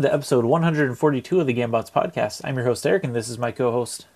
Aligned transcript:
Welcome 0.00 0.12
to 0.12 0.14
episode 0.14 0.44
142 0.46 1.40
of 1.40 1.46
the 1.46 1.52
Gambots 1.52 1.92
podcast. 1.92 2.40
I'm 2.42 2.56
your 2.56 2.64
host 2.64 2.86
Eric, 2.86 3.04
and 3.04 3.14
this 3.14 3.28
is 3.28 3.36
my 3.36 3.52
co-host. 3.52 4.06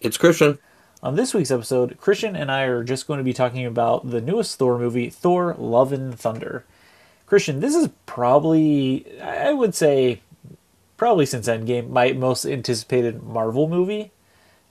It's 0.00 0.18
Christian. 0.18 0.58
On 1.00 1.14
this 1.14 1.32
week's 1.32 1.52
episode, 1.52 1.96
Christian 2.00 2.34
and 2.34 2.50
I 2.50 2.62
are 2.62 2.82
just 2.82 3.06
going 3.06 3.18
to 3.18 3.24
be 3.24 3.32
talking 3.32 3.64
about 3.64 4.10
the 4.10 4.20
newest 4.20 4.58
Thor 4.58 4.80
movie, 4.80 5.10
Thor: 5.10 5.54
Love 5.56 5.92
and 5.92 6.18
Thunder. 6.18 6.64
Christian, 7.26 7.60
this 7.60 7.76
is 7.76 7.88
probably, 8.04 9.06
I 9.20 9.52
would 9.52 9.76
say, 9.76 10.22
probably 10.96 11.24
since 11.24 11.46
Endgame, 11.46 11.88
my 11.88 12.10
most 12.10 12.44
anticipated 12.44 13.22
Marvel 13.22 13.68
movie. 13.68 14.10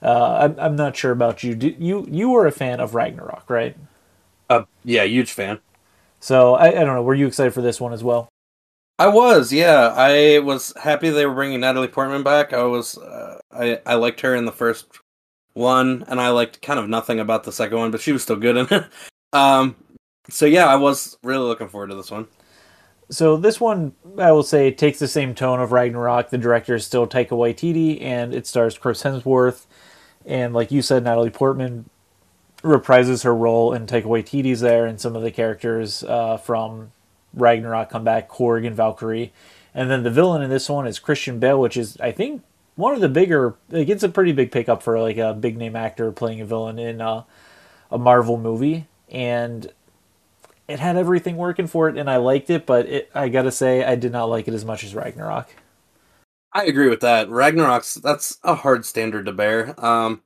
Uh, 0.02 0.50
I'm, 0.50 0.60
I'm 0.60 0.76
not 0.76 0.98
sure 0.98 1.12
about 1.12 1.42
you. 1.42 1.54
Do, 1.54 1.74
you 1.78 2.06
you 2.10 2.28
were 2.28 2.46
a 2.46 2.52
fan 2.52 2.78
of 2.78 2.94
Ragnarok, 2.94 3.48
right? 3.48 3.74
Uh, 4.50 4.64
yeah, 4.84 5.04
huge 5.04 5.32
fan. 5.32 5.60
So 6.20 6.56
I, 6.56 6.66
I 6.66 6.84
don't 6.84 6.94
know. 6.94 7.02
Were 7.02 7.14
you 7.14 7.26
excited 7.26 7.54
for 7.54 7.62
this 7.62 7.80
one 7.80 7.94
as 7.94 8.04
well? 8.04 8.28
I 8.98 9.06
was, 9.08 9.52
yeah. 9.52 9.94
I 9.96 10.40
was 10.40 10.72
happy 10.80 11.10
they 11.10 11.26
were 11.26 11.34
bringing 11.34 11.60
Natalie 11.60 11.88
Portman 11.88 12.24
back. 12.24 12.52
I 12.52 12.64
was, 12.64 12.98
uh, 12.98 13.40
I 13.52 13.80
I 13.86 13.94
liked 13.94 14.20
her 14.22 14.34
in 14.34 14.44
the 14.44 14.52
first 14.52 14.86
one, 15.54 16.04
and 16.08 16.20
I 16.20 16.30
liked 16.30 16.62
kind 16.62 16.80
of 16.80 16.88
nothing 16.88 17.20
about 17.20 17.44
the 17.44 17.52
second 17.52 17.78
one, 17.78 17.90
but 17.90 18.00
she 18.00 18.12
was 18.12 18.22
still 18.22 18.36
good 18.36 18.56
in 18.56 18.66
it. 18.70 18.84
Um, 19.34 19.76
so 20.30 20.46
yeah, 20.46 20.64
I 20.64 20.76
was 20.76 21.18
really 21.22 21.46
looking 21.46 21.68
forward 21.68 21.88
to 21.90 21.94
this 21.96 22.10
one. 22.10 22.28
So 23.10 23.36
this 23.36 23.60
one, 23.60 23.92
I 24.16 24.32
will 24.32 24.42
say, 24.42 24.70
takes 24.70 24.98
the 24.98 25.06
same 25.06 25.34
tone 25.34 25.60
of 25.60 25.70
Ragnarok. 25.70 26.30
The 26.30 26.38
director 26.38 26.76
is 26.76 26.86
still 26.86 27.06
Taika 27.06 27.32
Waititi, 27.32 28.00
and 28.00 28.34
it 28.34 28.46
stars 28.46 28.78
Chris 28.78 29.02
Hemsworth, 29.02 29.66
and 30.24 30.54
like 30.54 30.70
you 30.70 30.80
said, 30.80 31.04
Natalie 31.04 31.28
Portman 31.28 31.90
reprises 32.62 33.22
her 33.24 33.34
role, 33.34 33.74
and 33.74 33.86
Taika 33.86 34.04
Waititi's 34.04 34.60
there, 34.60 34.86
and 34.86 34.98
some 34.98 35.14
of 35.14 35.22
the 35.22 35.30
characters 35.30 36.02
uh, 36.04 36.38
from 36.38 36.92
Ragnarok 37.34 37.90
come 37.90 38.04
back, 38.04 38.28
Korg 38.28 38.66
and 38.66 38.76
Valkyrie, 38.76 39.32
and 39.74 39.90
then 39.90 40.02
the 40.02 40.10
villain 40.10 40.42
in 40.42 40.50
this 40.50 40.68
one 40.68 40.86
is 40.86 40.98
Christian 40.98 41.38
Bale, 41.38 41.60
which 41.60 41.76
is 41.76 41.98
I 42.00 42.12
think 42.12 42.42
one 42.76 42.94
of 42.94 43.00
the 43.00 43.08
bigger. 43.08 43.56
It 43.70 43.86
gets 43.86 44.02
a 44.02 44.08
pretty 44.08 44.32
big 44.32 44.52
pickup 44.52 44.82
for 44.82 44.98
like 45.00 45.18
a 45.18 45.34
big 45.34 45.56
name 45.56 45.76
actor 45.76 46.12
playing 46.12 46.40
a 46.40 46.44
villain 46.44 46.78
in 46.78 47.00
a, 47.00 47.26
a 47.90 47.98
Marvel 47.98 48.38
movie, 48.38 48.86
and 49.10 49.70
it 50.68 50.78
had 50.78 50.96
everything 50.96 51.36
working 51.36 51.66
for 51.66 51.88
it, 51.88 51.96
and 51.96 52.08
I 52.08 52.16
liked 52.16 52.50
it. 52.50 52.66
But 52.66 52.86
it, 52.86 53.10
I 53.14 53.28
gotta 53.28 53.50
say, 53.50 53.84
I 53.84 53.96
did 53.96 54.12
not 54.12 54.26
like 54.26 54.48
it 54.48 54.54
as 54.54 54.64
much 54.64 54.84
as 54.84 54.94
Ragnarok. 54.94 55.48
I 56.52 56.64
agree 56.64 56.88
with 56.88 57.00
that. 57.00 57.28
Ragnarok's 57.28 57.94
that's 57.96 58.38
a 58.42 58.54
hard 58.54 58.86
standard 58.86 59.26
to 59.26 59.32
bear. 59.32 59.74
Um, 59.84 60.22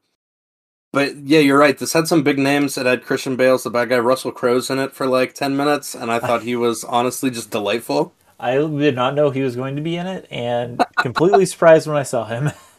but 0.93 1.17
yeah, 1.17 1.41
you're 1.41 1.59
right. 1.59 1.77
This 1.77 1.95
had 1.95 2.07
some 2.07 2.23
big 2.23 2.39
names. 2.39 2.77
It 2.77 2.87
had 2.87 3.05
Christian 3.05 3.37
Bale's 3.37 3.65
the 3.65 3.71
bad 3.71 3.89
guy. 3.89 3.98
Russell 3.98 4.33
Crowe's 4.33 4.71
in 4.71 4.79
it 4.79 4.93
for 4.93 5.07
like 5.07 5.35
ten 5.35 5.57
minutes, 5.57 5.95
and 5.95 6.12
I 6.12 6.19
thought 6.19 6.43
he 6.43 6.55
was 6.55 6.85
honestly 6.85 7.31
just 7.31 7.51
delightful. 7.51 8.12
I 8.39 8.57
did 8.57 8.95
not 8.95 9.15
know 9.15 9.31
he 9.31 9.43
was 9.43 9.57
going 9.57 9.77
to 9.77 9.83
be 9.83 9.97
in 9.97 10.07
it, 10.07 10.27
and 10.31 10.85
completely 10.98 11.47
surprised 11.47 11.87
when 11.87 11.97
I 11.97 12.03
saw 12.03 12.27
him. 12.27 12.51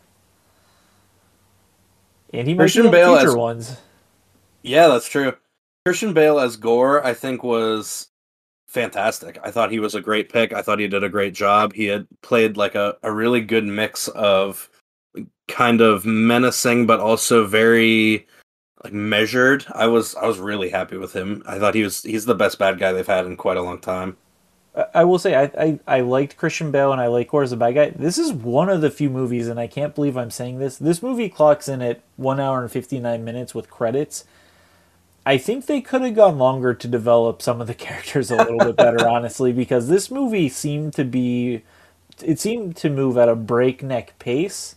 and 2.34 2.47
he 2.47 2.56
Christian 2.56 2.86
might 2.86 2.91
be 2.91 2.97
in 2.97 3.03
Bale 3.03 3.17
future 3.17 3.30
as- 3.30 3.36
ones. 3.36 3.78
Yeah, 4.62 4.88
that's 4.88 5.09
true. 5.09 5.35
Christian 5.85 6.13
Bale 6.13 6.40
as 6.40 6.56
Gorr, 6.56 7.06
I 7.06 7.13
think, 7.13 7.44
was 7.44 8.07
fantastic. 8.68 9.38
I 9.44 9.52
thought 9.52 9.72
he 9.72 9.79
was 9.79 9.96
a 9.96 10.02
great 10.02 10.31
pick. 10.31 10.53
I 10.53 10.62
thought 10.62 10.79
he 10.79 10.88
did 10.88 11.03
a 11.03 11.09
great 11.09 11.34
job. 11.34 11.73
He 11.73 11.85
had 11.85 12.07
played 12.22 12.57
like 12.57 12.75
a, 12.75 12.96
a 13.03 13.12
really 13.12 13.41
good 13.41 13.66
mix 13.66 14.07
of 14.09 14.69
kind 15.47 15.81
of 15.81 16.05
menacing 16.05 16.85
but 16.85 16.99
also 16.99 17.45
very 17.45 18.27
like 18.83 18.93
measured. 18.93 19.65
I 19.73 19.87
was 19.87 20.15
I 20.15 20.25
was 20.25 20.39
really 20.39 20.69
happy 20.69 20.97
with 20.97 21.13
him. 21.13 21.43
I 21.45 21.59
thought 21.59 21.75
he 21.75 21.83
was 21.83 22.03
he's 22.03 22.25
the 22.25 22.35
best 22.35 22.59
bad 22.59 22.79
guy 22.79 22.91
they've 22.91 23.05
had 23.05 23.25
in 23.25 23.37
quite 23.37 23.57
a 23.57 23.61
long 23.61 23.79
time. 23.79 24.17
I- 24.93 25.03
will 25.03 25.19
say 25.19 25.35
I, 25.35 25.51
I 25.57 25.79
I 25.87 25.99
liked 26.01 26.37
Christian 26.37 26.71
Bale 26.71 26.91
and 26.91 26.99
I 26.99 27.07
like 27.07 27.29
Gorr 27.29 27.43
as 27.43 27.51
a 27.51 27.57
bad 27.57 27.75
guy. 27.75 27.89
This 27.91 28.17
is 28.17 28.33
one 28.33 28.69
of 28.69 28.81
the 28.81 28.89
few 28.89 29.09
movies, 29.09 29.47
and 29.47 29.59
I 29.59 29.67
can't 29.67 29.93
believe 29.95 30.17
I'm 30.17 30.31
saying 30.31 30.59
this. 30.59 30.77
This 30.77 31.03
movie 31.03 31.29
clocks 31.29 31.67
in 31.67 31.81
at 31.81 32.01
one 32.15 32.39
hour 32.39 32.61
and 32.61 32.71
fifty 32.71 32.99
nine 32.99 33.23
minutes 33.23 33.53
with 33.53 33.69
credits. 33.69 34.25
I 35.25 35.37
think 35.37 35.67
they 35.67 35.79
could 35.79 36.01
have 36.01 36.15
gone 36.15 36.37
longer 36.37 36.73
to 36.73 36.87
develop 36.87 37.41
some 37.41 37.61
of 37.61 37.67
the 37.67 37.73
characters 37.85 38.31
a 38.31 38.35
little 38.35 38.59
bit 38.59 38.75
better, 38.75 39.07
honestly, 39.07 39.53
because 39.53 39.87
this 39.87 40.11
movie 40.11 40.49
seemed 40.49 40.93
to 40.93 41.05
be 41.05 41.63
it 42.21 42.39
seemed 42.39 42.75
to 42.77 42.89
move 42.89 43.17
at 43.17 43.29
a 43.29 43.35
breakneck 43.35 44.17
pace, 44.19 44.75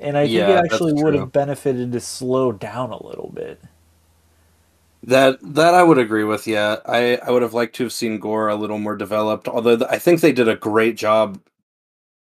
and 0.00 0.16
I 0.18 0.28
think 0.28 0.48
Yeah, 0.48 0.48
it 0.48 0.64
actually 0.64 0.94
would 0.94 1.14
have 1.14 1.32
benefited 1.32 1.92
to 1.92 2.00
slow 2.00 2.52
down 2.52 2.90
a 2.90 3.06
little 3.06 3.30
bit. 3.34 3.60
That 5.02 5.38
that 5.42 5.74
I 5.74 5.82
would 5.82 5.98
agree 5.98 6.24
with. 6.24 6.46
Yeah, 6.46 6.76
I 6.86 7.16
I 7.16 7.30
would 7.30 7.42
have 7.42 7.54
liked 7.54 7.74
to 7.76 7.84
have 7.84 7.92
seen 7.92 8.18
Gorr 8.18 8.48
a 8.48 8.54
little 8.54 8.78
more 8.78 8.96
developed. 8.96 9.48
Although 9.48 9.78
th- 9.78 9.90
I 9.90 9.98
think 9.98 10.20
they 10.20 10.32
did 10.32 10.48
a 10.48 10.56
great 10.56 10.96
job 10.96 11.40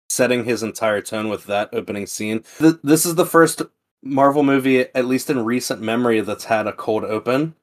setting 0.10 0.46
his 0.46 0.64
entire 0.64 1.02
tone 1.02 1.30
with 1.30 1.46
that 1.46 1.70
opening 1.74 2.08
scene. 2.08 2.44
Th- 2.60 2.76
this 2.84 3.06
is 3.06 3.16
the 3.16 3.26
first 3.26 3.62
Marvel 4.04 4.44
movie, 4.44 4.82
at 4.96 5.06
least 5.06 5.30
in 5.30 5.44
recent 5.46 5.82
memory, 5.82 6.22
that's 6.22 6.46
had 6.46 6.68
a 6.68 6.74
cold 6.74 7.04
open 7.06 7.56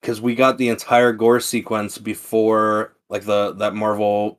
because 0.00 0.20
we 0.20 0.34
got 0.34 0.58
the 0.58 0.68
entire 0.68 1.12
Gorr 1.12 1.40
sequence 1.40 1.98
before 1.98 2.94
like 3.08 3.24
the 3.24 3.52
that 3.54 3.74
Marvel 3.74 4.38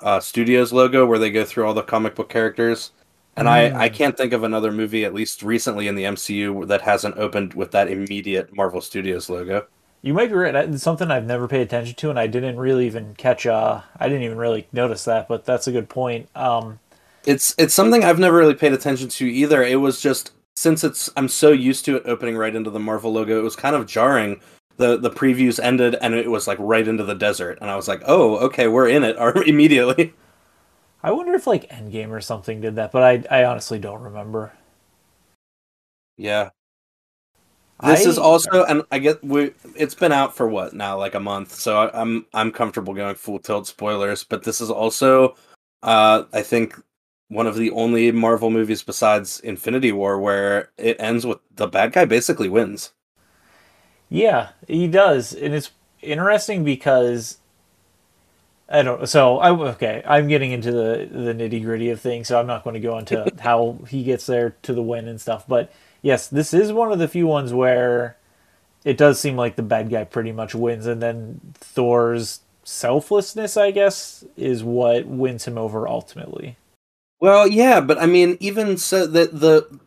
uh, 0.00 0.20
Studios 0.20 0.72
logo 0.72 1.04
where 1.06 1.18
they 1.18 1.30
go 1.30 1.44
through 1.44 1.66
all 1.66 1.74
the 1.74 1.82
comic 1.82 2.14
book 2.14 2.28
characters. 2.30 2.92
And 3.40 3.48
I, 3.48 3.72
I 3.86 3.88
Mm. 3.88 3.94
can't 3.94 4.16
think 4.18 4.34
of 4.34 4.44
another 4.44 4.70
movie, 4.70 5.04
at 5.04 5.14
least 5.14 5.42
recently 5.42 5.88
in 5.88 5.94
the 5.96 6.04
MCU, 6.04 6.66
that 6.68 6.82
hasn't 6.82 7.16
opened 7.16 7.54
with 7.54 7.70
that 7.72 7.88
immediate 7.90 8.54
Marvel 8.54 8.82
Studios 8.82 9.30
logo. 9.30 9.66
You 10.02 10.14
might 10.14 10.28
be 10.28 10.34
right. 10.34 10.54
It's 10.54 10.82
something 10.82 11.10
I've 11.10 11.26
never 11.26 11.48
paid 11.48 11.62
attention 11.62 11.94
to, 11.96 12.10
and 12.10 12.18
I 12.18 12.26
didn't 12.26 12.58
really 12.58 12.86
even 12.86 13.14
catch. 13.16 13.46
Uh, 13.46 13.80
I 13.98 14.08
didn't 14.08 14.24
even 14.24 14.38
really 14.38 14.68
notice 14.72 15.04
that, 15.06 15.26
but 15.28 15.44
that's 15.46 15.66
a 15.66 15.72
good 15.72 15.88
point. 15.88 16.28
Um, 16.36 16.80
It's 17.26 17.54
it's 17.58 17.74
something 17.74 18.04
I've 18.04 18.18
never 18.18 18.36
really 18.38 18.54
paid 18.54 18.72
attention 18.72 19.08
to 19.08 19.26
either. 19.26 19.62
It 19.62 19.76
was 19.80 20.00
just 20.00 20.32
since 20.56 20.84
it's 20.84 21.10
I'm 21.16 21.28
so 21.28 21.50
used 21.50 21.84
to 21.86 21.96
it 21.96 22.02
opening 22.06 22.36
right 22.36 22.54
into 22.54 22.70
the 22.70 22.80
Marvel 22.80 23.12
logo, 23.12 23.38
it 23.38 23.42
was 23.42 23.56
kind 23.56 23.76
of 23.76 23.86
jarring. 23.86 24.40
The 24.78 24.96
the 24.98 25.10
previews 25.10 25.60
ended 25.62 25.96
and 26.00 26.14
it 26.14 26.30
was 26.30 26.46
like 26.46 26.58
right 26.60 26.86
into 26.88 27.04
the 27.04 27.14
desert, 27.14 27.58
and 27.60 27.70
I 27.70 27.76
was 27.76 27.88
like, 27.88 28.02
oh, 28.06 28.36
okay, 28.38 28.68
we're 28.68 28.88
in 28.88 29.04
it 29.04 29.16
immediately. 29.46 30.14
I 31.02 31.10
wonder 31.12 31.34
if 31.34 31.46
like 31.46 31.68
Endgame 31.70 32.10
or 32.10 32.20
something 32.20 32.60
did 32.60 32.76
that, 32.76 32.92
but 32.92 33.02
I 33.02 33.40
I 33.40 33.44
honestly 33.44 33.78
don't 33.78 34.02
remember. 34.02 34.52
Yeah. 36.16 36.50
This 37.82 38.06
I- 38.06 38.10
is 38.10 38.18
also, 38.18 38.64
and 38.64 38.82
I 38.90 38.98
get 38.98 39.24
we. 39.24 39.54
It's 39.74 39.94
been 39.94 40.12
out 40.12 40.36
for 40.36 40.46
what 40.46 40.74
now, 40.74 40.98
like 40.98 41.14
a 41.14 41.20
month, 41.20 41.54
so 41.54 41.78
I, 41.78 42.00
I'm 42.00 42.26
I'm 42.34 42.52
comfortable 42.52 42.92
going 42.94 43.14
full 43.14 43.38
tilt 43.38 43.66
spoilers. 43.66 44.22
But 44.24 44.42
this 44.44 44.60
is 44.60 44.70
also, 44.70 45.34
uh, 45.82 46.24
I 46.32 46.42
think, 46.42 46.74
one 47.28 47.46
of 47.46 47.56
the 47.56 47.70
only 47.70 48.12
Marvel 48.12 48.50
movies 48.50 48.82
besides 48.82 49.40
Infinity 49.40 49.92
War 49.92 50.20
where 50.20 50.70
it 50.76 50.96
ends 51.00 51.24
with 51.26 51.38
the 51.56 51.66
bad 51.68 51.92
guy 51.92 52.04
basically 52.04 52.50
wins. 52.50 52.92
Yeah, 54.10 54.50
he 54.68 54.86
does, 54.88 55.32
and 55.32 55.54
it's 55.54 55.70
interesting 56.02 56.64
because 56.64 57.38
I 58.70 58.82
don't. 58.82 59.08
So 59.08 59.38
I 59.38 59.50
okay. 59.72 60.02
I'm 60.06 60.28
getting 60.28 60.52
into 60.52 60.70
the 60.70 61.08
the 61.10 61.34
nitty 61.34 61.64
gritty 61.64 61.90
of 61.90 62.00
things, 62.00 62.28
so 62.28 62.38
I'm 62.38 62.46
not 62.46 62.62
going 62.62 62.74
to 62.74 62.80
go 62.80 62.98
into 62.98 63.30
how 63.40 63.78
he 63.88 64.04
gets 64.04 64.26
there 64.26 64.56
to 64.62 64.72
the 64.72 64.82
win 64.82 65.08
and 65.08 65.20
stuff. 65.20 65.46
But 65.48 65.72
yes, 66.02 66.28
this 66.28 66.54
is 66.54 66.72
one 66.72 66.92
of 66.92 66.98
the 66.98 67.08
few 67.08 67.26
ones 67.26 67.52
where 67.52 68.16
it 68.84 68.96
does 68.96 69.18
seem 69.18 69.36
like 69.36 69.56
the 69.56 69.62
bad 69.62 69.90
guy 69.90 70.04
pretty 70.04 70.32
much 70.32 70.54
wins, 70.54 70.86
and 70.86 71.02
then 71.02 71.40
Thor's 71.54 72.40
selflessness, 72.62 73.56
I 73.56 73.72
guess, 73.72 74.24
is 74.36 74.62
what 74.62 75.06
wins 75.06 75.46
him 75.46 75.58
over 75.58 75.88
ultimately. 75.88 76.56
Well, 77.18 77.46
yeah, 77.48 77.80
but 77.80 77.98
I 77.98 78.06
mean, 78.06 78.36
even 78.40 78.76
so, 78.76 79.06
that 79.06 79.40
the 79.40 79.80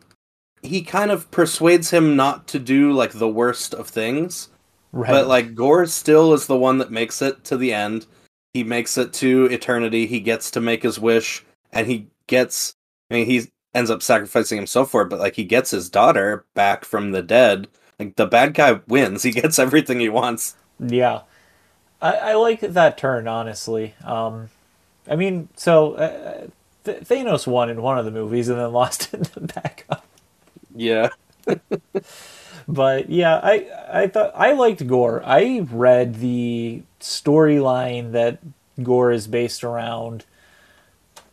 he 0.62 0.82
kind 0.82 1.10
of 1.10 1.30
persuades 1.30 1.90
him 1.90 2.16
not 2.16 2.46
to 2.48 2.58
do 2.58 2.92
like 2.92 3.12
the 3.12 3.28
worst 3.28 3.74
of 3.74 3.88
things. 3.88 4.48
Right. 4.92 5.10
But 5.10 5.26
like 5.26 5.54
Gorr 5.54 5.86
still 5.86 6.34
is 6.34 6.46
the 6.46 6.56
one 6.56 6.78
that 6.78 6.92
makes 6.92 7.20
it 7.20 7.44
to 7.44 7.56
the 7.56 7.72
end. 7.72 8.06
He 8.54 8.64
makes 8.64 8.96
it 8.96 9.12
to 9.14 9.46
eternity. 9.46 10.06
He 10.06 10.20
gets 10.20 10.50
to 10.52 10.60
make 10.60 10.84
his 10.84 10.98
wish, 10.98 11.44
and 11.72 11.86
he 11.86 12.08
gets. 12.28 12.76
I 13.10 13.14
mean, 13.14 13.26
he 13.26 13.50
ends 13.74 13.90
up 13.90 14.02
sacrificing 14.02 14.56
himself 14.56 14.90
for 14.90 15.02
it, 15.02 15.10
but 15.10 15.18
like 15.18 15.34
he 15.36 15.44
gets 15.44 15.72
his 15.72 15.90
daughter 15.90 16.46
back 16.54 16.84
from 16.84 17.10
the 17.10 17.22
dead. 17.22 17.68
Like 17.98 18.16
the 18.16 18.26
bad 18.26 18.54
guy 18.54 18.80
wins. 18.86 19.24
He 19.24 19.32
gets 19.32 19.58
everything 19.58 20.00
he 20.00 20.08
wants. 20.08 20.56
Yeah, 20.78 21.22
I, 22.00 22.12
I 22.14 22.34
like 22.34 22.60
that 22.60 22.96
turn 22.96 23.28
honestly. 23.28 23.94
Um, 24.04 24.50
I 25.08 25.16
mean, 25.16 25.48
so 25.56 25.94
uh, 25.94 26.46
Th- 26.84 27.00
Thanos 27.00 27.46
won 27.46 27.70
in 27.70 27.82
one 27.82 27.98
of 27.98 28.04
the 28.04 28.10
movies 28.10 28.48
and 28.48 28.58
then 28.58 28.72
lost 28.72 29.12
in 29.12 29.22
the 29.22 29.40
backup. 29.40 30.04
Yeah. 30.74 31.08
But 32.66 33.10
yeah, 33.10 33.40
I 33.42 33.66
I 33.92 34.06
thought 34.08 34.32
I 34.34 34.52
liked 34.52 34.86
Gorr. 34.86 35.22
I 35.24 35.66
read 35.70 36.16
the 36.16 36.82
storyline 37.00 38.12
that 38.12 38.38
Gorr 38.82 39.12
is 39.12 39.26
based 39.26 39.62
around 39.62 40.24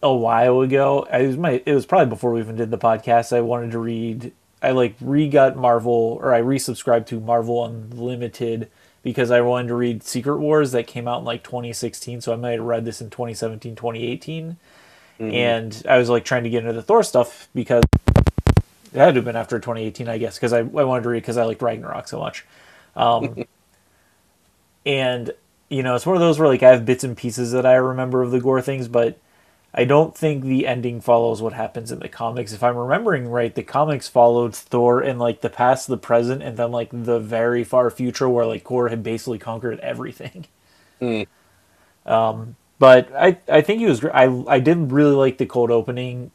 a 0.04 0.14
while 0.14 0.62
ago. 0.62 1.08
I 1.12 1.22
was 1.24 1.38
my 1.38 1.62
it 1.66 1.74
was 1.74 1.86
probably 1.86 2.10
before 2.10 2.32
we 2.34 2.42
even 2.42 2.56
did 2.56 2.72
the 2.72 2.78
podcast. 2.78 3.36
I 3.36 3.42
wanted 3.42 3.72
to 3.72 3.80
read. 3.80 4.34
I 4.62 4.72
like 4.72 4.96
re-got 5.02 5.58
Marvel 5.58 6.20
or 6.22 6.34
I 6.34 6.42
resubscribed 6.42 7.08
to 7.08 7.20
Marvel 7.20 7.66
Unlimited 7.66 8.70
because 9.02 9.32
I 9.32 9.42
wanted 9.42 9.70
to 9.70 9.76
read 9.76 10.04
Secret 10.04 10.38
Wars 10.38 10.72
that 10.74 10.86
came 10.86 11.08
out 11.08 11.20
in 11.20 11.26
like 11.26 11.44
2016. 11.44 12.22
So 12.22 12.32
I 12.32 12.36
might 12.36 12.52
have 12.52 12.62
read 12.62 12.86
this 12.86 13.02
in 13.02 13.10
2017, 13.10 13.76
2018. 13.76 14.58
mm-hmm. 15.20 15.34
and 15.34 15.84
I 15.90 15.98
was 15.98 16.10
like 16.10 16.26
trying 16.26 16.44
to 16.44 16.50
get 16.50 16.64
into 16.64 16.74
the 16.74 16.84
Thor 16.84 17.02
stuff 17.02 17.48
because 17.56 17.84
it 18.94 19.00
had 19.00 19.14
to 19.14 19.20
have 19.20 19.26
been 19.26 19.36
after 19.36 19.60
2018, 19.60 20.08
I 20.08 20.18
guess, 20.18 20.36
because 20.36 20.54
I, 20.54 20.60
I 20.60 20.62
wanted 20.62 21.04
to 21.04 21.10
read 21.10 21.22
because 21.22 21.38
I 21.38 21.44
liked 21.44 21.62
Ragnarok 21.62 22.08
so 22.08 22.20
much. 22.20 22.46
Um, 22.96 23.46
and 24.86 25.32
you 25.70 25.84
know, 25.84 25.96
it's 25.96 26.06
one 26.06 26.16
of 26.16 26.22
those 26.22 26.38
where 26.38 26.50
like 26.50 26.64
I 26.64 26.72
have 26.72 26.86
bits 26.86 27.04
and 27.04 27.16
pieces 27.16 27.52
that 27.54 27.66
I 27.66 27.76
remember 27.76 28.22
of 28.22 28.32
the 28.32 28.42
Gorr 28.42 28.62
things, 28.62 28.88
but 28.88 29.18
I 29.74 29.86
don't 29.86 30.16
think 30.16 30.44
the 30.44 30.68
ending 30.68 31.00
follows 31.00 31.42
what 31.42 31.54
happens 31.54 31.92
in 31.92 32.00
the 32.00 32.10
comics. 32.10 32.52
If 32.52 32.62
I'm 32.62 32.76
remembering 32.76 33.30
right, 33.30 33.56
the 33.56 33.64
comics 33.64 34.10
followed 34.10 34.54
Thor 34.54 35.02
in 35.02 35.18
like 35.18 35.40
the 35.40 35.50
past, 35.50 35.88
the 35.88 35.98
present, 35.98 36.44
and 36.44 36.58
then 36.58 36.72
like 36.72 36.90
the 36.92 37.20
very 37.20 37.64
far 37.64 37.90
future 37.90 38.28
where 38.28 38.46
like 38.46 38.66
Gorr 38.66 38.90
had 38.90 39.02
basically 39.02 39.40
conquered 39.40 39.80
everything. 39.80 40.46
Mm. 41.02 41.26
Um, 42.06 42.58
but 42.80 43.10
I 43.16 43.38
I 43.48 43.62
think 43.62 43.80
he 43.80 43.86
was 43.86 44.04
I 44.04 44.26
I 44.48 44.60
did 44.60 44.92
really 44.92 45.16
like 45.16 45.38
the 45.38 45.46
cold 45.46 45.72
opening, 45.72 46.32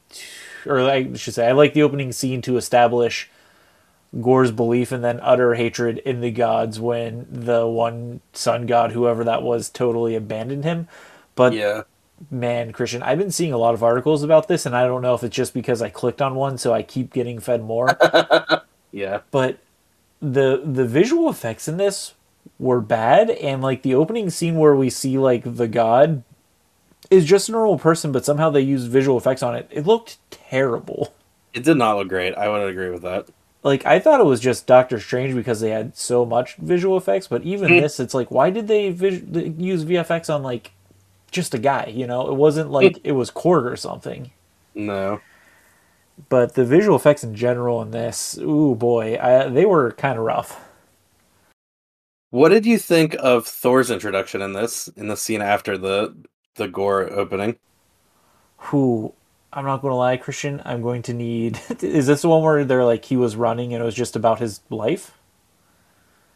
or 0.67 0.81
I 0.81 1.13
should 1.15 1.35
say 1.35 1.49
I 1.49 1.53
like 1.53 1.75
the 1.75 1.83
opening 1.83 2.13
scene 2.13 2.43
to 2.43 2.57
establish 2.57 3.31
Gorr's 4.21 4.53
belief 4.53 4.93
and 4.93 5.05
then 5.05 5.21
utter 5.21 5.55
hatred 5.55 5.99
in 5.99 6.21
the 6.21 6.31
gods 6.31 6.81
when 6.81 7.27
the 7.31 7.67
one 7.67 8.21
sun 8.33 8.67
god, 8.67 8.93
whoever 8.93 9.25
that 9.25 9.43
was, 9.43 9.69
totally 9.69 10.15
abandoned 10.15 10.65
him. 10.65 10.89
But 11.35 11.53
yeah 11.53 11.83
man, 12.31 12.73
Christian, 12.73 13.03
I've 13.03 13.19
been 13.19 13.31
seeing 13.31 13.53
a 13.53 13.59
lot 13.59 13.75
of 13.75 13.83
articles 13.83 14.23
about 14.23 14.49
this, 14.49 14.67
and 14.67 14.77
I 14.77 14.87
don't 14.87 15.03
know 15.03 15.15
if 15.15 15.23
it's 15.23 15.37
just 15.37 15.55
because 15.55 15.83
I 15.83 15.91
clicked 15.91 16.23
on 16.23 16.35
one, 16.35 16.59
so 16.59 16.73
I 16.73 16.83
keep 16.83 17.13
getting 17.13 17.39
fed 17.39 17.63
more. 17.63 17.97
yeah. 18.93 19.21
But 19.31 19.59
the 20.21 20.63
the 20.65 20.87
visual 20.87 21.29
effects 21.29 21.69
in 21.69 21.77
this 21.77 22.15
were 22.59 22.81
bad, 22.81 23.31
and 23.31 23.63
like 23.63 23.83
the 23.83 23.95
opening 23.95 24.31
scene 24.31 24.57
where 24.57 24.77
we 24.77 24.91
see 24.91 25.19
like 25.19 25.43
the 25.45 25.69
god 25.69 26.23
is 27.11 27.25
just 27.25 27.49
a 27.49 27.53
normal 27.53 27.79
person, 27.79 28.13
but 28.13 28.25
somehow 28.25 28.51
they 28.51 28.61
use 28.61 28.85
visual 28.85 29.19
effects 29.19 29.43
on 29.43 29.55
it. 29.55 29.69
It 29.71 29.87
looked 29.87 30.19
terrible. 30.31 31.15
It 31.55 31.65
did 31.65 31.77
not 31.77 31.97
look 31.97 32.09
great. 32.09 32.35
I 32.35 32.49
would 32.49 32.69
agree 32.69 32.91
with 32.91 33.03
that. 33.03 33.29
Like 33.63 33.87
I 33.87 33.99
thought 33.99 34.21
it 34.21 34.27
was 34.27 34.41
just 34.41 34.67
Doctor 34.67 35.01
Strange 35.01 35.35
because 35.35 35.61
they 35.61 35.71
had 35.71 35.97
so 35.97 36.25
much 36.25 36.57
visual 36.57 36.97
effects, 36.97 37.27
but 37.27 37.43
even 37.43 37.71
mm. 37.71 37.81
this, 37.81 37.99
it's 37.99 38.15
like, 38.15 38.31
why 38.31 38.51
did 38.51 38.69
they 38.69 38.91
vis- 38.91 39.23
use 39.59 39.85
VFX 39.85 40.33
on 40.33 40.43
like 40.43 40.73
just 41.31 41.55
a 41.55 41.59
guy, 41.59 41.87
you 41.87 42.07
know? 42.07 42.29
It 42.29 42.35
wasn't 42.35 42.71
like 42.71 42.99
it 43.03 43.13
was 43.13 43.31
Korg 43.31 43.65
or 43.65 43.77
something. 43.77 44.31
No. 44.75 45.21
But 46.29 46.55
the 46.55 46.65
visual 46.65 46.97
effects 46.97 47.25
in 47.25 47.35
general 47.35 47.83
in 47.83 47.91
this, 47.91 48.39
ooh 48.39 48.75
boy, 48.75 49.19
I, 49.19 49.49
they 49.49 49.67
were 49.67 49.93
kind 49.93 50.19
of 50.19 50.25
rough. 50.25 50.61
What 52.31 52.51
did 52.51 52.67
you 52.67 52.79
think 52.79 53.17
of 53.19 53.47
Thor's 53.47 53.91
introduction 53.91 54.43
in 54.43 54.53
this 54.53 54.89
in 54.89 55.09
the 55.09 55.17
scene 55.17 55.43
after 55.43 55.79
the 55.79 56.15
the 56.57 56.69
Gorr 56.69 57.11
opening? 57.13 57.57
Who 58.59 59.15
I'm 59.53 59.65
not 59.65 59.81
going 59.81 59.93
to 59.93 59.97
lie, 59.97 60.17
Christian. 60.17 60.61
I'm 60.65 60.83
going 60.83 61.03
to 61.03 61.15
need. 61.15 61.61
Is 61.83 62.07
this 62.07 62.23
the 62.23 62.29
one 62.29 62.43
where 62.43 62.65
they're 62.65 62.85
like 62.85 63.05
he 63.05 63.17
was 63.17 63.37
running 63.37 63.73
and 63.73 63.83
it 63.83 63.87
was 63.87 63.95
just 63.95 64.17
about 64.17 64.41
his 64.41 64.61
life? 64.71 65.17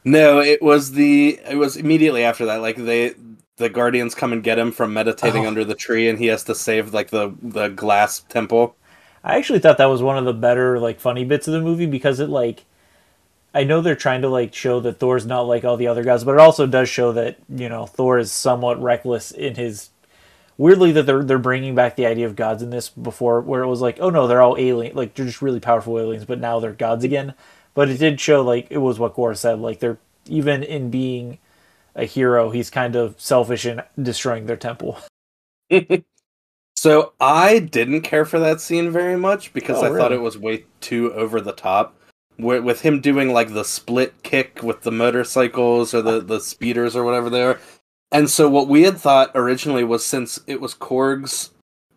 No, 0.04 0.40
it 0.40 0.62
was 0.62 0.92
the. 0.92 1.38
It 1.48 1.56
was 1.56 1.76
immediately 1.76 2.24
after 2.24 2.46
that. 2.46 2.62
Like 2.62 2.76
they 2.76 3.14
the 3.56 3.68
guardians 3.68 4.14
come 4.14 4.32
and 4.32 4.42
get 4.42 4.58
him 4.58 4.72
from 4.72 4.94
meditating 4.94 5.44
oh. 5.44 5.48
under 5.48 5.64
the 5.64 5.74
tree, 5.74 6.08
and 6.08 6.18
he 6.18 6.26
has 6.26 6.44
to 6.44 6.54
save 6.54 6.94
like 6.94 7.10
the 7.10 7.34
the 7.42 7.68
glass 7.68 8.20
temple. 8.20 8.74
I 9.22 9.36
actually 9.36 9.58
thought 9.58 9.78
that 9.78 9.86
was 9.86 10.02
one 10.02 10.16
of 10.16 10.24
the 10.24 10.32
better 10.32 10.78
like 10.78 10.98
funny 10.98 11.24
bits 11.24 11.46
of 11.46 11.52
the 11.52 11.60
movie 11.60 11.86
because 11.86 12.20
it 12.20 12.30
like 12.30 12.64
I 13.52 13.64
know 13.64 13.80
they're 13.80 13.96
trying 13.96 14.22
to 14.22 14.28
like 14.28 14.54
show 14.54 14.80
that 14.80 14.98
Thor's 14.98 15.26
not 15.26 15.42
like 15.42 15.64
all 15.64 15.76
the 15.76 15.88
other 15.88 16.04
guys, 16.04 16.24
but 16.24 16.32
it 16.32 16.40
also 16.40 16.66
does 16.66 16.88
show 16.88 17.12
that 17.12 17.36
you 17.48 17.68
know 17.68 17.86
Thor 17.86 18.18
is 18.18 18.32
somewhat 18.32 18.82
reckless 18.82 19.30
in 19.30 19.56
his. 19.56 19.90
Weirdly, 20.60 20.92
that 20.92 21.06
they're 21.06 21.24
they're 21.24 21.38
bringing 21.38 21.74
back 21.74 21.96
the 21.96 22.04
idea 22.04 22.26
of 22.26 22.36
gods 22.36 22.62
in 22.62 22.68
this 22.68 22.90
before, 22.90 23.40
where 23.40 23.62
it 23.62 23.66
was 23.66 23.80
like, 23.80 23.96
oh 23.98 24.10
no, 24.10 24.26
they're 24.26 24.42
all 24.42 24.58
alien, 24.58 24.94
like 24.94 25.14
they're 25.14 25.24
just 25.24 25.40
really 25.40 25.58
powerful 25.58 25.98
aliens, 25.98 26.26
but 26.26 26.38
now 26.38 26.60
they're 26.60 26.72
gods 26.74 27.02
again. 27.02 27.32
But 27.72 27.88
it 27.88 27.96
did 27.96 28.20
show 28.20 28.42
like 28.42 28.66
it 28.68 28.76
was 28.76 28.98
what 28.98 29.14
Gorr 29.14 29.34
said, 29.34 29.58
like 29.58 29.80
they're 29.80 29.96
even 30.26 30.62
in 30.62 30.90
being 30.90 31.38
a 31.94 32.04
hero, 32.04 32.50
he's 32.50 32.68
kind 32.68 32.94
of 32.94 33.18
selfish 33.18 33.64
in 33.64 33.80
destroying 34.02 34.44
their 34.44 34.58
temple. 34.58 34.98
so 36.76 37.14
I 37.18 37.60
didn't 37.60 38.02
care 38.02 38.26
for 38.26 38.38
that 38.38 38.60
scene 38.60 38.90
very 38.90 39.16
much 39.16 39.54
because 39.54 39.78
oh, 39.78 39.84
I 39.84 39.86
really? 39.86 39.98
thought 39.98 40.12
it 40.12 40.20
was 40.20 40.36
way 40.36 40.66
too 40.82 41.10
over 41.14 41.40
the 41.40 41.52
top. 41.52 41.96
With 42.36 42.82
him 42.82 43.00
doing 43.00 43.32
like 43.32 43.54
the 43.54 43.64
split 43.64 44.22
kick 44.22 44.62
with 44.62 44.82
the 44.82 44.92
motorcycles 44.92 45.94
or 45.94 46.02
the, 46.02 46.20
the 46.34 46.40
speeders 46.40 46.94
or 46.94 47.02
whatever 47.02 47.30
they 47.30 47.44
are. 47.44 47.58
And 48.12 48.28
so 48.28 48.48
what 48.48 48.68
we 48.68 48.82
had 48.82 48.98
thought 48.98 49.30
originally 49.34 49.84
was 49.84 50.04
since 50.04 50.40
it 50.46 50.60
was 50.60 50.74
Korg's 50.74 51.50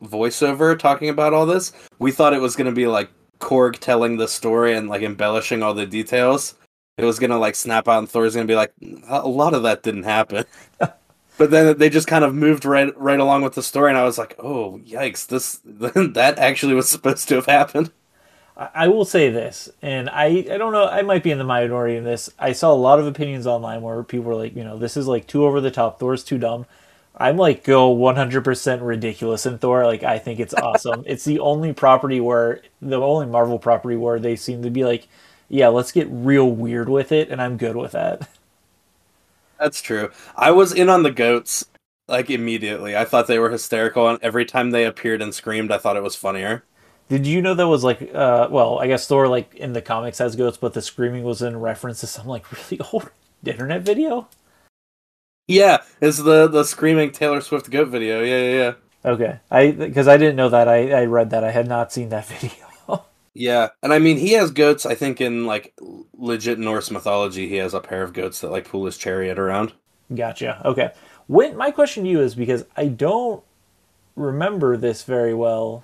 voiceover 0.04 0.78
talking 0.78 1.10
about 1.10 1.34
all 1.34 1.46
this, 1.46 1.72
we 2.00 2.12
thought 2.12 2.34
it 2.34 2.42
was 2.42 2.56
going 2.56 2.70
to 2.70 2.76
be 2.76 2.88
like 2.88 3.10
Korg 3.40 3.80
telling 3.80 4.18
the 4.18 4.28
story 4.28 4.76
and 4.76 4.88
like 4.88 5.02
embellishing 5.02 5.64
all 5.64 5.74
the 5.74 5.86
details 5.86 6.56
it 6.98 7.06
was 7.06 7.20
gonna 7.20 7.38
like 7.38 7.56
snap 7.56 7.88
out 7.88 8.00
and 8.00 8.10
Thor's 8.10 8.36
gonna 8.36 8.48
be 8.48 8.56
like, 8.56 8.74
a 9.08 9.28
lot 9.28 9.54
of 9.54 9.64
that 9.64 9.84
didn't 9.84 10.04
happen. 10.04 10.46
but 10.80 11.52
then 11.52 11.78
they 11.78 11.90
just 11.90 12.08
kind 12.08 12.24
of 12.24 12.36
moved 12.36 12.66
right 12.66 12.96
right 13.00 13.20
along 13.20 13.42
with 13.42 13.56
the 13.56 13.64
story, 13.64 13.90
and 13.90 13.98
I 13.98 14.04
was 14.04 14.18
like, 14.18 14.36
oh 14.40 14.80
yikes, 14.86 15.28
this 15.28 15.60
that 15.66 16.38
actually 16.38 16.76
was 16.76 16.90
supposed 16.90 17.28
to 17.30 17.36
have 17.36 17.46
happened. 17.48 17.92
I 18.56 18.88
will 18.88 19.06
say 19.06 19.30
this, 19.32 19.70
and 19.82 20.10
I 20.10 20.26
I 20.26 20.58
don't 20.58 20.74
know, 20.74 20.88
I 20.88 21.02
might 21.02 21.24
be 21.24 21.32
in 21.32 21.40
the 21.40 21.44
minority 21.44 21.96
in 21.96 22.04
this. 22.04 22.30
I 22.38 22.52
saw 22.54 22.72
a 22.72 22.76
lot 22.76 23.00
of 23.00 23.08
opinions 23.08 23.48
online 23.48 23.82
where 23.82 24.04
people 24.04 24.26
were 24.26 24.36
like, 24.36 24.56
you 24.56 24.64
know, 24.64 24.78
this 24.78 24.96
is 24.96 25.08
like 25.08 25.26
too 25.28 25.46
over 25.46 25.60
the 25.60 25.72
top. 25.72 26.00
Thor's 26.00 26.24
too 26.24 26.38
dumb. 26.38 26.68
I'm 27.16 27.38
like 27.38 27.64
go 27.64 27.96
100% 27.96 28.80
ridiculous 28.86 29.46
in 29.46 29.58
Thor. 29.58 29.86
Like 29.86 30.04
I 30.04 30.20
think 30.20 30.40
it's 30.40 30.54
awesome. 30.62 31.04
it's 31.08 31.26
the 31.26 31.40
only 31.40 31.74
property 31.74 32.20
where 32.20 32.62
the 32.82 33.00
only 33.00 33.26
Marvel 33.26 33.60
property 33.60 33.96
where 33.96 34.20
they 34.20 34.36
seem 34.36 34.62
to 34.64 34.70
be 34.70 34.86
like 34.86 35.08
yeah, 35.50 35.68
let's 35.68 35.92
get 35.92 36.08
real 36.10 36.50
weird 36.50 36.90
with 36.90 37.12
it, 37.12 37.30
and 37.30 37.42
I'm 37.42 37.58
good 37.58 37.76
with 37.76 37.92
that. 37.92 38.28
That's 39.60 39.82
true. 39.82 40.10
I 40.36 40.52
was 40.52 40.74
in 40.74 40.90
on 40.90 41.04
the 41.04 41.12
goats 41.12 41.66
like 42.08 42.30
immediately. 42.30 42.96
I 42.98 43.06
thought 43.06 43.28
they 43.28 43.40
were 43.40 43.52
hysterical, 43.52 44.10
and 44.10 44.20
every 44.22 44.46
time 44.46 44.72
they 44.72 44.86
appeared 44.86 45.22
and 45.22 45.34
screamed, 45.34 45.72
I 45.72 45.78
thought 45.78 45.98
it 45.98 46.04
was 46.04 46.16
funnier. 46.16 46.64
Did 47.14 47.28
you 47.28 47.44
know 47.44 47.54
that 47.54 47.68
was 47.68 47.84
like, 47.84 48.10
uh, 48.12 48.48
well, 48.50 48.80
I 48.80 48.88
guess 48.88 49.06
Thor 49.06 49.28
like 49.28 49.54
in 49.54 49.74
the 49.74 49.84
comics 49.84 50.18
has 50.18 50.36
goats, 50.36 50.58
but 50.58 50.74
the 50.74 50.82
screaming 50.82 51.22
was 51.24 51.44
in 51.44 51.60
reference 51.60 52.00
to 52.00 52.08
some 52.08 52.26
like 52.26 52.52
really 52.72 52.82
old 52.92 53.12
internet 53.46 53.84
video. 53.84 54.28
Yeah, 55.48 55.84
it's 56.02 56.18
the 56.18 56.48
the 56.48 56.64
screaming 56.64 57.12
Taylor 57.12 57.40
Swift 57.42 57.70
goat 57.70 57.90
video. 57.90 58.24
Yeah, 58.24 58.40
yeah, 58.40 58.56
yeah. 58.56 59.12
Okay, 59.12 59.40
I 59.52 59.70
because 59.70 60.08
I 60.08 60.18
didn't 60.18 60.38
know 60.38 60.50
that. 60.50 60.68
I 60.68 61.02
I 61.02 61.06
read 61.06 61.30
that. 61.30 61.44
I 61.44 61.52
had 61.52 61.68
not 61.68 61.94
seen 61.94 62.10
that 62.10 62.26
video. 62.40 63.06
Yeah, 63.36 63.70
and 63.84 63.94
I 63.94 64.00
mean 64.00 64.18
he 64.18 64.32
has 64.32 64.50
goats. 64.50 64.84
I 64.84 64.96
think 64.96 65.22
in 65.22 65.46
like 65.46 65.76
legit 66.18 66.58
Norse 66.58 66.90
mythology, 66.90 67.48
he 67.48 67.58
has 67.58 67.76
a 67.76 67.80
pair 67.80 68.02
of 68.02 68.14
goats 68.14 68.42
that 68.42 68.50
like 68.50 68.68
pull 68.68 68.88
his 68.88 68.98
chariot 68.98 69.38
around. 69.38 69.74
Gotcha. 70.16 70.64
Okay. 70.66 70.92
When 71.28 71.56
my 71.58 71.70
question 71.70 72.06
to 72.06 72.10
you 72.10 72.22
is 72.22 72.34
because 72.34 72.66
I 72.76 72.88
don't 72.88 73.44
remember 74.16 74.78
this 74.78 75.04
very 75.04 75.36
well. 75.36 75.84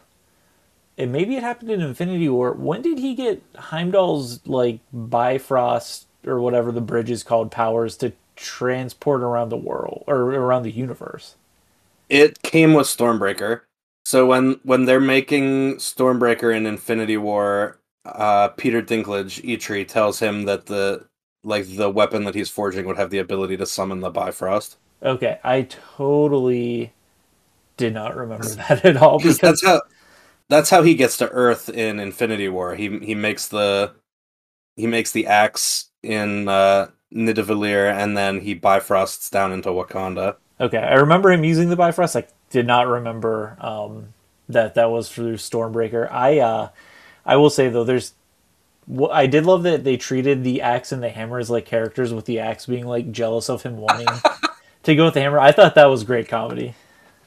And 0.99 1.13
maybe 1.13 1.37
it 1.37 1.43
happened 1.43 1.71
in 1.71 1.79
Infinity 1.79 2.27
War. 2.27 2.51
When 2.51 2.81
did 2.81 2.99
he 2.99 3.15
get 3.15 3.41
Heimdall's 3.55 4.45
like 4.45 4.81
Bifrost 4.91 6.07
or 6.27 6.41
whatever 6.41 6.73
the 6.73 6.81
bridge 6.81 7.09
is 7.09 7.23
called 7.23 7.51
powers 7.51 7.95
to 7.97 8.11
transport 8.35 9.21
around 9.21 9.47
the 9.47 9.57
world 9.57 10.03
or 10.07 10.17
around 10.17 10.63
the 10.63 10.71
universe? 10.71 11.35
It 12.09 12.41
came 12.41 12.73
with 12.73 12.87
Stormbreaker. 12.87 13.61
So 14.03 14.25
when 14.25 14.59
when 14.63 14.85
they're 14.85 14.99
making 14.99 15.75
Stormbreaker 15.75 16.53
in 16.53 16.65
Infinity 16.65 17.15
War, 17.15 17.79
uh, 18.03 18.49
Peter 18.49 18.81
Dinklage, 18.81 19.41
Eitri 19.43 19.87
tells 19.87 20.19
him 20.19 20.43
that 20.45 20.65
the 20.65 21.05
like 21.45 21.77
the 21.77 21.89
weapon 21.89 22.25
that 22.25 22.35
he's 22.35 22.49
forging 22.49 22.85
would 22.85 22.97
have 22.97 23.09
the 23.09 23.19
ability 23.19 23.55
to 23.55 23.65
summon 23.65 24.01
the 24.01 24.09
Bifrost. 24.09 24.75
Okay, 25.01 25.39
I 25.45 25.61
totally 25.61 26.91
did 27.77 27.93
not 27.93 28.17
remember 28.17 28.47
that 28.49 28.83
at 28.83 28.97
all 28.97 29.17
because 29.17 29.37
that's 29.37 29.63
how 29.63 29.81
that's 30.49 30.69
how 30.69 30.81
he 30.81 30.95
gets 30.95 31.17
to 31.17 31.29
Earth 31.29 31.69
in 31.69 31.99
Infinity 31.99 32.49
War. 32.49 32.75
He 32.75 32.99
he 32.99 33.15
makes 33.15 33.47
the 33.47 33.93
he 34.75 34.87
makes 34.87 35.11
the 35.11 35.27
axe 35.27 35.89
in 36.03 36.47
uh, 36.47 36.89
Nidavellir 37.13 37.91
and 37.91 38.17
then 38.17 38.41
he 38.41 38.55
bifrosts 38.55 39.29
down 39.29 39.51
into 39.51 39.69
Wakanda. 39.69 40.35
Okay, 40.59 40.77
I 40.77 40.95
remember 40.95 41.31
him 41.31 41.43
using 41.43 41.69
the 41.69 41.75
Bifrost. 41.75 42.15
I 42.17 42.25
did 42.49 42.67
not 42.67 42.87
remember 42.87 43.57
um, 43.61 44.13
that 44.49 44.75
that 44.75 44.91
was 44.91 45.09
through 45.09 45.35
Stormbreaker. 45.35 46.11
I 46.11 46.39
uh, 46.39 46.69
I 47.25 47.37
will 47.37 47.49
say 47.49 47.69
though, 47.69 47.83
there's 47.83 48.13
I 49.11 49.27
did 49.27 49.45
love 49.45 49.63
that 49.63 49.83
they 49.83 49.97
treated 49.97 50.43
the 50.43 50.61
axe 50.61 50.91
and 50.91 51.01
the 51.01 51.09
hammer 51.09 51.39
as 51.39 51.49
like 51.49 51.65
characters, 51.65 52.11
with 52.13 52.25
the 52.25 52.39
axe 52.39 52.65
being 52.65 52.87
like 52.87 53.11
jealous 53.11 53.49
of 53.49 53.61
him 53.61 53.77
wanting 53.77 54.07
to 54.83 54.95
go 54.95 55.05
with 55.05 55.13
the 55.13 55.21
hammer. 55.21 55.39
I 55.39 55.51
thought 55.51 55.75
that 55.75 55.85
was 55.85 56.03
great 56.03 56.27
comedy. 56.27 56.73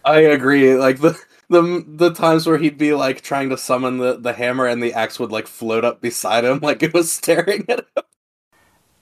I 0.05 0.19
agree. 0.19 0.75
Like 0.75 1.00
the 1.00 1.19
the 1.52 1.85
the 1.88 2.11
times 2.14 2.47
where 2.49 2.59
he'd 2.59 2.78
be 2.78 2.94
like 2.94 3.23
trying 3.23 3.50
to 3.50 3.59
summon 3.59 3.99
the 3.99 4.16
the 4.18 4.35
hammer 4.35 4.66
and 4.66 4.82
the 4.82 4.94
axe 4.94 5.21
would 5.21 5.32
like 5.32 5.47
float 5.49 5.85
up 5.85 6.00
beside 6.02 6.44
him, 6.44 6.59
like 6.62 6.82
it 6.82 6.94
was 6.94 7.12
staring 7.12 7.66
at 7.68 7.80
him. 7.80 8.04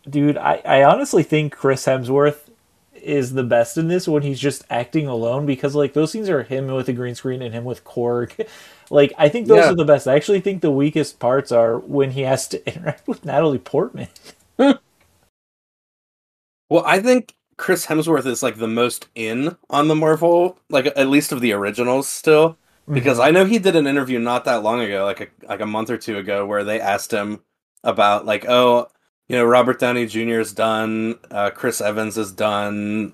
Dude, 0.08 0.36
I 0.38 0.62
I 0.64 0.82
honestly 0.84 1.22
think 1.22 1.52
Chris 1.54 1.86
Hemsworth 1.86 2.48
is 2.94 3.32
the 3.32 3.44
best 3.44 3.78
in 3.78 3.88
this 3.88 4.06
when 4.08 4.22
he's 4.22 4.40
just 4.40 4.64
acting 4.70 5.06
alone 5.06 5.46
because 5.46 5.74
like 5.74 5.94
those 5.94 6.12
scenes 6.12 6.28
are 6.28 6.42
him 6.42 6.66
with 6.68 6.86
the 6.86 6.92
green 6.92 7.14
screen 7.14 7.42
and 7.42 7.54
him 7.54 7.64
with 7.64 7.84
Korg. 7.84 8.46
like 8.90 9.12
I 9.18 9.28
think 9.28 9.46
those 9.48 9.66
Yeah. 9.66 9.70
are 9.70 9.74
the 9.76 9.84
best. 9.84 10.06
I 10.08 10.16
actually 10.16 10.40
think 10.40 10.62
the 10.62 10.70
weakest 10.70 11.18
parts 11.18 11.52
are 11.52 11.78
when 11.78 12.12
he 12.12 12.22
has 12.22 12.48
to 12.48 12.66
interact 12.74 13.06
with 13.08 13.24
Natalie 13.24 13.58
Portman. 13.58 14.08
Well, 16.70 16.84
I 16.86 17.00
think 17.00 17.34
Chris 17.60 17.86
Hemsworth 17.86 18.24
is 18.26 18.42
like 18.42 18.56
the 18.56 18.66
most 18.66 19.08
in 19.14 19.56
on 19.68 19.88
the 19.88 19.94
Marvel, 19.94 20.58
like 20.70 20.86
at 20.96 21.08
least 21.08 21.30
of 21.30 21.42
the 21.42 21.52
originals 21.52 22.08
still. 22.08 22.56
Because 22.90 23.20
I 23.20 23.30
know 23.30 23.44
he 23.44 23.58
did 23.58 23.76
an 23.76 23.86
interview 23.86 24.18
not 24.18 24.46
that 24.46 24.62
long 24.62 24.80
ago, 24.80 25.04
like 25.04 25.20
a 25.20 25.46
like 25.46 25.60
a 25.60 25.66
month 25.66 25.90
or 25.90 25.98
two 25.98 26.16
ago, 26.18 26.46
where 26.46 26.64
they 26.64 26.80
asked 26.80 27.12
him 27.12 27.40
about 27.84 28.24
like, 28.26 28.46
oh, 28.48 28.88
you 29.28 29.36
know, 29.36 29.44
Robert 29.44 29.78
Downey 29.78 30.06
Jr. 30.06 30.40
is 30.40 30.54
done, 30.54 31.18
uh, 31.30 31.50
Chris 31.50 31.80
Evans 31.82 32.16
is 32.18 32.32
done. 32.32 33.12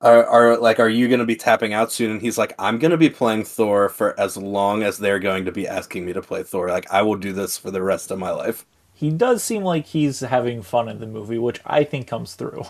Are, 0.00 0.24
are 0.26 0.58
like, 0.58 0.80
are 0.80 0.88
you 0.88 1.08
going 1.08 1.20
to 1.20 1.26
be 1.26 1.36
tapping 1.36 1.72
out 1.74 1.92
soon? 1.92 2.12
And 2.12 2.22
he's 2.22 2.38
like, 2.38 2.54
I'm 2.58 2.78
going 2.78 2.90
to 2.92 2.96
be 2.98 3.10
playing 3.10 3.44
Thor 3.44 3.88
for 3.90 4.18
as 4.18 4.36
long 4.36 4.82
as 4.82 4.98
they're 4.98 5.18
going 5.18 5.44
to 5.46 5.52
be 5.52 5.68
asking 5.68 6.04
me 6.06 6.12
to 6.14 6.22
play 6.22 6.42
Thor. 6.42 6.68
Like, 6.68 6.90
I 6.92 7.02
will 7.02 7.16
do 7.16 7.32
this 7.32 7.58
for 7.58 7.70
the 7.70 7.82
rest 7.82 8.10
of 8.10 8.18
my 8.18 8.30
life. 8.30 8.66
he 8.94 9.10
does 9.10 9.42
seem 9.42 9.62
like 9.64 9.86
he's 9.86 10.20
having 10.20 10.62
fun 10.62 10.88
in 10.88 11.00
the 11.00 11.06
movie, 11.06 11.38
which 11.38 11.60
I 11.66 11.84
think 11.84 12.06
comes 12.08 12.34
through. 12.34 12.64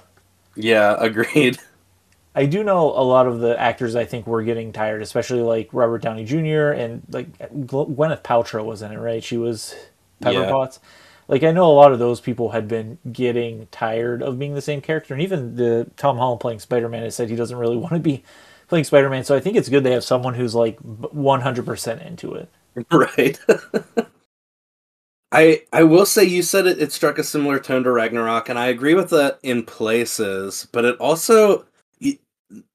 Yeah, 0.56 0.96
agreed. 1.00 1.58
I 2.34 2.46
do 2.46 2.62
know 2.62 2.90
a 2.90 3.00
lot 3.02 3.26
of 3.26 3.40
the 3.40 3.58
actors 3.58 3.96
I 3.96 4.04
think 4.04 4.26
were 4.26 4.42
getting 4.42 4.72
tired, 4.72 5.00
especially 5.02 5.40
like 5.40 5.70
Robert 5.72 6.02
Downey 6.02 6.24
Jr. 6.24 6.70
and 6.72 7.02
like 7.10 7.36
Gwyneth 7.38 8.22
Paltrow 8.22 8.64
was 8.64 8.82
in 8.82 8.92
it, 8.92 8.98
right? 8.98 9.24
She 9.24 9.38
was 9.38 9.74
Pepper 10.20 10.42
Yeah. 10.42 10.50
Potts. 10.50 10.80
Like 11.28 11.42
I 11.42 11.50
know 11.50 11.70
a 11.70 11.72
lot 11.74 11.92
of 11.92 11.98
those 11.98 12.20
people 12.20 12.50
had 12.50 12.68
been 12.68 12.98
getting 13.10 13.68
tired 13.70 14.22
of 14.22 14.38
being 14.38 14.54
the 14.54 14.60
same 14.60 14.80
character, 14.82 15.14
and 15.14 15.22
even 15.22 15.56
the 15.56 15.90
Tom 15.96 16.18
Holland 16.18 16.40
playing 16.40 16.60
Spider 16.60 16.88
Man 16.90 17.02
has 17.02 17.14
said 17.16 17.30
he 17.30 17.36
doesn't 17.36 17.56
really 17.56 17.76
want 17.78 17.94
to 17.94 18.00
be 18.00 18.22
playing 18.68 18.84
Spider 18.84 19.08
Man. 19.08 19.24
So 19.24 19.34
I 19.34 19.40
think 19.40 19.56
it's 19.56 19.70
good 19.70 19.82
they 19.82 19.92
have 19.92 20.04
someone 20.04 20.34
who's 20.34 20.54
like 20.54 20.78
one 20.80 21.40
hundred 21.40 21.64
percent 21.66 22.02
into 22.02 22.34
it. 22.34 22.50
Right. 22.90 23.38
I 25.32 25.62
I 25.72 25.82
will 25.82 26.06
say 26.06 26.24
you 26.24 26.42
said 26.42 26.66
it, 26.66 26.80
it 26.80 26.92
struck 26.92 27.18
a 27.18 27.24
similar 27.24 27.58
tone 27.58 27.82
to 27.84 27.90
Ragnarok, 27.90 28.48
and 28.48 28.58
I 28.58 28.66
agree 28.66 28.94
with 28.94 29.10
that 29.10 29.38
in 29.42 29.64
places, 29.64 30.68
but 30.72 30.84
it 30.84 30.96
also 30.98 31.66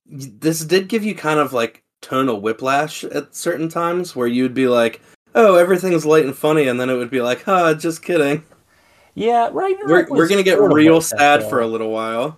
this 0.05 0.65
did 0.65 0.89
give 0.89 1.05
you 1.05 1.15
kind 1.15 1.39
of 1.39 1.53
like 1.53 1.83
tonal 2.01 2.41
whiplash 2.41 3.03
at 3.05 3.33
certain 3.33 3.69
times 3.69 4.15
where 4.15 4.27
you'd 4.27 4.53
be 4.53 4.67
like, 4.67 5.01
"Oh, 5.35 5.55
everything's 5.55 6.05
light 6.05 6.25
and 6.25 6.35
funny," 6.35 6.67
and 6.67 6.79
then 6.79 6.89
it 6.89 6.95
would 6.95 7.09
be 7.09 7.21
like, 7.21 7.43
"Huh, 7.43 7.73
just 7.75 8.03
kidding." 8.03 8.43
Yeah, 9.15 9.49
Ragnarok. 9.51 10.09
We're 10.09 10.17
we're 10.17 10.27
gonna 10.27 10.43
get 10.43 10.59
real 10.59 10.95
like 10.95 11.07
that, 11.09 11.41
sad 11.41 11.49
for 11.49 11.61
a 11.61 11.67
little 11.67 11.91
while. 11.91 12.37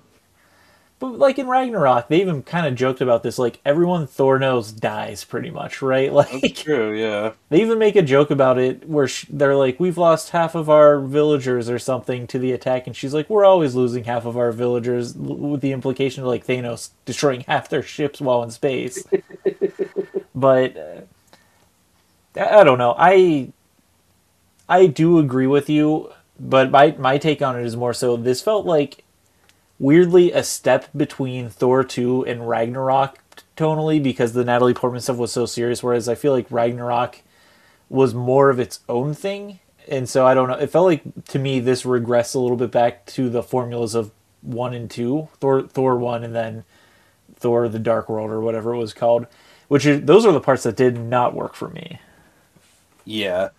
But 1.03 1.19
like 1.19 1.37
in 1.37 1.47
Ragnarok, 1.47 2.07
they 2.07 2.21
even 2.21 2.43
kind 2.43 2.65
of 2.65 2.75
joked 2.75 3.01
about 3.01 3.23
this. 3.23 3.37
Like 3.37 3.59
everyone 3.65 4.07
Thor 4.07 4.39
knows 4.39 4.71
dies 4.71 5.25
pretty 5.25 5.49
much, 5.49 5.81
right? 5.81 6.13
Like 6.13 6.55
True, 6.55 6.97
yeah. 6.97 7.33
They 7.49 7.61
even 7.61 7.77
make 7.77 7.97
a 7.97 8.01
joke 8.01 8.31
about 8.31 8.57
it 8.57 8.87
where 8.87 9.09
sh- 9.09 9.25
they're 9.29 9.57
like, 9.57 9.81
"We've 9.81 9.97
lost 9.97 10.29
half 10.29 10.55
of 10.55 10.69
our 10.69 11.01
villagers 11.01 11.69
or 11.69 11.77
something 11.77 12.25
to 12.27 12.39
the 12.39 12.53
attack," 12.53 12.87
and 12.87 12.95
she's 12.95 13.13
like, 13.13 13.29
"We're 13.29 13.43
always 13.43 13.75
losing 13.75 14.05
half 14.05 14.23
of 14.23 14.37
our 14.37 14.53
villagers," 14.53 15.13
with 15.13 15.59
the 15.59 15.73
implication 15.73 16.23
of 16.23 16.29
like 16.29 16.47
Thanos 16.47 16.91
destroying 17.03 17.41
half 17.49 17.67
their 17.67 17.83
ships 17.83 18.21
while 18.21 18.41
in 18.41 18.51
space. 18.51 19.05
but 20.33 20.77
uh, 20.77 21.01
I 22.39 22.63
don't 22.63 22.77
know. 22.77 22.95
I 22.97 23.51
I 24.69 24.85
do 24.87 25.19
agree 25.19 25.47
with 25.47 25.69
you, 25.69 26.13
but 26.39 26.71
my 26.71 26.95
my 26.97 27.17
take 27.17 27.41
on 27.41 27.59
it 27.59 27.65
is 27.65 27.75
more 27.75 27.93
so. 27.93 28.15
This 28.15 28.41
felt 28.41 28.65
like 28.65 29.02
weirdly 29.79 30.31
a 30.31 30.43
step 30.43 30.89
between 30.95 31.49
Thor 31.49 31.83
2 31.83 32.25
and 32.25 32.47
Ragnarok 32.47 33.19
tonally 33.57 34.01
because 34.01 34.33
the 34.33 34.43
Natalie 34.43 34.73
Portman 34.73 35.01
stuff 35.01 35.17
was 35.17 35.31
so 35.31 35.45
serious 35.45 35.83
whereas 35.83 36.07
I 36.09 36.15
feel 36.15 36.31
like 36.33 36.47
Ragnarok 36.49 37.19
was 37.89 38.13
more 38.13 38.49
of 38.49 38.59
its 38.59 38.79
own 38.89 39.13
thing 39.13 39.59
and 39.87 40.07
so 40.07 40.25
I 40.25 40.33
don't 40.33 40.47
know 40.47 40.55
it 40.55 40.69
felt 40.71 40.85
like 40.85 41.25
to 41.29 41.39
me 41.39 41.59
this 41.59 41.83
regressed 41.83 42.35
a 42.35 42.39
little 42.39 42.57
bit 42.57 42.71
back 42.71 43.05
to 43.07 43.29
the 43.29 43.43
formulas 43.43 43.95
of 43.95 44.11
1 44.41 44.73
and 44.73 44.89
2 44.89 45.29
Thor 45.39 45.63
Thor 45.63 45.97
1 45.97 46.23
and 46.23 46.35
then 46.35 46.63
Thor 47.35 47.67
the 47.67 47.79
Dark 47.79 48.09
World 48.09 48.31
or 48.31 48.41
whatever 48.41 48.73
it 48.73 48.77
was 48.77 48.93
called 48.93 49.27
which 49.67 49.83
those 49.85 50.25
are 50.25 50.31
the 50.31 50.39
parts 50.39 50.63
that 50.63 50.75
did 50.75 50.97
not 50.99 51.33
work 51.35 51.55
for 51.55 51.69
me 51.69 51.99
Yeah. 53.05 53.49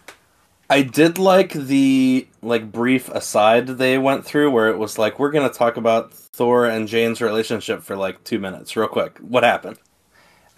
I 0.75 0.83
did 0.83 1.19
like 1.19 1.53
the 1.53 2.27
like 2.43 2.73
brief 2.73 3.09
aside 3.11 3.69
they 3.69 3.97
went 3.97 4.25
through 4.25 4.51
where 4.51 4.71
it 4.71 4.77
was 4.77 4.99
like 4.99 5.21
we're 5.21 5.31
going 5.31 5.49
to 5.49 5.57
talk 5.57 5.77
about 5.77 6.13
Thor 6.13 6.67
and 6.67 6.89
Jane's 6.89 7.21
relationship 7.21 7.81
for 7.85 7.95
like 7.95 8.25
2 8.25 8.41
minutes 8.41 8.75
real 8.75 8.89
quick. 8.89 9.17
What 9.19 9.45
happened? 9.45 9.79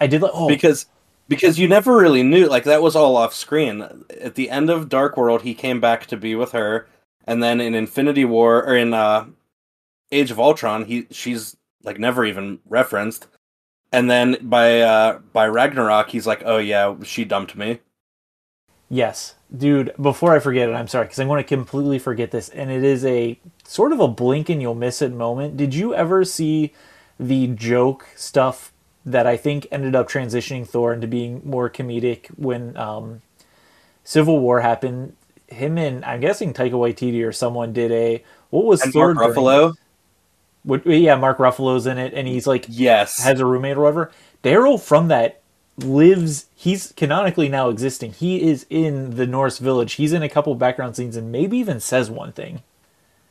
I 0.01 0.07
did 0.07 0.23
like 0.23 0.31
oh 0.33 0.47
Because 0.47 0.87
because 1.27 1.59
you 1.59 1.67
never 1.67 1.95
really 1.95 2.23
knew 2.23 2.47
like 2.47 2.63
that 2.63 2.81
was 2.81 2.95
all 2.95 3.15
off 3.15 3.31
screen. 3.31 4.05
At 4.19 4.33
the 4.33 4.49
end 4.49 4.71
of 4.71 4.89
Dark 4.89 5.17
World 5.17 5.43
he 5.43 5.53
came 5.53 5.79
back 5.79 6.07
to 6.07 6.17
be 6.17 6.33
with 6.33 6.51
her 6.51 6.87
and 7.25 7.43
then 7.43 7.61
in 7.61 7.75
Infinity 7.75 8.25
War 8.25 8.65
or 8.65 8.75
in 8.75 8.95
uh 8.95 9.27
Age 10.11 10.31
of 10.31 10.39
Ultron 10.39 10.85
he 10.85 11.05
she's 11.11 11.55
like 11.83 11.99
never 11.99 12.25
even 12.25 12.57
referenced. 12.67 13.27
And 13.91 14.09
then 14.09 14.37
by 14.41 14.81
uh 14.81 15.19
by 15.31 15.47
Ragnarok 15.47 16.09
he's 16.09 16.25
like, 16.25 16.41
"Oh 16.43 16.57
yeah, 16.57 16.95
she 17.03 17.23
dumped 17.23 17.55
me." 17.55 17.81
Yes, 18.89 19.35
dude. 19.55 19.93
Before 20.01 20.33
I 20.33 20.39
forget 20.39 20.69
it, 20.69 20.73
I'm 20.73 20.87
sorry 20.87 21.05
because 21.05 21.19
I'm 21.19 21.27
going 21.27 21.43
to 21.43 21.47
completely 21.47 21.99
forget 21.99 22.31
this, 22.31 22.49
and 22.49 22.71
it 22.71 22.83
is 22.83 23.05
a 23.05 23.39
sort 23.65 23.91
of 23.91 23.99
a 23.99 24.07
blink 24.07 24.49
and 24.49 24.61
you'll 24.61 24.75
miss 24.75 25.01
it 25.01 25.11
moment. 25.11 25.57
Did 25.57 25.73
you 25.73 25.93
ever 25.93 26.23
see 26.23 26.73
the 27.19 27.47
joke 27.47 28.07
stuff 28.15 28.71
that 29.05 29.25
I 29.25 29.37
think 29.37 29.67
ended 29.71 29.95
up 29.95 30.09
transitioning 30.09 30.67
Thor 30.67 30.93
into 30.93 31.07
being 31.07 31.41
more 31.43 31.69
comedic 31.69 32.27
when 32.37 32.75
um, 32.77 33.21
Civil 34.03 34.39
War 34.39 34.61
happened? 34.61 35.15
Him 35.47 35.77
and 35.77 36.03
I'm 36.03 36.19
guessing 36.19 36.53
Taika 36.53 36.71
Waititi 36.71 37.25
or 37.25 37.31
someone 37.31 37.71
did 37.71 37.91
a 37.91 38.23
what 38.49 38.65
was 38.65 38.81
And 38.81 38.91
Thor 38.91 39.13
Mark 39.13 39.35
Ruffalo? 39.35 39.75
What, 40.63 40.85
yeah, 40.85 41.15
Mark 41.15 41.37
Ruffalo's 41.37 41.87
in 41.87 41.97
it, 41.97 42.13
and 42.13 42.27
he's 42.27 42.45
like 42.45 42.65
Yes. 42.67 43.23
has 43.23 43.39
a 43.39 43.45
roommate 43.45 43.77
or 43.77 43.81
whatever. 43.83 44.11
Darryl 44.43 44.79
from 44.81 45.07
that 45.07 45.41
lives. 45.77 46.46
He's 46.59 46.91
canonically 46.97 47.49
now 47.49 47.69
existing. 47.69 48.13
He 48.13 48.41
is 48.41 48.65
in 48.71 49.15
the 49.15 49.27
Norse 49.27 49.59
village. 49.59 49.93
He's 49.93 50.11
in 50.11 50.23
a 50.23 50.29
couple 50.29 50.55
background 50.55 50.95
scenes 50.95 51.15
and 51.15 51.31
maybe 51.31 51.55
even 51.59 51.79
says 51.79 52.09
one 52.09 52.31
thing. 52.31 52.63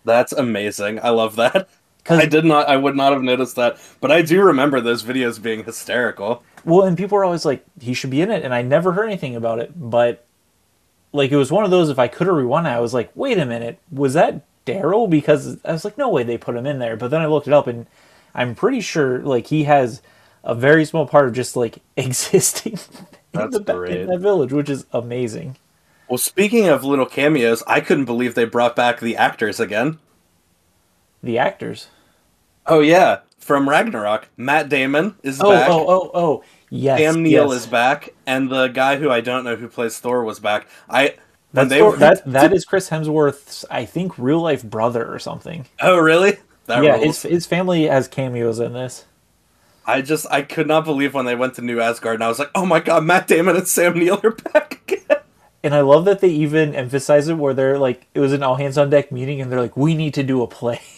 That's 0.05 0.33
amazing. 0.33 1.01
I 1.03 1.09
love 1.09 1.35
that. 1.35 1.69
I 2.09 2.27
did 2.27 2.45
not 2.45 2.69
I 2.69 2.77
would 2.77 2.95
not 2.95 3.13
have 3.13 3.25
noticed 3.25 3.57
that, 3.57 3.79
but 4.01 4.13
I 4.13 4.23
do 4.23 4.41
remember 4.41 4.81
those 4.81 5.03
videos 5.03 5.43
being 5.43 5.65
hysterical. 5.65 6.45
Well, 6.65 6.87
and 6.87 6.97
people 6.97 7.19
are 7.19 7.25
always 7.25 7.45
like, 7.45 7.65
he 7.81 7.95
should 7.95 8.11
be 8.11 8.21
in 8.21 8.31
it, 8.31 8.45
and 8.45 8.55
I 8.55 8.63
never 8.63 8.93
heard 8.93 9.07
anything 9.07 9.35
about 9.35 9.59
it. 9.59 9.73
But 9.75 10.25
like, 11.13 11.33
it 11.33 11.37
was 11.37 11.51
one 11.51 11.65
of 11.65 11.73
those. 11.73 11.89
If 11.91 11.99
I 11.99 12.07
could 12.07 12.29
have 12.29 12.37
rewound 12.37 12.69
it, 12.69 12.71
I 12.71 12.79
was 12.79 12.95
like, 12.95 13.11
wait 13.17 13.39
a 13.39 13.45
minute, 13.45 13.81
was 13.91 14.15
that 14.15 14.45
Darryl? 14.67 15.11
Because 15.11 15.59
I 15.65 15.73
was 15.73 15.85
like, 15.85 15.99
no 15.99 16.09
way 16.09 16.23
they 16.23 16.39
put 16.39 16.55
him 16.55 16.67
in 16.67 16.79
there. 16.79 16.97
But 16.97 17.11
then 17.11 17.23
I 17.23 17.27
looked 17.27 17.49
it 17.49 17.53
up, 17.53 17.67
and 17.67 17.87
I'm 18.37 18.55
pretty 18.55 18.81
sure 18.81 19.19
like 19.19 19.49
he 19.49 19.65
has 19.65 20.01
a 20.45 20.55
very 20.55 20.85
small 20.85 21.09
part 21.09 21.27
of 21.27 21.35
just 21.35 21.57
like 21.57 21.81
existing 21.97 22.79
in, 23.35 23.51
the, 23.51 23.61
great. 23.61 24.01
in 24.03 24.07
that 24.09 24.21
village, 24.21 24.53
which 24.53 24.71
is 24.71 24.87
amazing. 24.93 25.57
Well, 26.09 26.19
speaking 26.19 26.69
of 26.69 26.85
little 26.85 27.07
cameos, 27.07 27.63
I 27.67 27.81
couldn't 27.81 28.05
believe 28.05 28.35
they 28.35 28.45
brought 28.45 28.77
back 28.77 29.01
the 29.01 29.17
actors 29.17 29.59
again. 29.61 29.99
The 31.23 31.39
actors. 31.39 31.89
Oh 32.67 32.81
yeah, 32.81 33.21
from 33.39 33.69
Ragnarok, 33.69 34.29
Matt 34.37 34.69
Damon 34.69 35.17
is 35.23 35.41
Oh, 35.41 35.51
back. 35.51 35.69
oh, 35.71 35.85
oh, 35.89 36.11
oh, 36.15 36.45
yes. 36.71 36.99
Sam 36.99 37.23
Neill 37.23 37.53
yes. 37.53 37.63
is 37.63 37.67
back, 37.67 38.11
and 38.27 38.51
the 38.51 38.69
guy 38.69 38.97
who 38.97 39.11
I 39.11 39.21
don't 39.21 39.45
know 39.45 39.57
who 39.57 39.69
plays 39.69 39.99
Thor 39.99 40.23
was 40.25 40.39
back. 40.41 40.69
I 40.89 41.15
That's 41.53 41.69
they 41.71 41.79
Thor- 41.81 41.93
were- 41.93 41.97
that 41.99 42.23
that 42.27 42.53
is 42.53 42.65
Chris 42.65 42.91
Hemsworth's, 42.91 43.65
I 43.71 43.85
think, 43.85 44.19
real 44.19 44.41
life 44.41 44.63
brother 44.65 45.13
or 45.13 45.19
something. 45.19 45.67
Oh 45.81 45.99
really? 45.99 46.39
That 46.67 46.83
yeah, 46.85 46.93
rules. 46.97 47.23
his 47.23 47.31
his 47.31 47.47
family 47.47 47.85
has 47.85 48.09
cameos 48.09 48.59
in 48.61 48.73
this. 48.73 49.05
I 49.87 50.03
just 50.03 50.27
I 50.31 50.43
could 50.43 50.67
not 50.67 50.85
believe 50.85 51.15
when 51.15 51.27
they 51.27 51.37
went 51.37 51.55
to 51.55 51.63
New 51.63 51.81
Asgard, 51.81 52.17
and 52.17 52.25
I 52.25 52.29
was 52.29 52.39
like, 52.39 52.51
oh 52.55 52.67
my 52.67 52.81
god, 52.81 53.05
Matt 53.05 53.29
Damon 53.29 53.57
and 53.57 53.69
Sam 53.69 53.99
Neill 53.99 54.21
are 54.25 54.33
back 54.33 54.83
again. 54.83 55.21
And 55.63 55.75
I 55.75 55.81
love 55.81 56.05
that 56.05 56.21
they 56.21 56.29
even 56.29 56.75
emphasize 56.75 57.29
it 57.29 57.35
where 57.35 57.55
they're 57.55 57.79
like, 57.79 58.07
it 58.15 58.21
was 58.21 58.33
an 58.33 58.43
all 58.43 58.57
hands 58.57 58.77
on 58.77 58.91
deck 58.91 59.11
meeting, 59.13 59.41
and 59.41 59.51
they're 59.51 59.61
like, 59.61 59.77
we 59.77 59.95
need 59.95 60.15
to 60.15 60.23
do 60.23 60.43
a 60.43 60.47
play. 60.47 60.81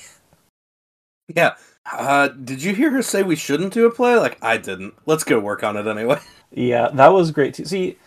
Yeah. 1.34 1.56
Uh, 1.90 2.28
did 2.28 2.62
you 2.62 2.74
hear 2.74 2.90
her 2.90 3.02
say 3.02 3.22
we 3.22 3.36
shouldn't 3.36 3.72
do 3.72 3.86
a 3.86 3.90
play? 3.90 4.16
Like 4.16 4.42
I 4.42 4.56
didn't. 4.56 4.94
Let's 5.06 5.24
go 5.24 5.38
work 5.38 5.62
on 5.62 5.76
it 5.76 5.86
anyway. 5.86 6.20
yeah, 6.50 6.88
that 6.94 7.08
was 7.08 7.30
great 7.30 7.54
too. 7.54 7.64
See, 7.64 7.98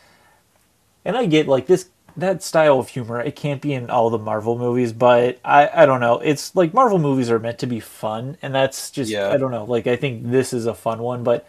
and 1.06 1.16
I 1.16 1.26
get 1.26 1.48
like 1.48 1.68
this 1.68 1.90
that 2.22 2.42
style 2.44 2.80
of 2.80 2.90
humor. 2.90 3.20
It 3.22 3.36
can't 3.36 3.62
be 3.62 3.74
in 3.74 3.90
all 3.90 4.10
the 4.10 4.18
Marvel 4.20 4.58
movies, 4.58 4.94
but 4.94 5.40
I 5.46 5.70
I 5.74 5.86
don't 5.86 6.00
know. 6.00 6.20
It's 6.20 6.56
like 6.56 6.74
Marvel 6.74 7.00
movies 7.00 7.30
are 7.30 7.40
meant 7.40 7.60
to 7.60 7.68
be 7.68 7.80
fun, 7.80 8.38
and 8.42 8.56
that's 8.56 8.92
just 8.92 9.12
Yeah. 9.12 9.30
I 9.30 9.38
don't 9.38 9.52
know. 9.52 9.66
Like 9.66 9.88
I 9.88 9.96
think 9.96 10.32
this 10.32 10.54
is 10.54 10.66
a 10.66 10.74
fun 10.74 11.00
one, 11.02 11.24
but 11.24 11.48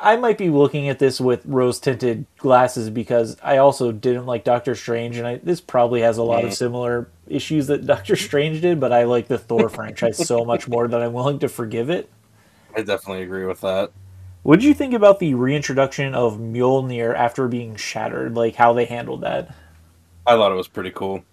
I 0.00 0.16
might 0.16 0.36
be 0.36 0.50
looking 0.50 0.88
at 0.88 0.98
this 0.98 1.20
with 1.20 1.46
rose 1.46 1.78
tinted 1.80 2.26
glasses 2.36 2.90
because 2.90 3.36
I 3.42 3.56
also 3.58 3.90
didn't 3.92 4.26
like 4.26 4.44
Doctor 4.44 4.74
Strange, 4.74 5.16
and 5.16 5.26
I, 5.26 5.36
this 5.36 5.60
probably 5.60 6.02
has 6.02 6.18
a 6.18 6.22
lot 6.22 6.44
of 6.44 6.50
Mm. 6.50 6.54
similar 6.54 7.08
issues 7.26 7.68
that 7.68 7.86
Doctor 7.86 8.16
Strange 8.16 8.60
did. 8.60 8.80
But 8.80 8.92
I 8.92 9.04
like 9.04 9.28
the 9.28 9.38
Thor 9.38 9.68
franchise 9.68 10.18
so 10.18 10.44
much 10.44 10.68
more 10.68 10.88
that 10.88 11.00
I'm 11.02 11.12
willing 11.14 11.38
to 11.40 11.48
forgive 11.48 11.88
it. 11.90 12.10
I 12.76 12.82
definitely 12.82 13.22
agree 13.22 13.46
with 13.46 13.60
that. 13.62 13.92
What 14.44 14.60
did 14.60 14.66
you 14.66 14.74
think 14.74 14.92
about 14.92 15.20
the 15.20 15.32
reintroduction 15.32 16.14
of 16.14 16.36
Mjolnir 16.36 17.16
after 17.16 17.48
being 17.48 17.76
shattered? 17.76 18.34
Like 18.36 18.56
how 18.56 18.74
they 18.74 18.84
handled 18.84 19.22
that? 19.22 19.54
I 20.26 20.32
thought 20.36 20.52
it 20.52 20.56
was 20.56 20.68
pretty 20.68 20.90
cool. 20.90 21.24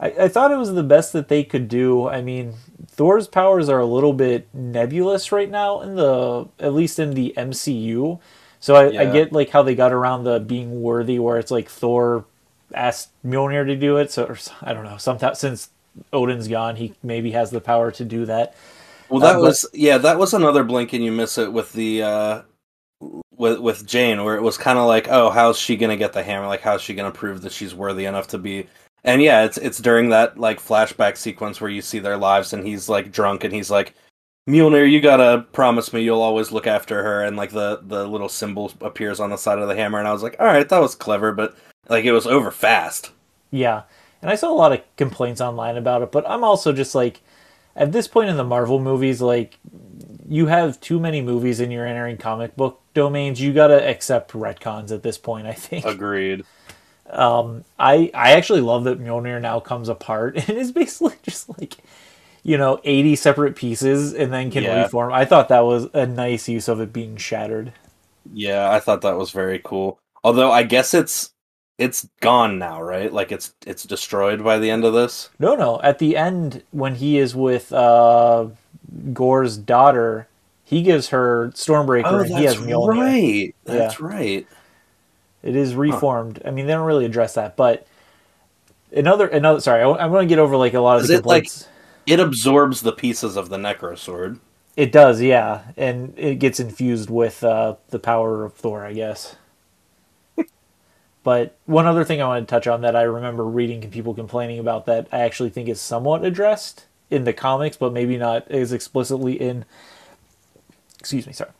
I, 0.00 0.08
I 0.10 0.28
thought 0.28 0.50
it 0.50 0.56
was 0.56 0.74
the 0.74 0.82
best 0.82 1.12
that 1.12 1.28
they 1.28 1.44
could 1.44 1.68
do. 1.68 2.08
I 2.08 2.20
mean, 2.22 2.54
Thor's 2.88 3.28
powers 3.28 3.68
are 3.68 3.78
a 3.78 3.86
little 3.86 4.12
bit 4.12 4.48
nebulous 4.52 5.30
right 5.30 5.48
now 5.48 5.80
in 5.80 5.94
the 5.94 6.48
at 6.58 6.74
least 6.74 6.98
in 6.98 7.14
the 7.14 7.32
MCU. 7.36 8.18
So 8.58 8.74
I, 8.74 8.86
I 9.02 9.12
get 9.12 9.32
like 9.32 9.50
how 9.50 9.62
they 9.62 9.76
got 9.76 9.92
around 9.92 10.24
the 10.24 10.40
being 10.40 10.82
worthy, 10.82 11.20
where 11.20 11.38
it's 11.38 11.52
like 11.52 11.68
Thor 11.68 12.24
asked 12.74 13.10
Mjolnir 13.24 13.64
to 13.66 13.76
do 13.76 13.96
it. 13.96 14.10
So 14.10 14.24
or, 14.24 14.38
I 14.60 14.72
don't 14.74 14.84
know. 14.84 14.96
Sometimes 14.96 15.38
since 15.38 15.70
Odin's 16.12 16.48
gone, 16.48 16.74
he 16.76 16.94
maybe 17.00 17.30
has 17.30 17.52
the 17.52 17.60
power 17.60 17.92
to 17.92 18.04
do 18.04 18.26
that. 18.26 18.56
Well, 19.08 19.20
that 19.20 19.36
Uh, 19.36 19.38
but- 19.38 19.42
was 19.42 19.66
yeah, 19.72 19.98
that 19.98 20.18
was 20.18 20.34
another 20.34 20.64
blink 20.64 20.92
and 20.92 21.04
you 21.04 21.12
miss 21.12 21.38
it 21.38 21.52
with 21.52 21.72
the 21.72 22.02
uh 22.02 22.42
with 23.36 23.58
with 23.58 23.86
Jane, 23.86 24.24
where 24.24 24.36
it 24.36 24.42
was 24.42 24.58
kind 24.58 24.78
of 24.78 24.86
like, 24.86 25.08
oh, 25.08 25.30
how's 25.30 25.58
she 25.58 25.76
gonna 25.76 25.96
get 25.96 26.12
the 26.12 26.22
hammer? 26.22 26.46
Like, 26.46 26.60
how's 26.62 26.82
she 26.82 26.94
gonna 26.94 27.10
prove 27.10 27.42
that 27.42 27.52
she's 27.52 27.74
worthy 27.74 28.06
enough 28.06 28.28
to 28.28 28.38
be? 28.38 28.66
And 29.04 29.22
yeah, 29.22 29.44
it's 29.44 29.58
it's 29.58 29.78
during 29.78 30.08
that 30.10 30.38
like 30.38 30.60
flashback 30.60 31.16
sequence 31.16 31.60
where 31.60 31.70
you 31.70 31.82
see 31.82 31.98
their 31.98 32.16
lives, 32.16 32.52
and 32.52 32.66
he's 32.66 32.88
like 32.88 33.12
drunk, 33.12 33.44
and 33.44 33.54
he's 33.54 33.70
like, 33.70 33.94
Mjolnir, 34.48 34.90
you 34.90 35.00
gotta 35.00 35.46
promise 35.52 35.92
me 35.92 36.02
you'll 36.02 36.22
always 36.22 36.52
look 36.52 36.66
after 36.66 37.02
her, 37.02 37.22
and 37.24 37.36
like 37.36 37.50
the 37.50 37.80
the 37.82 38.06
little 38.06 38.28
symbol 38.28 38.72
appears 38.80 39.20
on 39.20 39.30
the 39.30 39.36
side 39.36 39.58
of 39.58 39.68
the 39.68 39.76
hammer, 39.76 39.98
and 39.98 40.08
I 40.08 40.12
was 40.12 40.22
like, 40.22 40.36
all 40.40 40.46
right, 40.46 40.68
that 40.68 40.78
was 40.80 40.94
clever, 40.94 41.32
but 41.32 41.56
like 41.88 42.04
it 42.04 42.12
was 42.12 42.26
over 42.26 42.50
fast. 42.50 43.12
Yeah. 43.50 43.82
And 44.22 44.30
I 44.30 44.34
saw 44.34 44.50
a 44.50 44.54
lot 44.54 44.72
of 44.72 44.80
complaints 44.96 45.40
online 45.40 45.76
about 45.76 46.02
it, 46.02 46.10
but 46.10 46.28
I'm 46.28 46.42
also 46.42 46.72
just 46.72 46.94
like, 46.94 47.20
at 47.76 47.92
this 47.92 48.08
point 48.08 48.30
in 48.30 48.36
the 48.36 48.44
Marvel 48.44 48.80
movies, 48.80 49.20
like, 49.20 49.58
you 50.28 50.46
have 50.46 50.80
too 50.80 50.98
many 50.98 51.20
movies 51.20 51.60
and 51.60 51.72
you're 51.72 51.86
entering 51.86 52.16
comic 52.16 52.56
book 52.56 52.80
domains. 52.96 53.40
You 53.40 53.52
gotta 53.52 53.88
accept 53.88 54.32
retcons 54.32 54.90
at 54.90 55.04
this 55.04 55.18
point, 55.18 55.46
I 55.46 55.52
think. 55.52 55.84
Agreed. 55.84 56.44
I, 57.78 58.10
I 58.12 58.32
actually 58.32 58.62
love 58.62 58.84
that 58.84 59.00
Mjolnir 59.00 59.40
now 59.40 59.60
comes 59.60 59.88
apart 59.88 60.36
and 60.48 60.58
is 60.58 60.72
basically 60.72 61.14
just 61.22 61.48
like, 61.60 61.76
you 62.42 62.58
know, 62.58 62.80
80 62.82 63.16
separate 63.16 63.56
pieces 63.56 64.12
and 64.14 64.32
then 64.32 64.50
can 64.50 64.64
Yeah. 64.64 64.82
reform. 64.82 65.12
I 65.12 65.24
thought 65.24 65.48
that 65.50 65.64
was 65.64 65.88
a 65.94 66.06
nice 66.06 66.48
use 66.48 66.68
of 66.68 66.80
it 66.80 66.92
being 66.92 67.16
shattered. 67.16 67.72
Yeah, 68.32 68.70
I 68.70 68.80
thought 68.80 69.02
that 69.02 69.16
was 69.16 69.30
very 69.30 69.60
cool. 69.62 69.98
Although 70.24 70.50
I 70.50 70.64
guess 70.64 70.94
it's 70.94 71.30
it's 71.78 72.08
gone 72.20 72.58
now, 72.58 72.82
right? 72.82 73.12
Like 73.12 73.30
it's 73.30 73.52
it's 73.66 73.84
destroyed 73.84 74.42
by 74.42 74.58
the 74.58 74.70
end 74.70 74.84
of 74.84 74.94
this. 74.94 75.28
No, 75.38 75.54
no. 75.54 75.80
At 75.82 75.98
the 76.00 76.16
end, 76.16 76.62
when 76.72 76.96
he 76.96 77.18
is 77.18 77.36
with 77.36 77.72
uh, 77.72 78.48
Gorr's 79.12 79.56
daughter, 79.56 80.26
he 80.66 80.82
gives 80.82 81.10
her 81.10 81.52
Stormbreaker, 81.54 82.22
and 82.22 82.34
he 82.34 82.42
has 82.42 82.56
Mjolnir. 82.56 82.74
Oh, 82.74 83.00
right. 83.00 83.54
That's 83.64 84.00
right. 84.00 84.44
It 85.44 85.54
is 85.54 85.76
reformed. 85.76 86.42
I 86.44 86.50
mean, 86.50 86.66
they 86.66 86.72
don't 86.72 86.86
really 86.86 87.04
address 87.04 87.34
that, 87.34 87.56
but 87.56 87.86
another, 88.92 89.28
another. 89.28 89.60
Sorry, 89.60 89.80
I, 89.80 90.04
am 90.04 90.10
going 90.10 90.26
to 90.26 90.28
get 90.28 90.40
over 90.40 90.56
like 90.56 90.74
a 90.74 90.80
lot 90.80 90.96
of 90.96 91.04
Is 91.04 91.08
the 91.08 91.14
it, 91.14 91.24
like- 91.24 91.44
complaints. 91.44 91.68
It 92.04 92.20
absorbs 92.20 92.82
the 92.82 92.92
pieces 92.92 93.36
of 93.36 93.48
the 93.48 93.56
Necro 93.56 93.96
Sword. 93.96 94.38
It 94.76 94.92
does, 94.92 95.22
yeah, 95.22 95.62
and 95.76 96.14
it 96.16 96.36
gets 96.36 96.60
infused 96.60 97.10
with 97.10 97.42
uh, 97.42 97.76
the 97.88 97.98
power 97.98 98.44
of 98.44 98.54
Thor, 98.54 98.84
I 98.84 98.92
guess. 98.92 99.36
but 101.24 101.56
one 101.66 101.86
other 101.86 102.04
thing 102.04 102.20
I 102.20 102.26
want 102.26 102.46
to 102.46 102.50
touch 102.52 102.66
on 102.66 102.82
that 102.82 102.94
I 102.94 103.02
remember 103.02 103.44
reading 103.44 103.88
people 103.90 104.14
complaining 104.14 104.58
about 104.58 104.86
that 104.86 105.08
I 105.10 105.20
actually 105.20 105.50
think 105.50 105.68
is 105.68 105.80
somewhat 105.80 106.24
addressed 106.24 106.86
in 107.08 107.24
the 107.24 107.32
comics, 107.32 107.76
but 107.76 107.92
maybe 107.92 108.16
not 108.16 108.48
as 108.50 108.72
explicitly 108.72 109.34
in. 109.34 109.64
Excuse 111.06 111.26
me, 111.28 111.32
sorry. 111.32 111.52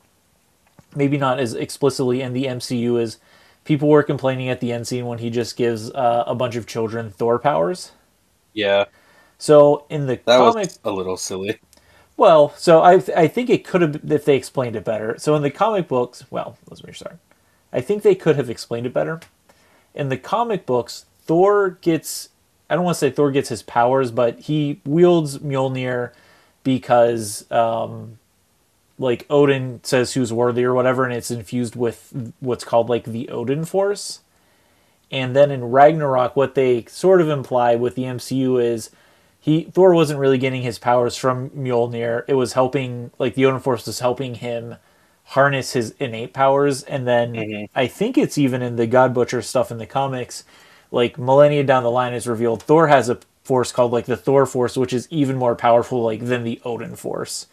Maybe 0.96 1.16
not 1.16 1.38
as 1.38 1.54
explicitly 1.54 2.22
in 2.22 2.32
the 2.32 2.46
MCU 2.46 3.00
as 3.00 3.18
people 3.64 3.88
were 3.88 4.02
complaining 4.02 4.48
at 4.48 4.60
the 4.60 4.72
end 4.72 4.88
scene 4.88 5.06
when 5.06 5.18
he 5.18 5.30
just 5.30 5.56
gives 5.56 5.90
uh, 5.92 6.24
a 6.26 6.34
bunch 6.34 6.56
of 6.56 6.66
children 6.66 7.10
Thor 7.10 7.38
powers. 7.38 7.92
Yeah, 8.52 8.86
So 9.38 9.86
in 9.88 10.06
the 10.06 10.20
that 10.26 10.38
comic, 10.38 10.74
was 10.76 10.78
a 10.84 10.90
little 10.90 11.16
silly. 11.16 11.60
well, 12.16 12.50
so 12.56 12.80
I 12.82 12.94
I 13.14 13.28
think 13.28 13.50
it 13.50 13.64
could 13.64 13.82
have 13.82 14.10
if 14.10 14.24
they 14.24 14.36
explained 14.36 14.76
it 14.76 14.84
better. 14.84 15.16
So 15.18 15.34
in 15.34 15.42
the 15.42 15.50
comic 15.50 15.88
books, 15.88 16.24
well, 16.30 16.56
let's 16.70 16.82
restart. 16.84 17.18
I 17.72 17.80
think 17.80 18.02
they 18.02 18.14
could 18.14 18.36
have 18.36 18.48
explained 18.50 18.86
it 18.86 18.94
better. 18.94 19.20
In 19.94 20.08
the 20.08 20.16
comic 20.18 20.66
books, 20.66 21.06
Thor 21.22 21.70
gets 21.82 22.30
I 22.70 22.74
don't 22.76 22.84
want 22.84 22.96
to 22.96 23.00
say 23.00 23.10
Thor 23.10 23.30
gets 23.32 23.48
his 23.50 23.62
powers, 23.62 24.10
but 24.10 24.40
he 24.40 24.80
wields 24.86 25.38
Mjolnir 25.40 26.12
because 26.64 27.50
um 27.52 28.18
like 28.98 29.26
Odin 29.28 29.80
says 29.82 30.14
who's 30.14 30.32
worthy 30.32 30.64
or 30.64 30.74
whatever 30.74 31.04
and 31.04 31.12
it's 31.12 31.30
infused 31.30 31.76
with 31.76 32.32
what's 32.40 32.64
called 32.64 32.88
like 32.88 33.04
the 33.04 33.28
Odin 33.28 33.64
force. 33.64 34.20
And 35.10 35.36
then 35.36 35.50
in 35.50 35.70
Ragnarok 35.70 36.34
what 36.36 36.54
they 36.54 36.84
sort 36.86 37.20
of 37.20 37.28
imply 37.28 37.74
with 37.76 37.94
the 37.94 38.04
MCU 38.04 38.62
is 38.62 38.90
he 39.38 39.64
Thor 39.64 39.94
wasn't 39.94 40.18
really 40.18 40.38
getting 40.38 40.62
his 40.62 40.78
powers 40.78 41.16
from 41.16 41.50
Mjolnir. 41.50 42.24
It 42.26 42.34
was 42.34 42.54
helping 42.54 43.10
like 43.18 43.34
the 43.34 43.46
Odin 43.46 43.60
Force 43.60 43.86
was 43.86 44.00
helping 44.00 44.36
him 44.36 44.76
harness 45.30 45.72
his 45.72 45.94
innate 45.98 46.32
powers 46.32 46.82
and 46.84 47.06
then 47.06 47.34
Mhm. 47.34 47.68
I 47.74 47.86
think 47.88 48.16
it's 48.16 48.38
even 48.38 48.62
in 48.62 48.76
the 48.76 48.86
God 48.86 49.12
Butcher 49.12 49.42
stuff 49.42 49.70
in 49.70 49.78
the 49.78 49.86
comics 49.86 50.44
like 50.92 51.18
millennia 51.18 51.64
down 51.64 51.82
the 51.82 51.90
line 51.90 52.14
is 52.14 52.26
revealed 52.28 52.62
Thor 52.62 52.86
has 52.88 53.08
a 53.08 53.18
force 53.44 53.72
called 53.72 53.92
like 53.92 54.06
the 54.06 54.16
Thor 54.16 54.46
force 54.46 54.76
which 54.76 54.92
is 54.92 55.06
even 55.10 55.36
more 55.36 55.54
powerful 55.54 56.02
like 56.02 56.24
than 56.26 56.44
the 56.44 56.60
Odin 56.64 56.96
force. 56.96 57.46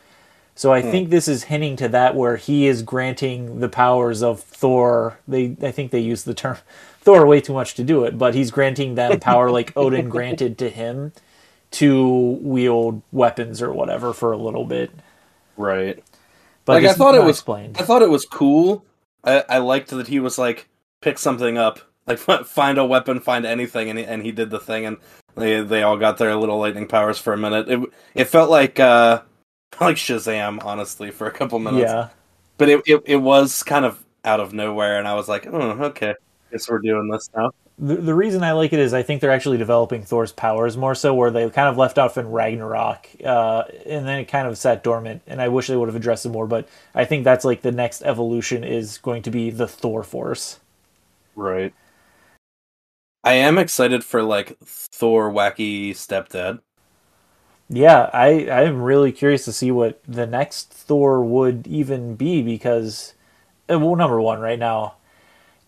So 0.55 0.71
I 0.71 0.81
think 0.81 1.09
this 1.09 1.27
is 1.27 1.45
hinting 1.45 1.77
to 1.77 1.87
that 1.89 2.15
where 2.15 2.37
he 2.37 2.67
is 2.67 2.83
granting 2.83 3.59
the 3.59 3.69
powers 3.69 4.21
of 4.21 4.39
Thor. 4.39 5.19
They 5.27 5.55
I 5.61 5.71
think 5.71 5.91
they 5.91 5.99
use 5.99 6.23
the 6.23 6.33
term 6.33 6.57
Thor 7.01 7.25
way 7.25 7.41
too 7.41 7.53
much 7.53 7.73
to 7.75 7.83
do 7.83 8.03
it, 8.05 8.17
but 8.17 8.35
he's 8.35 8.51
granting 8.51 8.95
them 8.95 9.19
power 9.19 9.49
like 9.49 9.73
Odin 9.77 10.09
granted 10.09 10.57
to 10.59 10.69
him 10.69 11.11
to 11.71 12.39
wield 12.41 13.01
weapons 13.11 13.61
or 13.61 13.73
whatever 13.73 14.13
for 14.13 14.31
a 14.31 14.37
little 14.37 14.63
bit. 14.63 14.91
Right. 15.57 16.03
But 16.65 16.83
like 16.83 16.91
I 16.91 16.93
thought 16.93 17.15
it 17.15 17.23
was 17.23 17.37
explained. 17.37 17.77
I 17.79 17.83
thought 17.83 18.01
it 18.01 18.09
was 18.09 18.25
cool. 18.25 18.85
I, 19.23 19.43
I 19.49 19.57
liked 19.57 19.89
that 19.89 20.07
he 20.07 20.19
was 20.19 20.37
like 20.37 20.67
pick 21.01 21.17
something 21.17 21.57
up, 21.57 21.79
like 22.05 22.17
find 22.45 22.77
a 22.77 22.85
weapon, 22.85 23.19
find 23.19 23.45
anything, 23.45 23.89
and 23.89 23.99
he, 23.99 24.05
and 24.05 24.21
he 24.21 24.31
did 24.31 24.51
the 24.51 24.59
thing, 24.59 24.85
and 24.85 24.97
they 25.35 25.61
they 25.61 25.81
all 25.81 25.97
got 25.97 26.19
their 26.19 26.35
little 26.35 26.59
lightning 26.59 26.87
powers 26.87 27.17
for 27.17 27.33
a 27.33 27.37
minute. 27.37 27.67
It 27.69 27.79
it 28.13 28.25
felt 28.25 28.51
like 28.51 28.79
uh 28.79 29.23
like 29.81 29.97
Shazam, 29.97 30.63
honestly, 30.63 31.11
for 31.11 31.27
a 31.27 31.31
couple 31.31 31.59
minutes. 31.59 31.91
Yeah. 31.91 32.09
But 32.57 32.69
it, 32.69 32.81
it 32.85 33.03
it 33.05 33.17
was 33.17 33.63
kind 33.63 33.85
of 33.85 34.03
out 34.25 34.39
of 34.39 34.53
nowhere, 34.53 34.99
and 34.99 35.07
I 35.07 35.15
was 35.15 35.27
like, 35.27 35.47
oh, 35.47 35.71
okay, 35.83 36.13
guess 36.53 36.69
we're 36.69 36.79
doing 36.79 37.09
this 37.09 37.29
now. 37.35 37.51
The, 37.79 37.95
the 37.95 38.13
reason 38.13 38.43
I 38.43 38.51
like 38.51 38.71
it 38.71 38.79
is 38.79 38.93
I 38.93 39.01
think 39.01 39.19
they're 39.19 39.31
actually 39.31 39.57
developing 39.57 40.03
Thor's 40.03 40.31
powers 40.31 40.77
more 40.77 40.93
so, 40.93 41.13
where 41.13 41.31
they 41.31 41.49
kind 41.49 41.67
of 41.67 41.77
left 41.77 41.97
off 41.97 42.17
in 42.17 42.29
Ragnarok, 42.29 43.07
uh, 43.25 43.63
and 43.85 44.07
then 44.07 44.19
it 44.19 44.25
kind 44.25 44.47
of 44.47 44.57
sat 44.57 44.83
dormant. 44.83 45.23
And 45.27 45.41
I 45.41 45.47
wish 45.47 45.67
they 45.67 45.75
would 45.75 45.89
have 45.89 45.95
addressed 45.95 46.25
it 46.25 46.29
more, 46.29 46.47
but 46.47 46.69
I 46.93 47.05
think 47.05 47.23
that's 47.23 47.43
like 47.43 47.61
the 47.61 47.71
next 47.71 48.03
evolution 48.03 48.63
is 48.63 48.99
going 48.99 49.23
to 49.23 49.31
be 49.31 49.49
the 49.49 49.67
Thor 49.67 50.03
Force. 50.03 50.59
Right. 51.35 51.73
I 53.23 53.33
am 53.33 53.57
excited 53.57 54.03
for 54.03 54.21
like 54.21 54.57
Thor 54.59 55.31
wacky 55.31 55.91
stepdad. 55.91 56.59
Yeah, 57.73 58.09
I 58.13 58.49
I'm 58.51 58.81
really 58.81 59.11
curious 59.11 59.45
to 59.45 59.53
see 59.53 59.71
what 59.71 60.01
the 60.07 60.27
next 60.27 60.69
Thor 60.71 61.23
would 61.23 61.65
even 61.67 62.15
be 62.15 62.41
because, 62.43 63.13
uh, 63.71 63.79
well, 63.79 63.95
number 63.95 64.21
one, 64.21 64.39
right 64.41 64.59
now, 64.59 64.95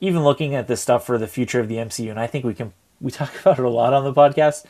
even 0.01 0.23
looking 0.23 0.55
at 0.55 0.67
this 0.67 0.81
stuff 0.81 1.05
for 1.05 1.17
the 1.17 1.27
future 1.27 1.59
of 1.61 1.69
the 1.69 1.79
MCU, 1.79 2.11
and 2.11 2.19
I 2.19 2.27
think 2.27 2.45
we 2.45 2.55
can 2.55 2.73
we 3.01 3.11
talk 3.13 3.39
about 3.41 3.59
it 3.59 3.65
a 3.65 3.69
lot 3.69 3.93
on 3.93 4.03
the 4.05 4.13
podcast. 4.13 4.65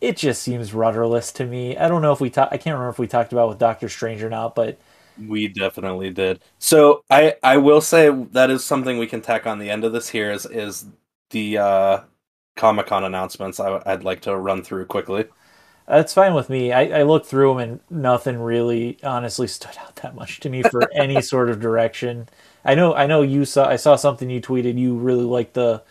It 0.00 0.16
just 0.18 0.42
seems 0.42 0.74
rudderless 0.74 1.32
to 1.34 1.46
me. 1.46 1.76
I 1.76 1.88
don't 1.88 2.02
know 2.02 2.12
if 2.12 2.20
we 2.20 2.30
talk. 2.30 2.50
I 2.52 2.58
can't 2.58 2.74
remember 2.74 2.90
if 2.90 2.98
we 3.00 3.08
talked 3.08 3.32
about 3.32 3.48
with 3.50 3.58
Doctor 3.60 3.88
Strange 3.90 4.22
or 4.22 4.30
not, 4.30 4.54
but 4.56 4.78
We 5.16 5.48
definitely 5.48 6.10
did. 6.10 6.42
So 6.58 7.02
I 7.10 7.34
I 7.42 7.56
will 7.56 7.80
say 7.80 8.08
that 8.32 8.50
is 8.50 8.64
something 8.64 8.98
we 8.98 9.06
can 9.08 9.20
tack 9.20 9.46
on 9.46 9.58
the 9.58 9.68
end 9.70 9.84
of 9.84 9.92
this 9.92 10.08
here 10.10 10.30
is 10.30 10.46
is 10.46 10.86
the 11.30 11.58
uh 11.58 12.00
Comic 12.56 12.86
Con 12.86 13.04
announcements. 13.04 13.58
I, 13.60 13.82
I'd 13.86 14.04
like 14.04 14.22
to 14.22 14.36
run 14.36 14.62
through 14.62 14.86
quickly. 14.86 15.26
That's 15.88 16.14
fine 16.14 16.34
with 16.34 16.50
me. 16.50 16.72
I, 16.72 17.00
I 17.00 17.02
looked 17.02 17.26
through 17.26 17.50
them 17.54 17.58
and 17.58 17.80
nothing 17.90 18.38
really, 18.38 18.98
honestly, 19.02 19.46
stood 19.48 19.76
out 19.78 19.96
that 19.96 20.14
much 20.14 20.40
to 20.40 20.50
me 20.50 20.62
for 20.62 20.90
any 20.92 21.20
sort 21.22 21.50
of 21.50 21.60
direction. 21.60 22.28
I 22.64 22.74
know, 22.74 22.94
I 22.94 23.06
know 23.06 23.22
you 23.22 23.44
saw. 23.44 23.68
I 23.68 23.76
saw 23.76 23.96
something 23.96 24.28
you 24.30 24.40
tweeted. 24.40 24.78
You 24.78 24.96
really 24.96 25.24
liked 25.24 25.54
the 25.54 25.82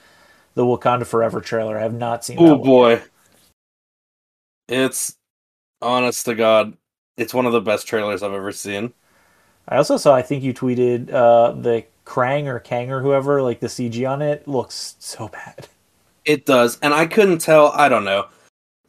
the 0.56 0.64
Wakanda 0.66 1.06
Forever 1.08 1.42
trailer. 1.42 1.78
I 1.78 1.84
have 1.84 1.94
not 1.96 2.26
seen. 2.26 2.44
that 2.44 2.46
Oh 2.46 2.58
one. 2.58 2.72
boy, 2.72 3.04
it's 4.68 5.18
honest 5.82 6.26
to 6.26 6.36
God, 6.36 6.78
it's 7.18 7.34
one 7.34 7.46
of 7.48 7.54
the 7.54 7.62
best 7.62 7.88
trailers 7.88 8.24
I've 8.24 8.34
ever 8.34 8.52
seen. 8.54 8.94
I 9.68 9.78
also 9.78 9.98
saw. 9.98 10.14
I 10.16 10.22
think 10.22 10.44
you 10.44 10.54
tweeted 10.54 11.12
uh, 11.12 11.52
the 11.54 11.86
Krang 12.06 12.48
or 12.48 12.60
Kang 12.60 12.92
or 12.92 13.02
whoever, 13.02 13.42
like 13.42 13.60
the 13.60 13.68
CG 13.70 14.06
on 14.10 14.22
it 14.22 14.48
looks 14.48 14.96
so 15.00 15.28
bad. 15.30 15.68
It 16.26 16.46
does, 16.46 16.78
and 16.82 16.94
I 16.94 17.06
couldn't 17.08 17.40
tell. 17.40 17.68
I 17.72 17.90
don't 17.90 18.04
know. 18.06 18.28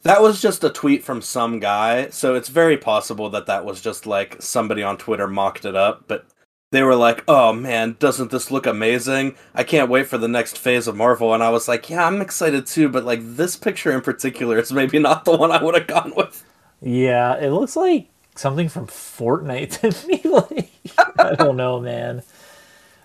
That 0.03 0.21
was 0.21 0.41
just 0.41 0.63
a 0.63 0.69
tweet 0.69 1.03
from 1.03 1.21
some 1.21 1.59
guy, 1.59 2.09
so 2.09 2.35
it's 2.35 2.49
very 2.49 2.77
possible 2.77 3.29
that 3.31 3.47
that 3.47 3.65
was 3.65 3.81
just 3.81 4.05
like 4.05 4.41
somebody 4.41 4.81
on 4.81 4.97
Twitter 4.97 5.27
mocked 5.27 5.65
it 5.65 5.75
up. 5.75 6.05
But 6.07 6.25
they 6.71 6.83
were 6.83 6.95
like, 6.95 7.23
"Oh 7.27 7.51
man, 7.51 7.97
doesn't 7.99 8.31
this 8.31 8.49
look 8.51 8.65
amazing? 8.65 9.35
I 9.53 9.63
can't 9.63 9.89
wait 9.89 10.07
for 10.07 10.17
the 10.17 10.27
next 10.27 10.57
phase 10.57 10.87
of 10.87 10.95
Marvel." 10.95 11.33
And 11.33 11.43
I 11.43 11.49
was 11.49 11.67
like, 11.67 11.89
"Yeah, 11.89 12.05
I'm 12.05 12.21
excited 12.21 12.65
too, 12.65 12.87
but 12.89 13.03
like 13.05 13.19
this 13.23 13.55
picture 13.57 13.91
in 13.91 14.01
particular 14.01 14.57
is 14.59 14.71
maybe 14.71 14.99
not 15.09 15.25
the 15.25 15.35
one 15.35 15.51
I 15.51 15.61
would 15.61 15.75
have 15.75 15.87
gone 15.87 16.13
with." 16.15 16.45
Yeah, 16.81 17.35
it 17.37 17.49
looks 17.49 17.75
like 17.75 18.07
something 18.35 18.69
from 18.69 18.87
Fortnite 18.87 19.79
to 19.99 20.07
me. 20.07 20.21
like, 20.23 20.71
I 21.17 21.35
don't 21.35 21.57
know, 21.57 21.79
man. 21.81 22.23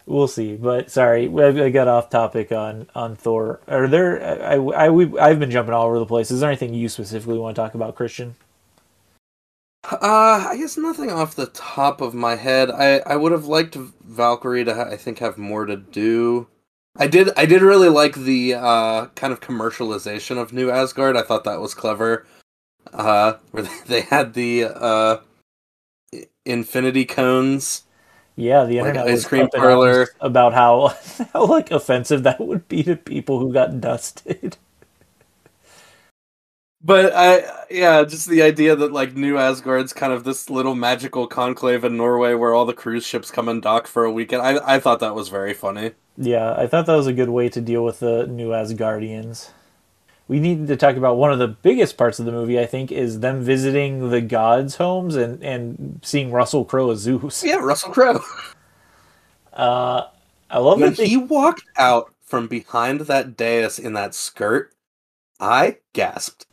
We'll 0.07 0.29
see. 0.29 0.57
But 0.57 0.91
sorry, 0.91 1.29
I 1.29 1.71
got 1.71 1.89
off 1.89 2.11
topic 2.11 2.53
on 2.53 2.89
on 2.95 3.17
Thor. 3.17 3.61
Are 3.69 3.89
there? 3.89 4.23
I 4.45 4.57
I 4.57 4.91
we, 4.91 5.19
I've 5.19 5.39
been 5.39 5.51
jumping 5.51 5.75
all 5.75 5.87
over 5.87 5.99
the 5.99 6.07
place. 6.07 6.31
Is 6.31 6.41
there 6.41 6.51
anything 6.51 6.75
you 6.75 6.89
specifically 6.91 7.39
want 7.39 7.57
to 7.57 7.63
talk 7.63 7.75
about, 7.75 7.95
Christian? 7.95 8.35
Uh, 9.85 10.49
I 10.51 10.57
guess 10.59 10.77
nothing 10.79 11.11
off 11.11 11.35
the 11.37 11.47
top 11.47 12.01
of 12.01 12.15
my 12.15 12.37
head. 12.37 12.71
I 12.71 12.99
I 13.01 13.17
would 13.17 13.33
have 13.33 13.47
liked 13.47 13.75
Valkyrie 13.77 14.65
to 14.65 14.75
I 14.93 14.97
think 14.97 15.19
have 15.19 15.39
more 15.39 15.67
to 15.67 15.77
do. 15.77 16.49
I 16.97 17.07
did 17.07 17.31
I 17.37 17.47
did 17.47 17.63
really 17.63 17.89
like 17.89 18.15
the 18.15 18.55
uh 18.55 19.07
kind 19.15 19.33
of 19.33 19.41
commercialization 19.41 20.39
of 20.39 20.53
New 20.53 20.71
Asgard. 20.71 21.17
I 21.17 21.23
thought 21.23 21.45
that 21.45 21.61
was 21.61 21.75
clever. 21.75 22.27
Uh 22.93 23.35
where 23.53 23.65
they 23.87 24.03
had 24.03 24.35
the 24.35 24.65
uh 24.65 25.19
infinity 26.45 27.05
cones. 27.05 27.85
Yeah, 28.37 28.65
the 28.65 28.79
Like 28.79 28.79
internet 28.79 29.07
ice 29.09 29.25
was 29.25 29.25
cream 29.25 29.49
parlor. 29.51 30.09
about 30.21 30.53
how 30.55 30.97
how 31.33 31.47
like 31.47 31.71
offensive 31.71 32.23
that 32.25 32.41
would 32.41 32.69
be 32.69 32.83
to 32.85 32.97
people 32.97 33.39
who 33.41 33.53
got 33.53 33.81
dusted. 33.81 34.57
But 36.83 37.13
I 37.15 37.65
yeah, 37.71 38.05
just 38.05 38.29
the 38.29 38.43
idea 38.43 38.77
that 38.77 38.93
like 38.93 39.15
New 39.17 39.39
Asgard's 39.39 39.93
kind 39.93 40.13
of 40.13 40.25
this 40.25 40.51
little 40.51 40.75
magical 40.75 41.27
conclave 41.27 41.83
in 41.85 41.97
Norway 41.97 42.35
where 42.35 42.55
all 42.55 42.67
the 42.67 42.75
cruise 42.75 43.07
ships 43.07 43.31
come 43.31 43.49
and 43.49 43.63
dock 43.63 43.87
for 43.87 44.05
a 44.05 44.13
weekend. 44.13 44.43
I 44.43 44.77
I 44.77 44.81
thought 44.81 45.01
that 45.01 45.15
was 45.15 45.29
very 45.31 45.55
funny. 45.55 45.93
Yeah, 46.17 46.55
I 46.57 46.67
thought 46.67 46.87
that 46.87 46.97
was 46.97 47.07
a 47.07 47.13
good 47.13 47.29
way 47.29 47.49
to 47.49 47.61
deal 47.61 47.85
with 47.85 48.01
the 48.01 48.27
new 48.27 48.49
Asgardians. 48.51 49.51
We 50.27 50.41
need 50.41 50.67
to 50.69 50.77
talk 50.77 50.97
about 50.97 51.17
one 51.19 51.33
of 51.33 51.39
the 51.39 51.49
biggest 51.49 51.97
parts 51.99 52.19
of 52.19 52.25
the 52.25 52.33
movie, 52.33 52.59
I 52.59 52.65
think, 52.67 52.91
is 52.91 53.21
them 53.21 53.43
visiting 53.43 54.09
the 54.11 54.23
gods' 54.23 54.77
homes 54.77 55.17
and, 55.17 55.43
and 55.43 56.01
seeing 56.03 56.33
Russell 56.33 56.65
Crowe 56.65 56.91
as 56.91 57.01
Zeus. 57.01 57.45
Yeah, 57.45 57.57
Russell 57.57 57.93
Crowe. 57.93 58.21
Uh, 59.53 60.09
I 60.51 60.59
love 60.59 60.81
When 60.81 60.91
that 60.91 60.97
they, 60.97 61.09
he 61.09 61.17
walked 61.17 61.65
out 61.77 62.15
from 62.23 62.49
behind 62.49 63.03
that 63.03 63.37
dais 63.37 63.79
in 63.79 63.93
that 63.95 64.15
skirt, 64.15 64.73
I 65.41 65.79
gasped. 65.93 66.47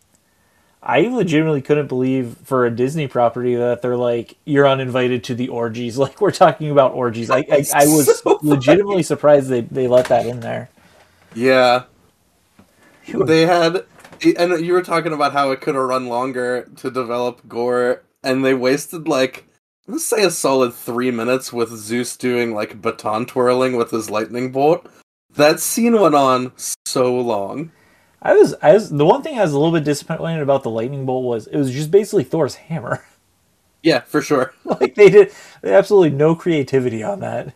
I 0.83 1.01
legitimately 1.01 1.61
couldn't 1.61 1.87
believe 1.87 2.37
for 2.43 2.65
a 2.65 2.71
Disney 2.75 3.07
property 3.07 3.55
that 3.55 3.81
they're 3.83 3.97
like, 3.97 4.37
you're 4.45 4.67
uninvited 4.67 5.23
to 5.25 5.35
the 5.35 5.49
orgies. 5.49 5.97
Like, 6.01 6.19
we're 6.21 6.31
talking 6.31 6.71
about 6.71 6.93
orgies. 6.93 7.29
I, 7.29 7.45
I, 7.51 7.65
I 7.73 7.87
was 7.87 8.21
So 8.21 8.39
funny. 8.39 8.41
legitimately 8.41 9.03
surprised 9.03 9.49
they, 9.49 9.61
they 9.61 9.87
let 9.87 10.07
that 10.09 10.25
in 10.25 10.39
there. 10.41 10.69
Yeah, 11.33 11.83
they 13.25 13.45
had, 13.45 13.85
and 14.37 14.65
you 14.65 14.73
were 14.73 14.83
talking 14.83 15.13
about 15.13 15.33
how 15.33 15.51
it 15.51 15.61
could 15.61 15.75
have 15.75 15.83
run 15.83 16.07
longer 16.07 16.69
to 16.77 16.91
develop 16.91 17.47
Gorr, 17.47 18.03
and 18.23 18.45
they 18.45 18.53
wasted 18.53 19.07
like 19.07 19.45
let's 19.87 20.05
say 20.05 20.23
a 20.23 20.31
solid 20.31 20.73
three 20.73 21.11
minutes 21.11 21.51
with 21.51 21.69
Zeus 21.69 22.15
doing 22.15 22.53
like 22.53 22.81
baton 22.81 23.25
twirling 23.25 23.75
with 23.75 23.91
his 23.91 24.09
lightning 24.09 24.51
bolt. 24.51 24.87
That 25.35 25.59
scene 25.59 25.99
went 25.99 26.15
on 26.15 26.53
so 26.85 27.15
long. 27.15 27.71
I 28.21 28.33
was, 28.33 28.53
I 28.61 28.73
was, 28.73 28.89
the 28.89 29.05
one 29.05 29.23
thing 29.23 29.39
I 29.39 29.41
was 29.41 29.53
a 29.53 29.57
little 29.57 29.73
bit 29.73 29.83
disappointed 29.83 30.41
about 30.41 30.63
the 30.63 30.69
lightning 30.69 31.05
bolt 31.05 31.23
was 31.23 31.47
it 31.47 31.57
was 31.57 31.71
just 31.71 31.89
basically 31.91 32.23
Thor's 32.23 32.55
hammer. 32.55 33.03
Yeah, 33.83 34.01
for 34.01 34.21
sure. 34.21 34.53
like 34.63 34.93
they 34.93 35.09
did 35.09 35.33
they 35.63 35.73
absolutely 35.73 36.11
no 36.11 36.35
creativity 36.35 37.01
on 37.01 37.19
that. 37.21 37.55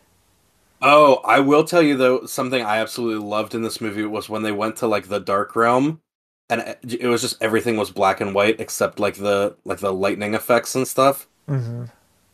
Oh, 0.87 1.15
I 1.25 1.39
will 1.39 1.63
tell 1.63 1.81
you 1.81 1.97
though, 1.97 2.25
something 2.27 2.61
I 2.63 2.77
absolutely 2.77 3.25
loved 3.25 3.55
in 3.55 3.63
this 3.63 3.81
movie 3.81 4.05
was 4.05 4.29
when 4.29 4.43
they 4.43 4.51
went 4.51 4.75
to 4.77 4.87
like 4.87 5.07
the 5.07 5.19
dark 5.19 5.55
realm, 5.55 6.01
and 6.47 6.61
it 6.61 7.01
it 7.01 7.07
was 7.07 7.21
just 7.21 7.41
everything 7.41 7.75
was 7.77 7.89
black 7.89 8.21
and 8.21 8.35
white 8.35 8.59
except 8.61 8.99
like 8.99 9.15
the 9.15 9.57
like 9.65 9.79
the 9.79 9.91
lightning 9.91 10.35
effects 10.35 10.75
and 10.75 10.87
stuff. 10.87 11.27
Mm-hmm. 11.49 11.85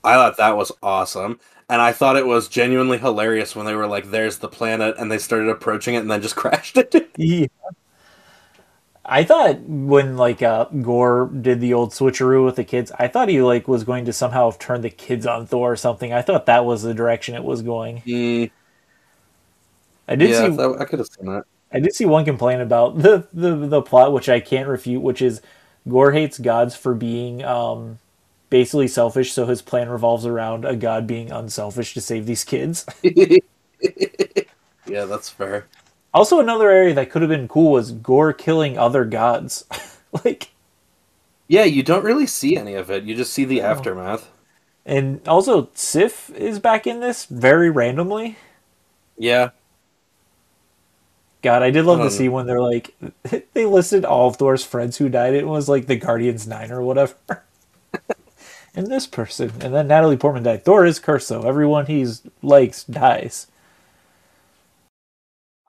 I 0.03 0.13
thought 0.15 0.37
that 0.37 0.57
was 0.57 0.71
awesome, 0.83 1.39
and 1.69 1.81
I 1.81 1.93
thought 1.93 2.17
it 2.17 2.25
was 2.27 2.49
genuinely 2.49 2.97
hilarious 2.97 3.55
when 3.55 3.65
they 3.65 3.75
were 3.75 3.87
like, 3.87 4.11
"There's 4.11 4.39
the 4.39 4.49
planet," 4.49 4.95
and 4.97 5.09
they 5.09 5.17
started 5.19 5.47
approaching 5.49 5.95
it 5.95 5.99
and 5.99 6.11
then 6.11 6.21
just 6.21 6.35
crashed 6.37 6.75
it. 6.77 6.93
Yeah. 7.17 7.47
I 9.11 9.25
thought 9.25 9.59
when 9.59 10.15
like 10.15 10.41
uh, 10.41 10.65
Gorr 10.65 11.27
did 11.27 11.59
the 11.59 11.73
old 11.73 11.91
switcheroo 11.91 12.45
with 12.45 12.55
the 12.55 12.63
kids, 12.63 12.93
I 12.97 13.09
thought 13.09 13.27
he 13.27 13.41
like 13.41 13.67
was 13.67 13.83
going 13.83 14.05
to 14.05 14.13
somehow 14.13 14.51
turn 14.51 14.81
the 14.81 14.89
kids 14.89 15.27
on 15.27 15.45
Thor 15.45 15.73
or 15.73 15.75
something. 15.75 16.13
I 16.13 16.21
thought 16.21 16.45
that 16.45 16.63
was 16.63 16.83
the 16.83 16.93
direction 16.93 17.35
it 17.35 17.43
was 17.43 17.61
going. 17.61 18.01
Mm, 18.03 18.51
I 20.07 20.15
did 20.15 20.29
yeah, 20.29 20.49
see 20.49 20.75
I 20.79 20.85
could 20.85 20.99
have 20.99 21.09
seen 21.09 21.25
that. 21.25 21.43
I 21.73 21.81
did 21.81 21.93
see 21.93 22.05
one 22.05 22.23
complaint 22.23 22.61
about 22.61 22.99
the, 22.99 23.27
the 23.33 23.55
the 23.55 23.81
plot, 23.81 24.13
which 24.13 24.29
I 24.29 24.39
can't 24.39 24.69
refute, 24.69 25.01
which 25.01 25.21
is 25.21 25.41
Gorr 25.89 26.13
hates 26.13 26.39
gods 26.39 26.77
for 26.77 26.93
being 26.93 27.43
um, 27.43 27.99
basically 28.49 28.87
selfish, 28.87 29.33
so 29.33 29.45
his 29.45 29.61
plan 29.61 29.89
revolves 29.89 30.25
around 30.25 30.63
a 30.63 30.77
god 30.77 31.05
being 31.05 31.31
unselfish 31.31 31.93
to 31.95 32.01
save 32.01 32.25
these 32.25 32.45
kids. 32.45 32.85
yeah, 33.03 33.39
that's 34.85 35.29
fair. 35.29 35.67
Also, 36.13 36.39
another 36.39 36.69
area 36.69 36.93
that 36.93 37.09
could 37.09 37.21
have 37.21 37.29
been 37.29 37.47
cool 37.47 37.71
was 37.73 37.91
Gorr 37.91 38.33
killing 38.33 38.77
other 38.77 39.05
gods. 39.05 39.65
like, 40.25 40.51
Yeah, 41.47 41.65
you 41.65 41.83
don't 41.83 42.03
really 42.03 42.25
see 42.25 42.57
any 42.57 42.73
of 42.73 42.89
it. 42.89 43.03
You 43.03 43.15
just 43.15 43.33
see 43.33 43.45
the 43.45 43.61
aftermath. 43.61 44.31
and 44.85 45.25
also 45.27 45.69
Sif 45.73 46.29
is 46.31 46.59
back 46.59 46.85
in 46.87 46.99
this 46.99 47.25
very 47.25 47.69
randomly. 47.69 48.37
Yeah, 49.17 49.51
God, 51.43 51.63
I 51.63 51.71
did 51.71 51.85
love 51.85 51.99
Um, 51.99 52.07
to 52.07 52.11
see 52.11 52.29
when 52.29 52.45
they're 52.45 52.61
like, 52.61 52.93
they 53.53 53.65
listed 53.65 54.05
all 54.05 54.27
of 54.29 54.35
Thor's 54.35 54.63
friends 54.63 54.97
who 54.97 55.09
died. 55.09 55.33
It 55.33 55.47
was 55.47 55.67
like 55.67 55.87
the 55.87 55.95
Guardians 55.95 56.47
Nine 56.47 56.71
or 56.71 56.81
whatever. 56.81 57.15
and 58.75 58.87
this 58.87 59.07
person, 59.07 59.51
and 59.61 59.73
then 59.73 59.87
Natalie 59.87 60.17
Portman 60.17 60.43
died. 60.43 60.63
Thor 60.63 60.85
is 60.85 60.99
cursed, 60.99 61.29
though. 61.29 61.43
Everyone 61.43 61.87
he's 61.87 62.21
likes 62.41 62.83
dies. 62.83 63.47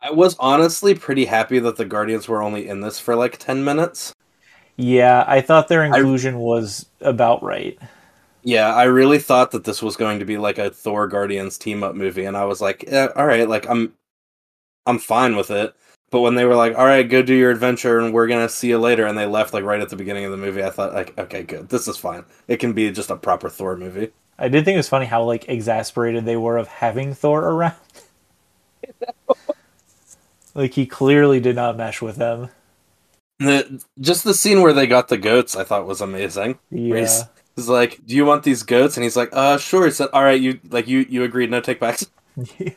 I 0.02 0.10
was 0.10 0.36
honestly 0.40 0.94
pretty 0.94 1.24
happy 1.24 1.60
that 1.60 1.76
the 1.76 1.84
Guardians 1.84 2.26
were 2.26 2.42
only 2.42 2.68
in 2.68 2.80
this 2.80 2.98
for 2.98 3.14
like 3.14 3.38
10 3.38 3.62
minutes. 3.62 4.12
Yeah, 4.76 5.24
I 5.28 5.40
thought 5.40 5.68
their 5.68 5.84
inclusion 5.84 6.38
was 6.38 6.86
about 7.00 7.42
right. 7.42 7.78
Yeah, 8.42 8.74
I 8.74 8.84
really 8.84 9.20
thought 9.20 9.52
that 9.52 9.62
this 9.62 9.80
was 9.80 9.96
going 9.96 10.18
to 10.18 10.24
be 10.24 10.38
like 10.38 10.58
a 10.58 10.70
Thor 10.70 11.06
Guardians 11.06 11.56
team 11.56 11.84
up 11.84 11.94
movie 11.94 12.24
and 12.24 12.36
I 12.36 12.44
was 12.44 12.60
like, 12.60 12.84
yeah, 12.88 13.08
all 13.14 13.26
right, 13.26 13.48
like 13.48 13.68
I'm 13.68 13.92
I'm 14.86 14.98
fine 14.98 15.36
with 15.36 15.50
it. 15.50 15.74
But 16.10 16.20
when 16.20 16.34
they 16.34 16.44
were 16.44 16.56
like, 16.56 16.76
"All 16.76 16.84
right, 16.84 17.08
go 17.08 17.22
do 17.22 17.34
your 17.34 17.50
adventure 17.50 17.98
and 17.98 18.12
we're 18.12 18.26
going 18.26 18.46
to 18.46 18.52
see 18.52 18.68
you 18.68 18.78
later." 18.78 19.06
and 19.06 19.16
they 19.16 19.24
left 19.24 19.54
like 19.54 19.64
right 19.64 19.80
at 19.80 19.88
the 19.88 19.96
beginning 19.96 20.26
of 20.26 20.30
the 20.30 20.36
movie, 20.36 20.62
I 20.62 20.68
thought 20.68 20.92
like, 20.92 21.16
"Okay, 21.18 21.42
good. 21.42 21.70
This 21.70 21.88
is 21.88 21.96
fine. 21.96 22.24
It 22.48 22.58
can 22.58 22.74
be 22.74 22.90
just 22.90 23.10
a 23.10 23.16
proper 23.16 23.48
Thor 23.48 23.76
movie." 23.76 24.10
I 24.38 24.48
did 24.48 24.64
think 24.64 24.74
it 24.74 24.78
was 24.78 24.88
funny 24.90 25.06
how 25.06 25.24
like 25.24 25.48
exasperated 25.48 26.26
they 26.26 26.36
were 26.36 26.58
of 26.58 26.68
having 26.68 27.14
Thor 27.14 27.48
around. 27.48 27.76
like 30.54 30.74
he 30.74 30.86
clearly 30.86 31.40
did 31.40 31.56
not 31.56 31.76
mesh 31.76 32.02
with 32.02 32.16
them. 32.16 32.48
The 33.38 33.82
just 34.00 34.24
the 34.24 34.34
scene 34.34 34.62
where 34.62 34.72
they 34.72 34.86
got 34.86 35.08
the 35.08 35.18
goats, 35.18 35.56
I 35.56 35.64
thought 35.64 35.86
was 35.86 36.00
amazing. 36.00 36.58
Where 36.70 37.00
he's, 37.00 37.18
Yeah. 37.20 37.24
he's 37.56 37.68
like, 37.68 38.00
"Do 38.06 38.14
you 38.14 38.24
want 38.24 38.44
these 38.44 38.62
goats?" 38.62 38.96
and 38.96 39.02
he's 39.04 39.16
like, 39.16 39.30
"Uh, 39.32 39.58
sure." 39.58 39.84
He 39.86 39.90
said, 39.90 40.08
"All 40.12 40.22
right, 40.22 40.40
you 40.40 40.60
like 40.70 40.86
you 40.86 41.06
you 41.08 41.24
agreed, 41.24 41.50
no 41.50 41.60
takebacks." 41.60 42.08
Yeah. 42.58 42.70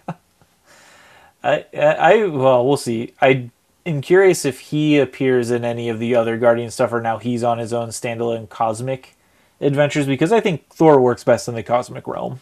I, 1.44 1.66
I 1.74 1.86
I 2.14 2.26
well 2.26 2.66
we'll 2.68 2.78
see. 2.78 3.14
I 3.22 3.50
am 3.86 4.02
curious 4.02 4.44
if 4.46 4.60
he 4.60 4.98
appears 4.98 5.52
in 5.52 5.64
any 5.64 5.88
of 5.90 6.00
the 6.00 6.16
other 6.16 6.38
Guardian 6.38 6.72
stuff 6.72 6.92
or 6.92 7.02
now 7.02 7.20
he's 7.20 7.44
on 7.44 7.58
his 7.60 7.72
own 7.72 7.90
standalone 7.90 8.50
cosmic 8.50 9.16
adventures 9.62 10.08
because 10.08 10.32
I 10.32 10.42
think 10.42 10.68
Thor 10.70 11.00
works 11.00 11.24
best 11.24 11.48
in 11.48 11.56
the 11.56 11.64
cosmic 11.64 12.08
realm. 12.08 12.42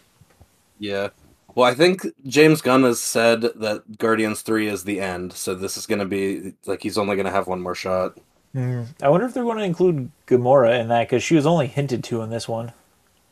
Yeah. 0.80 1.10
Well, 1.56 1.70
I 1.70 1.76
think 1.76 2.06
James 2.26 2.62
Gunn 2.62 2.84
has 2.84 3.00
said 3.00 3.42
that 3.42 3.98
Guardians 4.00 4.42
3 4.42 4.68
is 4.68 4.84
the 4.84 5.00
end, 5.00 5.34
so 5.34 5.54
this 5.54 5.78
is 5.78 5.86
going 5.86 6.00
to 6.00 6.06
be 6.06 6.54
like 6.66 6.82
he's 6.82 6.98
only 6.98 7.16
going 7.16 7.26
to 7.28 7.32
have 7.32 7.48
one 7.48 7.62
more 7.62 7.76
shot. 7.76 8.18
I 8.56 9.10
wonder 9.10 9.26
if 9.26 9.34
they're 9.34 9.44
going 9.44 9.58
to 9.58 9.64
include 9.64 10.12
Gamora 10.28 10.80
in 10.80 10.88
that 10.90 11.08
because 11.08 11.24
she 11.24 11.36
was 11.36 11.46
only 11.46 11.68
hinted 11.68 12.04
to 12.06 12.22
in 12.22 12.30
this 12.30 12.48
one. 12.48 12.72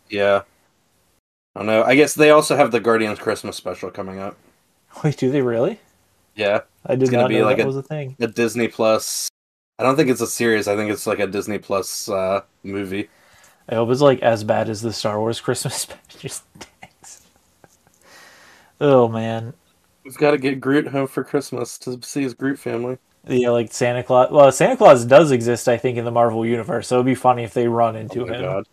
Yeah. 0.10 0.42
I 1.56 1.60
don't 1.60 1.68
know. 1.68 1.84
I 1.84 1.96
guess 1.96 2.14
they 2.16 2.32
also 2.32 2.56
have 2.56 2.72
the 2.72 2.80
Guardians 2.80 3.20
Christmas 3.20 3.56
special 3.56 3.92
coming 3.92 4.20
up. 4.20 4.36
Wait, 5.04 5.18
do 5.18 5.32
they 5.32 5.42
really? 5.42 5.80
Yeah. 6.36 6.62
I 6.86 6.94
did 6.96 7.04
It's 7.04 7.12
gonna 7.12 7.24
not 7.24 7.30
be 7.30 7.40
know 7.40 7.46
like 7.46 7.58
that 7.58 7.64
a- 7.64 7.68
was 7.68 7.78
a 7.78 7.84
thing. 7.84 8.16
A 8.20 8.28
Disney 8.28 8.68
Plus. 8.68 9.30
I 9.78 9.84
don't 9.84 9.96
think 9.96 10.10
it's 10.10 10.22
a 10.22 10.28
series. 10.28 10.68
I 10.68 10.76
think 10.76 10.92
it's 10.92 11.06
like 11.08 11.20
a 11.20 11.28
Disney 11.28 11.58
Plus 11.60 12.10
uh, 12.10 12.42
movie. 12.64 13.10
I 13.70 13.76
hope 13.76 13.90
it's 13.90 14.02
like 14.02 14.22
as 14.22 14.44
bad 14.44 14.70
as 14.70 14.82
the 14.82 14.92
Star 14.94 15.20
Wars 15.20 15.40
Christmas 15.42 15.76
special. 15.76 16.00
Just. 16.20 16.44
Oh 18.82 19.08
man, 19.08 19.54
We've 20.04 20.16
got 20.18 20.32
to 20.32 20.38
get 20.38 20.60
Groot 20.62 20.90
home 20.90 21.08
for 21.08 21.24
Christmas 21.24 21.78
to 21.80 22.00
see 22.04 22.22
his 22.22 22.34
Groot 22.36 22.60
family. 22.60 23.00
yeah, 23.28 23.50
like 23.50 23.72
Santa 23.72 24.04
Claus. 24.04 24.32
Well, 24.32 24.52
Santa 24.52 24.78
Claus 24.78 25.06
does 25.06 25.32
exist, 25.32 25.68
I 25.68 25.78
think, 25.78 25.98
in 25.98 26.06
the 26.06 26.12
Marvel 26.12 26.46
universe. 26.46 26.88
So 26.88 26.96
it'd 26.96 27.06
be 27.06 27.16
funny 27.16 27.44
if 27.44 27.54
they 27.54 27.68
run 27.68 27.96
into 27.96 28.26
oh 28.26 28.28
my 28.28 28.34
him. 28.34 28.56
god, 28.56 28.66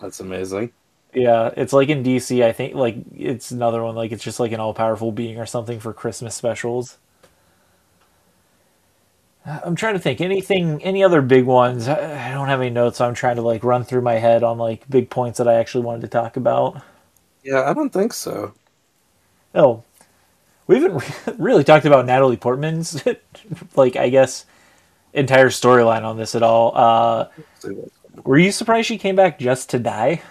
that's 0.00 0.20
amazing. 0.20 0.72
Yeah, 1.14 1.50
it's 1.56 1.72
like 1.74 1.90
in 1.90 2.02
DC. 2.02 2.42
I 2.42 2.52
think 2.52 2.74
like 2.74 2.96
it's 3.14 3.50
another 3.50 3.82
one. 3.82 3.94
Like 3.94 4.12
it's 4.12 4.24
just 4.24 4.40
like 4.40 4.52
an 4.52 4.60
all-powerful 4.60 5.12
being 5.12 5.38
or 5.38 5.44
something 5.46 5.78
for 5.78 5.92
Christmas 5.92 6.34
specials. 6.34 6.98
I'm 9.44 9.74
trying 9.74 9.94
to 9.94 10.00
think 10.00 10.20
anything, 10.20 10.82
any 10.84 11.02
other 11.02 11.20
big 11.20 11.44
ones. 11.46 11.88
I 11.88 12.30
I 12.30 12.32
don't 12.32 12.48
have 12.48 12.60
any 12.60 12.70
notes. 12.70 12.98
So 12.98 13.06
I'm 13.06 13.14
trying 13.14 13.36
to 13.36 13.42
like 13.42 13.64
run 13.64 13.84
through 13.84 14.02
my 14.02 14.14
head 14.14 14.42
on 14.42 14.58
like 14.58 14.88
big 14.88 15.10
points 15.10 15.38
that 15.38 15.48
I 15.48 15.54
actually 15.54 15.84
wanted 15.84 16.02
to 16.02 16.08
talk 16.08 16.36
about. 16.36 16.82
Yeah, 17.42 17.62
I 17.68 17.74
don't 17.74 17.90
think 17.90 18.12
so. 18.12 18.54
Oh, 19.54 19.82
we 20.66 20.80
haven't 20.80 21.02
really 21.38 21.64
talked 21.64 21.84
about 21.86 22.06
Natalie 22.06 22.36
Portman's 22.36 23.02
like 23.76 23.96
I 23.96 24.08
guess 24.08 24.46
entire 25.12 25.48
storyline 25.50 26.04
on 26.04 26.16
this 26.16 26.34
at 26.34 26.42
all. 26.42 26.76
Uh, 26.76 27.28
were 28.24 28.38
you 28.38 28.52
surprised 28.52 28.88
she 28.88 28.98
came 28.98 29.16
back 29.16 29.38
just 29.38 29.70
to 29.70 29.78
die? 29.78 30.22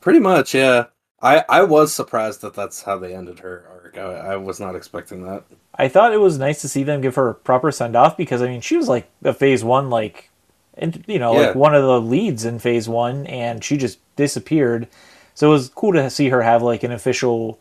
Pretty 0.00 0.20
much, 0.20 0.54
yeah. 0.54 0.86
I 1.22 1.44
I 1.48 1.62
was 1.62 1.92
surprised 1.92 2.40
that 2.42 2.54
that's 2.54 2.82
how 2.82 2.98
they 2.98 3.14
ended 3.14 3.40
her 3.40 3.64
arc. 3.70 3.98
I, 3.98 4.32
I 4.32 4.36
was 4.36 4.60
not 4.60 4.74
expecting 4.76 5.24
that. 5.24 5.44
I 5.74 5.88
thought 5.88 6.12
it 6.12 6.20
was 6.20 6.38
nice 6.38 6.60
to 6.62 6.68
see 6.68 6.82
them 6.82 7.00
give 7.00 7.14
her 7.16 7.28
a 7.30 7.34
proper 7.34 7.70
send 7.72 7.96
off 7.96 8.16
because 8.16 8.40
I 8.42 8.48
mean 8.48 8.60
she 8.60 8.76
was 8.76 8.88
like 8.88 9.10
a 9.24 9.32
phase 9.34 9.62
one 9.64 9.90
like 9.90 10.30
and 10.78 11.04
you 11.06 11.18
know 11.18 11.34
Yeah. 11.34 11.48
like 11.48 11.54
one 11.54 11.74
of 11.74 11.82
the 11.82 12.00
leads 12.00 12.44
in 12.44 12.58
phase 12.58 12.88
one 12.88 13.26
and 13.26 13.62
she 13.62 13.76
just 13.76 13.98
disappeared. 14.16 14.88
So 15.34 15.48
it 15.48 15.52
was 15.52 15.68
cool 15.68 15.92
to 15.92 16.08
see 16.10 16.28
her 16.30 16.42
have 16.42 16.62
like 16.62 16.82
an 16.84 16.92
official 16.92 17.58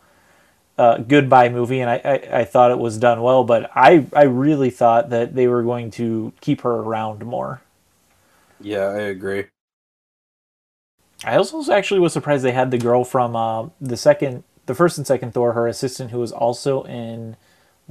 uh, 0.80 0.98
goodbye 0.98 1.50
movie 1.50 1.82
and 1.82 1.89
I, 1.89 2.02
I, 2.06 2.39
I 2.39 2.46
thought 2.46 2.72
it 2.72 2.80
was 2.80 2.98
done 2.98 3.22
well, 3.22 3.44
but 3.44 3.70
I, 3.76 4.06
I 4.15 4.24
really 4.24 4.70
thought 4.70 5.10
that 5.10 5.36
they 5.36 5.46
were 5.46 5.62
going 5.62 5.92
to 5.92 6.32
keep 6.39 6.62
her 6.62 6.74
around 6.74 7.26
more. 7.26 7.62
Yeah, 8.62 8.86
I 8.86 9.00
agree. 9.00 9.48
I 11.26 11.36
also 11.36 11.70
actually 11.72 12.00
was 12.00 12.13
surprised 12.13 12.46
they 12.46 12.54
had 12.54 12.72
the 12.72 12.78
girl 12.78 13.04
from 13.04 13.36
uh, 13.36 13.68
the 13.82 13.98
second, 13.98 14.46
the 14.68 14.74
first 14.74 14.98
and 14.98 15.06
second 15.06 15.34
Thor, 15.34 15.52
her 15.52 15.68
assistant, 15.68 16.12
who 16.12 16.20
was 16.20 16.32
also 16.32 16.84
in 16.84 17.36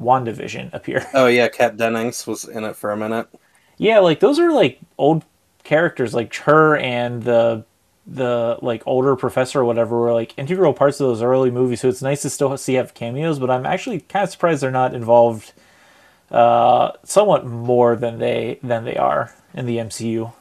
WandaVision, 0.01 0.72
appear. 0.72 1.07
Oh 1.12 1.27
yeah, 1.27 1.48
Kat 1.48 1.77
Dennings 1.77 2.27
was 2.27 2.44
in 2.44 2.64
it 2.64 2.74
for 2.74 2.90
a 2.90 2.96
minute. 2.96 3.29
Yeah, 3.77 3.98
like 3.98 4.20
those 4.20 4.38
are 4.38 4.51
like 4.51 4.81
old 4.96 5.27
characters, 5.62 6.14
like 6.14 6.35
her 6.37 6.79
and 6.79 7.22
the 7.22 7.66
the 8.09 8.57
like 8.62 8.83
older 8.87 9.14
professor 9.16 9.61
or 9.61 9.64
whatever 9.64 9.99
were 9.99 10.14
like 10.14 10.37
integral 10.38 10.73
parts 10.73 10.99
of 10.99 11.07
those 11.07 11.23
early 11.23 11.51
movies. 11.51 11.83
So 11.83 11.88
it's 11.88 12.03
nice 12.03 12.23
to 12.23 12.31
still 12.31 12.57
see 12.57 12.75
have 12.75 12.94
cameos, 12.94 13.38
but 13.38 13.51
I'm 13.51 13.66
actually 13.66 14.01
kind 14.01 14.25
of 14.25 14.31
surprised 14.31 14.62
they're 14.62 14.71
not 14.71 14.94
involved 14.94 15.53
uh, 16.31 16.92
somewhat 17.05 17.47
more 17.47 17.97
than 17.97 18.18
they 18.18 18.59
than 18.62 18.85
they 18.85 18.97
are 18.97 19.35
in 19.55 19.66
the 19.66 19.77
MCU. 19.77 20.33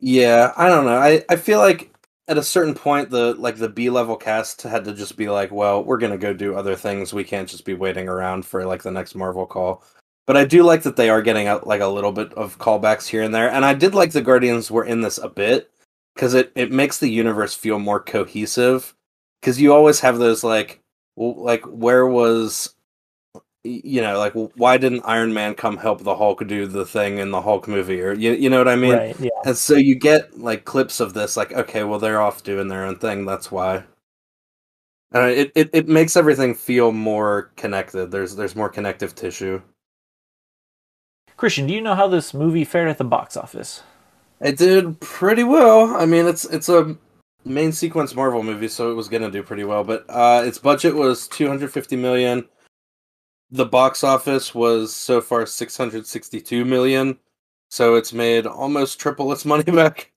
Yeah, 0.00 0.52
I 0.56 0.68
don't 0.68 0.84
know. 0.84 0.98
I, 0.98 1.24
I 1.28 1.36
feel 1.36 1.60
like 1.60 1.94
at 2.26 2.38
a 2.38 2.42
certain 2.42 2.74
point 2.74 3.10
the 3.10 3.34
like 3.34 3.56
the 3.56 3.68
B 3.68 3.90
level 3.90 4.16
cast 4.16 4.62
had 4.62 4.84
to 4.84 4.92
just 4.92 5.16
be 5.16 5.28
like, 5.28 5.52
well, 5.52 5.84
we're 5.84 5.98
gonna 5.98 6.18
go 6.18 6.32
do 6.32 6.56
other 6.56 6.74
things. 6.74 7.14
We 7.14 7.24
can't 7.24 7.48
just 7.48 7.64
be 7.64 7.74
waiting 7.74 8.08
around 8.08 8.44
for 8.44 8.66
like 8.66 8.82
the 8.82 8.90
next 8.90 9.14
Marvel 9.14 9.46
call. 9.46 9.84
But 10.26 10.36
I 10.36 10.46
do 10.46 10.62
like 10.64 10.82
that 10.82 10.96
they 10.96 11.10
are 11.10 11.22
getting 11.22 11.46
like 11.64 11.82
a 11.82 11.86
little 11.86 12.12
bit 12.12 12.32
of 12.32 12.58
callbacks 12.58 13.06
here 13.06 13.22
and 13.22 13.34
there, 13.34 13.50
and 13.50 13.64
I 13.64 13.74
did 13.74 13.94
like 13.94 14.10
the 14.10 14.22
Guardians 14.22 14.70
were 14.70 14.84
in 14.84 15.02
this 15.02 15.18
a 15.18 15.28
bit 15.28 15.70
because 16.14 16.34
it 16.34 16.52
it 16.54 16.70
makes 16.70 16.98
the 16.98 17.08
universe 17.08 17.54
feel 17.54 17.78
more 17.78 18.00
cohesive. 18.00 18.94
Because 19.40 19.60
you 19.60 19.74
always 19.74 20.00
have 20.00 20.18
those 20.18 20.42
like, 20.42 20.80
like 21.16 21.64
where 21.64 22.06
was 22.06 22.74
you 23.62 24.02
know 24.02 24.18
like 24.18 24.34
why 24.56 24.76
didn't 24.76 25.02
Iron 25.04 25.32
Man 25.32 25.54
come 25.54 25.76
help 25.76 26.02
the 26.02 26.16
Hulk 26.16 26.46
do 26.46 26.66
the 26.66 26.84
thing 26.84 27.18
in 27.18 27.30
the 27.30 27.40
Hulk 27.40 27.66
movie 27.66 28.00
or 28.00 28.12
you 28.12 28.32
you 28.32 28.50
know 28.50 28.58
what 28.58 28.68
I 28.68 28.76
mean? 28.76 28.92
right? 28.92 29.20
Yeah. 29.20 29.30
And 29.44 29.56
so 29.56 29.74
you 29.74 29.94
get 29.94 30.38
like 30.38 30.64
clips 30.64 31.00
of 31.00 31.14
this, 31.14 31.36
like, 31.36 31.52
okay, 31.52 31.84
well 31.84 31.98
they're 31.98 32.20
off 32.20 32.42
doing 32.42 32.68
their 32.68 32.84
own 32.84 32.96
thing. 32.96 33.24
That's 33.24 33.50
why. 33.50 33.84
And 35.12 35.30
it, 35.30 35.52
it, 35.54 35.70
it 35.72 35.88
makes 35.88 36.16
everything 36.16 36.54
feel 36.54 36.90
more 36.90 37.52
connected. 37.56 38.10
There's 38.10 38.36
there's 38.36 38.56
more 38.56 38.68
connective 38.68 39.14
tissue. 39.14 39.62
Christian, 41.36 41.66
do 41.66 41.74
you 41.74 41.80
know 41.80 41.94
how 41.94 42.08
this 42.08 42.34
movie 42.34 42.64
fared 42.64 42.88
at 42.88 42.98
the 42.98 43.04
box 43.04 43.36
office? 43.36 43.82
It 44.44 44.58
did 44.58 45.00
pretty 45.00 45.42
well. 45.42 45.96
I 45.96 46.04
mean, 46.04 46.26
it's 46.26 46.44
it's 46.44 46.68
a 46.68 46.98
main 47.46 47.72
sequence 47.72 48.14
Marvel 48.14 48.42
movie, 48.42 48.68
so 48.68 48.90
it 48.90 48.94
was 48.94 49.08
gonna 49.08 49.30
do 49.30 49.42
pretty 49.42 49.64
well. 49.64 49.82
But 49.82 50.04
uh, 50.10 50.42
its 50.44 50.58
budget 50.58 50.94
was 50.94 51.26
250 51.28 51.96
million. 51.96 52.46
The 53.50 53.64
box 53.64 54.04
office 54.04 54.54
was 54.54 54.94
so 54.94 55.22
far 55.22 55.46
662 55.46 56.64
million. 56.66 57.18
So 57.70 57.94
it's 57.94 58.12
made 58.12 58.46
almost 58.46 59.00
triple 59.00 59.32
its 59.32 59.44
money 59.46 59.64
back. 59.64 60.12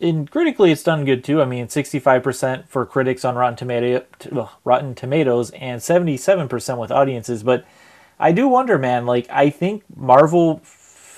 And 0.00 0.30
critically, 0.30 0.72
it's 0.72 0.82
done 0.82 1.04
good 1.04 1.22
too. 1.22 1.42
I 1.42 1.44
mean, 1.44 1.66
65% 1.66 2.68
for 2.68 2.86
critics 2.86 3.22
on 3.26 3.34
Rotten 3.34 3.56
Tomato, 3.56 4.48
Rotten 4.64 4.94
Tomatoes, 4.94 5.50
and 5.50 5.82
77% 5.82 6.78
with 6.78 6.90
audiences. 6.90 7.42
But 7.42 7.66
I 8.18 8.32
do 8.32 8.48
wonder, 8.48 8.78
man. 8.78 9.04
Like, 9.04 9.28
I 9.28 9.50
think 9.50 9.84
Marvel 9.94 10.62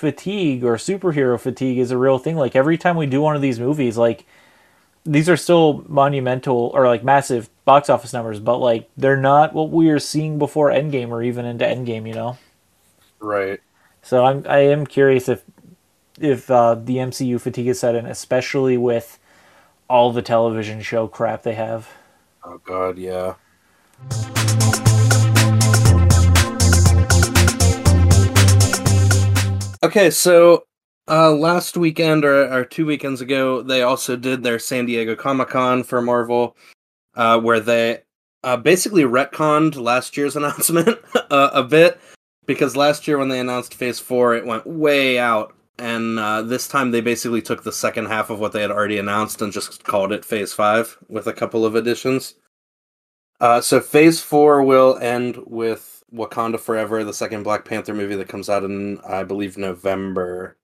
fatigue 0.03 0.65
or 0.65 0.75
superhero 0.75 1.38
fatigue 1.38 1.79
is 1.79 1.93
a 1.93 1.97
real 1.97 2.19
thing. 2.19 2.35
Like, 2.35 2.57
every 2.57 2.77
time 2.77 2.97
we 2.97 3.07
do 3.07 3.23
one 3.23 3.37
of 3.37 3.41
these 3.41 3.61
movies, 3.61 3.97
like 3.97 4.27
these 5.05 5.29
are 5.29 5.37
still 5.37 5.85
monumental 5.87 6.73
or 6.75 6.88
like 6.88 7.05
massive 7.05 7.49
box 7.65 7.88
office 7.88 8.12
numbers, 8.12 8.41
but 8.41 8.59
like 8.59 8.91
they're 8.97 9.17
not 9.17 9.55
what 9.55 9.71
we 9.71 9.87
were 9.87 10.01
seeing 10.01 10.41
before 10.41 10.71
Endgame 10.71 11.11
or 11.11 11.23
even 11.23 11.45
into 11.45 11.65
Endgame. 11.65 12.09
You 12.09 12.15
know. 12.15 12.38
Right. 13.21 13.61
So 14.03 14.25
I'm 14.25 14.45
I 14.49 14.59
am 14.59 14.85
curious 14.87 15.29
if 15.29 15.45
if 16.21 16.51
uh, 16.51 16.75
the 16.75 16.97
MCU 16.97 17.41
fatigue 17.41 17.69
is 17.69 17.79
set 17.79 17.95
in, 17.95 18.07
especially 18.07 18.77
with 18.77 19.21
all 19.88 20.12
the 20.12 20.23
television 20.23 20.83
show 20.83 21.07
crap 21.07 21.45
they 21.45 21.55
have. 21.55 21.88
Oh 22.43 22.59
god, 22.59 22.99
yeah. 22.99 23.35
Okay, 29.85 30.11
so 30.11 30.64
uh, 31.09 31.33
last 31.33 31.77
weekend 31.77 32.25
or, 32.25 32.53
or 32.53 32.64
two 32.64 32.87
weekends 32.87 33.21
ago, 33.21 33.62
they 33.62 33.83
also 33.83 34.14
did 34.14 34.42
their 34.42 34.61
San 34.61 34.87
Diego 34.87 35.16
Comic 35.16 35.49
Con 35.49 35.83
for 35.83 36.01
Marvel, 36.01 36.57
uh, 37.16 37.40
where 37.40 37.59
they 37.59 38.03
uh, 38.45 38.57
basically 38.57 39.03
retconned 39.03 39.75
last 39.75 40.16
year's 40.16 40.37
announcement 40.37 40.99
uh, 41.31 41.51
a 41.53 41.64
bit 41.64 42.01
because 42.47 42.77
last 42.77 43.09
year 43.09 43.18
when 43.18 43.29
they 43.29 43.40
announced 43.40 43.75
Phase 43.75 43.99
Four, 43.99 44.37
it 44.37 44.47
went 44.47 44.66
way 44.66 45.18
out, 45.18 45.53
and 45.79 46.18
uh, 46.18 46.42
this 46.42 46.68
time 46.68 46.92
they 46.92 47.01
basically 47.01 47.42
took 47.42 47.64
the 47.64 47.73
second 47.73 48.07
half 48.07 48.31
of 48.31 48.38
what 48.38 48.53
they 48.53 48.62
had 48.62 48.71
already 48.71 48.99
announced 48.99 49.42
and 49.42 49.53
just 49.53 49.83
called 49.83 50.12
it 50.12 50.25
Phase 50.25 50.53
Five 50.53 50.97
with 51.09 51.27
a 51.27 51.33
couple 51.33 51.66
of 51.66 51.75
additions. 51.75 52.35
Uh, 53.40 53.61
so 53.61 53.81
Phase 53.81 54.21
Four 54.21 54.62
will 54.62 54.97
end 54.99 55.38
with 55.45 56.02
Wakanda 56.14 56.59
Forever, 56.61 57.05
the 57.05 57.14
second 57.14 57.42
Black 57.42 57.64
Panther 57.64 57.94
movie 57.94 58.16
that 58.16 58.29
comes 58.29 58.48
out 58.48 58.64
in, 58.64 58.98
I 59.07 59.22
believe, 59.25 59.57
November. 59.57 60.57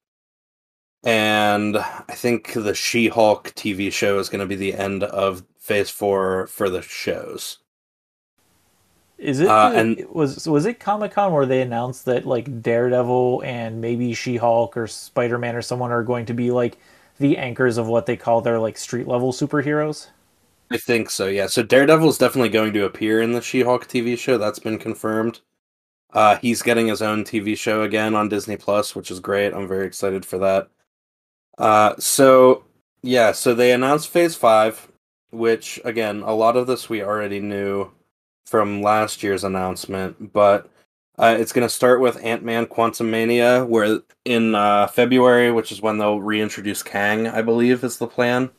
And 1.04 1.76
I 1.76 2.14
think 2.14 2.52
the 2.52 2.74
She 2.74 3.08
Hulk 3.08 3.50
TV 3.54 3.92
show 3.92 4.18
is 4.18 4.28
going 4.28 4.40
to 4.40 4.46
be 4.46 4.56
the 4.56 4.74
end 4.74 5.04
of 5.04 5.44
Phase 5.58 5.90
Four 5.90 6.48
for 6.48 6.68
the 6.68 6.82
shows. 6.82 7.58
Is 9.16 9.40
it 9.40 9.48
Uh, 9.48 9.72
and- 9.74 10.06
was 10.10 10.46
was 10.48 10.64
it 10.66 10.78
Comic 10.78 11.12
Con 11.12 11.32
where 11.32 11.46
they 11.46 11.60
announced 11.60 12.04
that 12.04 12.24
like 12.26 12.62
Daredevil 12.62 13.42
and 13.44 13.80
maybe 13.80 14.12
She 14.14 14.36
Hulk 14.36 14.76
or 14.76 14.86
Spider 14.86 15.38
Man 15.38 15.56
or 15.56 15.62
someone 15.62 15.90
are 15.90 16.04
going 16.04 16.26
to 16.26 16.34
be 16.34 16.50
like 16.52 16.78
the 17.18 17.36
anchors 17.36 17.78
of 17.78 17.88
what 17.88 18.06
they 18.06 18.16
call 18.16 18.40
their 18.40 18.58
like 18.60 18.78
street 18.78 19.08
level 19.08 19.32
superheroes? 19.32 20.08
I 20.70 20.76
think 20.76 21.10
so, 21.10 21.26
yeah. 21.26 21.46
So 21.46 21.62
Daredevil 21.62 22.08
is 22.08 22.18
definitely 22.18 22.50
going 22.50 22.72
to 22.74 22.84
appear 22.84 23.22
in 23.22 23.32
the 23.32 23.40
She 23.40 23.62
Hulk 23.62 23.86
TV 23.88 24.18
show. 24.18 24.36
That's 24.36 24.58
been 24.58 24.78
confirmed. 24.78 25.40
Uh, 26.12 26.36
he's 26.38 26.62
getting 26.62 26.88
his 26.88 27.02
own 27.02 27.24
TV 27.24 27.56
show 27.56 27.82
again 27.82 28.14
on 28.14 28.28
Disney 28.28 28.56
Plus, 28.56 28.94
which 28.94 29.10
is 29.10 29.20
great. 29.20 29.52
I'm 29.54 29.68
very 29.68 29.86
excited 29.86 30.24
for 30.24 30.38
that. 30.38 30.68
Uh, 31.58 31.94
so 31.98 32.64
yeah, 33.02 33.32
so 33.32 33.54
they 33.54 33.72
announced 33.72 34.08
Phase 34.08 34.34
Five, 34.34 34.88
which 35.30 35.80
again, 35.84 36.22
a 36.22 36.34
lot 36.34 36.56
of 36.56 36.66
this 36.66 36.88
we 36.88 37.02
already 37.02 37.40
knew 37.40 37.90
from 38.46 38.82
last 38.82 39.22
year's 39.22 39.44
announcement, 39.44 40.32
but 40.32 40.70
uh, 41.18 41.36
it's 41.38 41.52
going 41.52 41.66
to 41.66 41.74
start 41.74 42.00
with 42.00 42.22
Ant 42.24 42.44
Man 42.44 42.64
Quantum 42.66 43.10
Mania, 43.10 43.64
where 43.64 44.00
in 44.24 44.54
uh, 44.54 44.86
February, 44.86 45.52
which 45.52 45.72
is 45.72 45.82
when 45.82 45.98
they'll 45.98 46.20
reintroduce 46.20 46.82
Kang, 46.82 47.26
I 47.26 47.42
believe, 47.42 47.84
is 47.84 47.98
the 47.98 48.06
plan. 48.06 48.50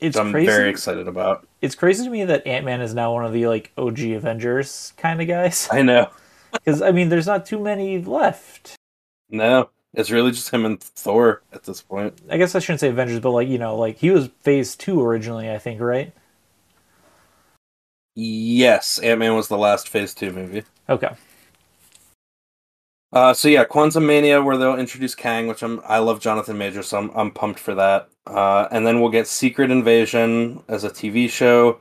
It's 0.00 0.16
I'm 0.16 0.32
crazy. 0.32 0.46
very 0.46 0.68
excited 0.70 1.08
about. 1.08 1.46
It's 1.62 1.74
crazy 1.74 2.04
to 2.04 2.10
me 2.10 2.24
that 2.24 2.46
Ant 2.46 2.64
Man 2.64 2.80
is 2.80 2.94
now 2.94 3.12
one 3.12 3.24
of 3.24 3.32
the 3.32 3.46
like 3.46 3.72
OG 3.78 4.00
Avengers 4.00 4.92
kind 4.96 5.20
of 5.20 5.28
guys. 5.28 5.68
I 5.72 5.82
know. 5.82 6.10
Because 6.52 6.82
I 6.82 6.92
mean, 6.92 7.08
there's 7.08 7.26
not 7.26 7.46
too 7.46 7.58
many 7.58 8.02
left. 8.02 8.76
No, 9.30 9.70
it's 9.94 10.10
really 10.10 10.30
just 10.30 10.50
him 10.50 10.64
and 10.64 10.80
Thor 10.80 11.42
at 11.52 11.64
this 11.64 11.80
point. 11.82 12.20
I 12.30 12.36
guess 12.36 12.54
I 12.54 12.58
shouldn't 12.58 12.80
say 12.80 12.88
Avengers, 12.88 13.20
but 13.20 13.30
like 13.30 13.48
you 13.48 13.58
know, 13.58 13.76
like 13.76 13.98
he 13.98 14.10
was 14.10 14.28
Phase 14.40 14.76
Two 14.76 15.02
originally, 15.02 15.50
I 15.50 15.58
think, 15.58 15.80
right? 15.80 16.12
Yes, 18.14 18.98
Ant 18.98 19.18
Man 19.20 19.34
was 19.34 19.48
the 19.48 19.58
last 19.58 19.88
Phase 19.88 20.14
Two 20.14 20.32
movie. 20.32 20.64
Okay. 20.88 21.10
Uh, 23.14 23.32
so 23.32 23.46
yeah, 23.46 23.64
Quantumania, 23.64 24.44
where 24.44 24.56
they'll 24.56 24.76
introduce 24.76 25.14
Kang, 25.14 25.46
which 25.46 25.62
I'm 25.62 25.80
I 25.86 25.98
love 25.98 26.20
Jonathan 26.20 26.58
Majors, 26.58 26.88
so 26.88 26.98
I'm 26.98 27.10
I'm 27.12 27.30
pumped 27.30 27.60
for 27.60 27.72
that. 27.76 28.08
Uh, 28.26 28.66
and 28.72 28.84
then 28.84 29.00
we'll 29.00 29.10
get 29.10 29.28
Secret 29.28 29.70
Invasion 29.70 30.64
as 30.68 30.82
a 30.82 30.90
TV 30.90 31.30
show, 31.30 31.80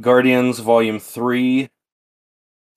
Guardians 0.00 0.58
Volume 0.58 1.00
Three, 1.00 1.70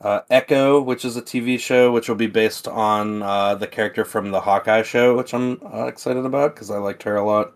uh, 0.01 0.21
Echo, 0.29 0.81
which 0.81 1.03
is 1.03 1.17
a 1.17 1.21
TV 1.21 1.59
show, 1.59 1.91
which 1.91 2.07
will 2.07 2.15
be 2.15 2.27
based 2.27 2.69
on 2.69 3.21
uh, 3.21 3.55
the 3.55 3.67
character 3.67 4.05
from 4.05 4.31
the 4.31 4.41
Hawkeye 4.41 4.83
show, 4.83 5.17
which 5.17 5.33
I'm 5.33 5.59
uh, 5.65 5.87
excited 5.87 6.25
about 6.25 6.55
because 6.55 6.71
I 6.71 6.77
liked 6.77 7.03
her 7.03 7.17
a 7.17 7.25
lot. 7.25 7.53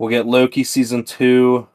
We'll 0.00 0.10
get 0.10 0.26
Loki 0.26 0.64
season 0.64 1.04
two. 1.04 1.68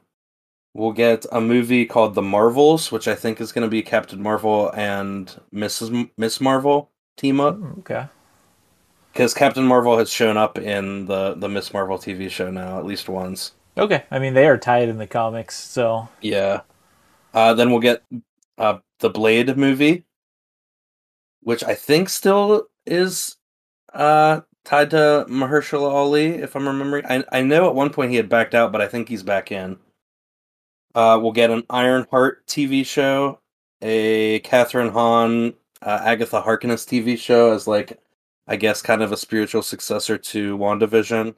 We'll 0.74 0.91
get 0.91 1.26
a 1.32 1.39
movie 1.39 1.86
called 1.86 2.15
The 2.15 2.22
Marvels, 2.22 2.91
which 2.91 3.08
I 3.08 3.15
think 3.15 3.39
is 3.39 3.54
going 3.54 3.65
to 3.65 3.72
be 3.72 3.82
Captain 3.82 4.22
Marvel 4.22 4.72
and 4.76 5.34
Mrs. 5.54 5.96
M- 5.96 6.12
Miss 6.18 6.41
Marvel 6.41 6.91
team 7.17 7.39
up. 7.39 7.58
Okay. 7.80 8.08
Because 9.12 9.34
Captain 9.34 9.65
Marvel 9.65 9.97
has 9.97 10.10
shown 10.10 10.38
up 10.38 10.58
in 10.58 11.06
the 11.06 11.36
the 11.36 11.47
Miss 11.49 11.73
Marvel 11.73 11.97
TV 11.97 12.30
show 12.30 12.51
now 12.51 12.78
at 12.80 12.86
least 12.86 13.08
once. 13.10 13.54
Okay. 13.78 14.04
I 14.12 14.19
mean, 14.19 14.34
they 14.34 14.47
are 14.47 14.58
tied 14.58 14.89
in 14.89 14.97
the 14.97 15.08
comics, 15.08 15.56
so 15.56 16.10
Yeah. 16.21 16.62
Uh, 17.34 17.54
then 17.54 17.69
we'll 17.69 17.82
get 17.82 18.04
uh, 18.58 18.78
the 18.99 19.10
Blade 19.10 19.58
movie, 19.58 20.06
which 21.41 21.63
I 21.63 21.75
think 21.75 22.08
still 22.10 22.67
is 22.86 23.36
uh, 23.93 24.41
tied 24.63 24.89
to 24.91 25.25
Mahershala 25.30 25.89
Ali, 25.91 26.28
if 26.36 26.56
I'm 26.56 26.67
remembering. 26.67 27.06
I 27.06 27.23
I 27.32 27.41
know 27.41 27.67
at 27.67 27.75
one 27.75 27.89
point 27.91 28.12
he 28.12 28.17
had 28.17 28.30
backed 28.30 28.56
out, 28.56 28.71
but 28.71 28.82
I 28.82 28.88
think 28.88 29.10
he's 29.10 29.23
back 29.23 29.51
in. 29.51 29.78
Uh, 30.93 31.19
we'll 31.21 31.34
get 31.34 31.51
an 31.51 31.63
Ironheart 31.69 32.47
TV 32.47 32.86
show, 32.86 33.39
a 33.82 34.39
Kathryn 34.41 34.91
Hahn, 34.93 35.54
uh, 35.86 36.02
Agatha 36.04 36.41
Harkness 36.41 36.86
TV 36.86 37.17
show 37.17 37.54
as 37.54 37.67
like, 37.67 38.00
I 38.48 38.56
guess, 38.58 38.82
kind 38.82 39.02
of 39.02 39.12
a 39.12 39.17
spiritual 39.17 39.62
successor 39.62 40.17
to 40.17 40.58
WandaVision. 40.58 41.36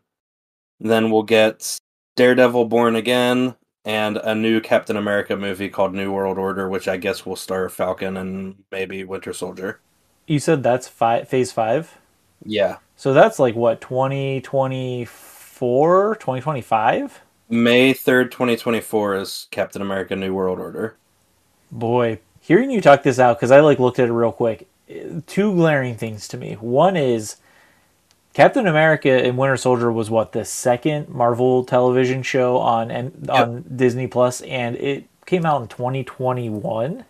Then 0.79 1.11
we'll 1.11 1.23
get 1.23 1.77
Daredevil 2.15 2.65
Born 2.65 2.95
Again 2.95 3.55
and 3.85 4.17
a 4.17 4.33
new 4.33 4.59
Captain 4.61 4.97
America 4.97 5.35
movie 5.35 5.69
called 5.69 5.93
New 5.93 6.11
World 6.11 6.37
Order, 6.37 6.69
which 6.69 6.87
I 6.87 6.97
guess 6.97 7.25
will 7.25 7.35
star 7.35 7.69
Falcon 7.69 8.17
and 8.17 8.55
maybe 8.71 9.03
Winter 9.03 9.33
Soldier. 9.33 9.79
you 10.27 10.39
said 10.39 10.63
that's 10.63 10.87
five, 10.87 11.27
phase 11.27 11.51
five. 11.51 11.97
Yeah. 12.43 12.77
So 12.95 13.13
that's 13.13 13.39
like 13.39 13.55
what 13.55 13.81
2024, 13.81 16.15
2025. 16.15 17.21
May 17.49 17.93
3rd, 17.93 18.31
2024 18.31 19.15
is 19.15 19.47
Captain 19.51 19.81
America 19.81 20.15
New 20.15 20.33
World 20.33 20.59
Order. 20.59 20.97
Boy, 21.71 22.19
hearing 22.47 22.71
you 22.71 22.79
talk 22.79 23.03
this 23.03 23.19
out 23.19 23.37
because 23.37 23.51
I 23.51 23.59
like 23.59 23.77
looked 23.77 23.99
at 23.99 24.07
it 24.07 24.13
real 24.13 24.31
quick. 24.31 24.67
Two 25.27 25.53
glaring 25.53 25.95
things 25.97 26.29
to 26.29 26.37
me. 26.37 26.53
One 26.53 26.95
is 26.95 27.35
Captain 28.33 28.67
America 28.67 29.11
and 29.11 29.37
Winter 29.37 29.57
Soldier 29.57 29.91
was 29.91 30.09
what 30.09 30.31
the 30.31 30.45
second 30.45 31.09
Marvel 31.09 31.65
television 31.65 32.23
show 32.23 32.57
on 32.57 32.89
and 32.89 33.29
on 33.29 33.65
Disney 33.75 34.07
Plus, 34.07 34.41
and 34.41 34.77
it 34.77 35.05
came 35.25 35.45
out 35.45 35.61
in 35.61 35.67
2021. 35.67 37.03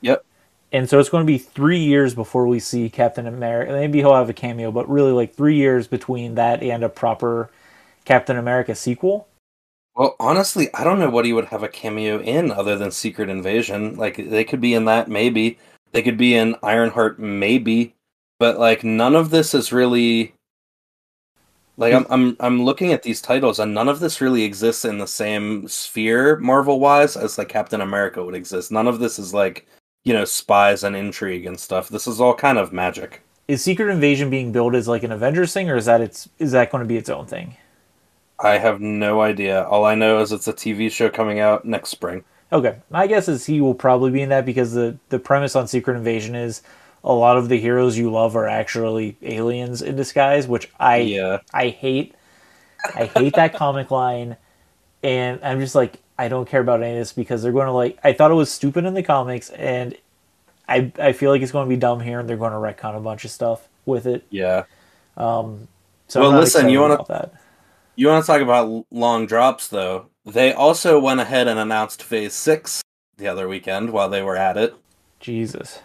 Yep. 0.00 0.24
And 0.72 0.90
so 0.90 0.98
it's 0.98 1.08
going 1.08 1.24
to 1.24 1.32
be 1.32 1.38
three 1.38 1.78
years 1.78 2.16
before 2.16 2.48
we 2.48 2.58
see 2.58 2.90
Captain 2.90 3.28
America. 3.28 3.70
Maybe 3.70 4.00
he'll 4.00 4.16
have 4.16 4.28
a 4.28 4.32
cameo, 4.32 4.72
but 4.72 4.90
really 4.90 5.12
like 5.12 5.34
three 5.34 5.54
years 5.54 5.86
between 5.86 6.34
that 6.34 6.64
and 6.64 6.82
a 6.82 6.88
proper 6.88 7.48
Captain 8.04 8.36
America 8.36 8.74
sequel. 8.74 9.28
Well, 9.96 10.16
honestly, 10.18 10.68
I 10.74 10.82
don't 10.82 10.98
know 10.98 11.10
what 11.10 11.24
he 11.24 11.32
would 11.32 11.46
have 11.46 11.62
a 11.62 11.68
cameo 11.68 12.20
in 12.20 12.50
other 12.50 12.76
than 12.76 12.90
Secret 12.90 13.28
Invasion. 13.28 13.96
Like 13.96 14.16
they 14.16 14.44
could 14.44 14.60
be 14.60 14.74
in 14.74 14.84
that 14.86 15.08
maybe. 15.08 15.58
They 15.92 16.02
could 16.02 16.16
be 16.16 16.34
in 16.34 16.56
Ironheart 16.62 17.18
maybe. 17.18 17.94
But 18.40 18.58
like 18.58 18.82
none 18.82 19.14
of 19.14 19.30
this 19.30 19.54
is 19.54 19.72
really 19.72 20.34
like 21.76 21.94
I'm 21.94 22.06
I'm 22.10 22.36
I'm 22.40 22.64
looking 22.64 22.92
at 22.92 23.04
these 23.04 23.20
titles 23.20 23.58
and 23.60 23.72
none 23.72 23.88
of 23.88 24.00
this 24.00 24.20
really 24.20 24.42
exists 24.42 24.84
in 24.84 24.98
the 24.98 25.06
same 25.06 25.68
sphere 25.68 26.36
Marvel 26.38 26.80
wise 26.80 27.16
as 27.16 27.38
like 27.38 27.48
Captain 27.48 27.80
America 27.80 28.24
would 28.24 28.34
exist. 28.34 28.72
None 28.72 28.88
of 28.88 28.98
this 28.98 29.18
is 29.18 29.32
like, 29.32 29.66
you 30.04 30.12
know, 30.12 30.24
spies 30.24 30.82
and 30.82 30.96
intrigue 30.96 31.46
and 31.46 31.58
stuff. 31.58 31.88
This 31.88 32.08
is 32.08 32.20
all 32.20 32.34
kind 32.34 32.58
of 32.58 32.72
magic. 32.72 33.22
Is 33.46 33.62
Secret 33.62 33.90
Invasion 33.90 34.30
being 34.30 34.52
billed 34.52 34.74
as 34.74 34.88
like 34.88 35.04
an 35.04 35.12
Avengers 35.12 35.52
thing, 35.52 35.70
or 35.70 35.76
is 35.76 35.84
that 35.84 36.00
it's 36.00 36.28
is 36.38 36.52
that 36.52 36.72
going 36.72 36.82
to 36.82 36.88
be 36.88 36.96
its 36.96 37.10
own 37.10 37.26
thing? 37.26 37.56
I 38.44 38.58
have 38.58 38.80
no 38.80 39.20
idea. 39.20 39.64
All 39.64 39.84
I 39.84 39.94
know 39.94 40.20
is 40.20 40.30
it's 40.32 40.46
a 40.48 40.52
TV 40.52 40.90
show 40.90 41.08
coming 41.08 41.40
out 41.40 41.64
next 41.64 41.88
spring. 41.90 42.24
Okay, 42.52 42.76
my 42.90 43.06
guess 43.06 43.26
is 43.26 43.46
he 43.46 43.60
will 43.60 43.74
probably 43.74 44.10
be 44.10 44.20
in 44.22 44.28
that 44.28 44.44
because 44.46 44.72
the 44.74 44.96
the 45.08 45.18
premise 45.18 45.56
on 45.56 45.66
Secret 45.66 45.96
Invasion 45.96 46.34
is 46.34 46.62
a 47.02 47.12
lot 47.12 47.36
of 47.36 47.48
the 47.48 47.58
heroes 47.58 47.98
you 47.98 48.10
love 48.12 48.36
are 48.36 48.46
actually 48.48 49.16
aliens 49.22 49.82
in 49.82 49.96
disguise, 49.96 50.46
which 50.46 50.70
I 50.78 50.98
Yeah. 50.98 51.38
I 51.52 51.68
hate. 51.68 52.14
I 52.94 53.06
hate 53.06 53.34
that 53.34 53.54
comic 53.54 53.90
line, 53.90 54.36
and 55.02 55.40
I'm 55.42 55.58
just 55.60 55.74
like 55.74 56.00
I 56.18 56.28
don't 56.28 56.48
care 56.48 56.60
about 56.60 56.82
any 56.82 56.92
of 56.92 56.98
this 56.98 57.12
because 57.12 57.42
they're 57.42 57.50
going 57.52 57.66
to 57.66 57.72
like 57.72 57.98
I 58.04 58.12
thought 58.12 58.30
it 58.30 58.34
was 58.34 58.50
stupid 58.52 58.84
in 58.84 58.94
the 58.94 59.02
comics, 59.02 59.50
and 59.50 59.96
I 60.68 60.92
I 60.98 61.12
feel 61.12 61.30
like 61.30 61.42
it's 61.42 61.50
going 61.52 61.66
to 61.66 61.68
be 61.74 61.76
dumb 61.78 62.00
here, 62.00 62.20
and 62.20 62.28
they're 62.28 62.36
going 62.36 62.52
to 62.52 62.58
retcon 62.58 62.96
a 62.96 63.00
bunch 63.00 63.24
of 63.24 63.30
stuff 63.30 63.68
with 63.86 64.06
it. 64.06 64.24
Yeah. 64.30 64.64
Um, 65.16 65.68
so 66.08 66.20
Well, 66.20 66.32
listen, 66.32 66.68
you 66.68 66.80
wanna- 66.80 66.94
about 66.94 67.08
that? 67.08 67.33
You 67.96 68.08
want 68.08 68.24
to 68.24 68.26
talk 68.26 68.40
about 68.40 68.86
long 68.90 69.26
drops, 69.26 69.68
though? 69.68 70.06
They 70.24 70.52
also 70.52 70.98
went 70.98 71.20
ahead 71.20 71.46
and 71.48 71.58
announced 71.58 72.02
Phase 72.02 72.34
6 72.34 72.82
the 73.16 73.28
other 73.28 73.46
weekend 73.46 73.90
while 73.90 74.08
they 74.08 74.22
were 74.22 74.36
at 74.36 74.56
it. 74.56 74.74
Jesus. 75.20 75.80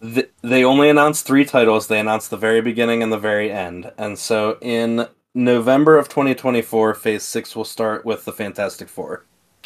Th- 0.00 0.30
they 0.42 0.62
only 0.62 0.88
announced 0.88 1.26
three 1.26 1.44
titles. 1.44 1.88
They 1.88 1.98
announced 1.98 2.30
the 2.30 2.36
very 2.36 2.60
beginning 2.60 3.02
and 3.02 3.12
the 3.12 3.18
very 3.18 3.50
end. 3.50 3.90
And 3.98 4.18
so 4.18 4.58
in 4.60 5.08
November 5.34 5.98
of 5.98 6.08
2024, 6.08 6.94
Phase 6.94 7.24
6 7.24 7.56
will 7.56 7.64
start 7.64 8.04
with 8.04 8.24
the 8.24 8.32
Fantastic 8.32 8.88
Four. 8.88 9.24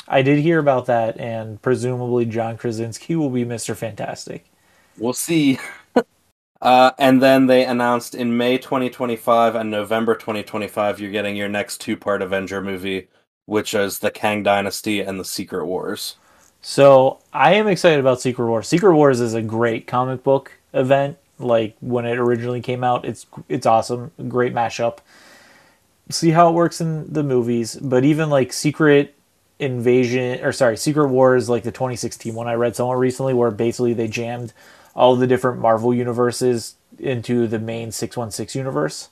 I 0.08 0.22
did 0.22 0.38
hear 0.40 0.58
about 0.58 0.86
that, 0.86 1.18
and 1.20 1.60
presumably 1.62 2.24
John 2.24 2.56
Krasinski 2.56 3.14
will 3.14 3.30
be 3.30 3.44
Mister 3.44 3.74
Fantastic. 3.74 4.44
We'll 4.98 5.12
see. 5.12 5.58
Uh, 6.62 6.92
and 6.96 7.20
then 7.20 7.46
they 7.46 7.64
announced 7.64 8.14
in 8.14 8.36
May 8.36 8.56
2025 8.56 9.56
and 9.56 9.68
November 9.68 10.14
2025, 10.14 11.00
you're 11.00 11.10
getting 11.10 11.34
your 11.34 11.48
next 11.48 11.80
two 11.80 11.96
part 11.96 12.22
Avenger 12.22 12.62
movie, 12.62 13.08
which 13.46 13.74
is 13.74 13.98
the 13.98 14.12
Kang 14.12 14.44
Dynasty 14.44 15.00
and 15.00 15.18
the 15.18 15.24
Secret 15.24 15.66
Wars. 15.66 16.14
So 16.60 17.18
I 17.32 17.54
am 17.54 17.66
excited 17.66 17.98
about 17.98 18.20
Secret 18.20 18.46
Wars. 18.46 18.68
Secret 18.68 18.94
Wars 18.94 19.18
is 19.20 19.34
a 19.34 19.42
great 19.42 19.88
comic 19.88 20.22
book 20.22 20.52
event. 20.72 21.18
Like 21.40 21.76
when 21.80 22.06
it 22.06 22.16
originally 22.16 22.60
came 22.60 22.84
out, 22.84 23.04
it's 23.04 23.26
it's 23.48 23.66
awesome, 23.66 24.12
great 24.28 24.54
mashup. 24.54 24.98
See 26.10 26.30
how 26.30 26.48
it 26.48 26.52
works 26.52 26.80
in 26.80 27.12
the 27.12 27.24
movies, 27.24 27.74
but 27.74 28.04
even 28.04 28.30
like 28.30 28.52
Secret 28.52 29.16
Invasion 29.58 30.44
or 30.44 30.52
sorry, 30.52 30.76
Secret 30.76 31.08
Wars, 31.08 31.48
like 31.48 31.64
the 31.64 31.72
2016 31.72 32.32
one 32.32 32.46
I 32.46 32.54
read 32.54 32.76
somewhere 32.76 32.98
recently, 32.98 33.34
where 33.34 33.50
basically 33.50 33.94
they 33.94 34.06
jammed 34.06 34.52
all 34.94 35.16
the 35.16 35.26
different 35.26 35.60
Marvel 35.60 35.94
universes 35.94 36.76
into 36.98 37.46
the 37.46 37.58
main 37.58 37.90
616 37.92 38.58
universe, 38.58 39.08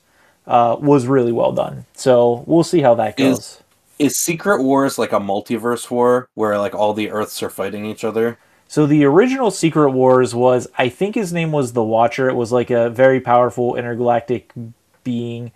uh, 0.47 0.75
was 0.79 1.07
really 1.07 1.31
well 1.31 1.51
done. 1.51 1.85
So 1.93 2.43
we'll 2.47 2.63
see 2.63 2.81
how 2.81 2.95
that 2.95 3.17
goes. 3.17 3.61
Is 3.99 4.17
Secret 4.17 4.63
Wars 4.63 4.97
like 4.97 5.11
a 5.11 5.19
multiverse 5.19 5.91
war 5.91 6.27
where 6.33 6.57
like 6.57 6.73
all 6.73 6.93
the 6.93 7.11
Earths 7.11 7.43
are 7.43 7.49
fighting 7.49 7.85
each 7.85 8.03
other? 8.03 8.37
So 8.67 8.85
the 8.85 9.03
original 9.03 9.51
Secret 9.51 9.91
Wars 9.91 10.33
was, 10.33 10.67
I 10.77 10.87
think 10.89 11.15
his 11.15 11.33
name 11.33 11.51
was 11.51 11.73
the 11.73 11.83
Watcher. 11.83 12.29
It 12.29 12.35
was 12.35 12.51
like 12.51 12.69
a 12.69 12.89
very 12.89 13.19
powerful 13.19 13.75
intergalactic 13.75 14.51
being, 15.03 15.51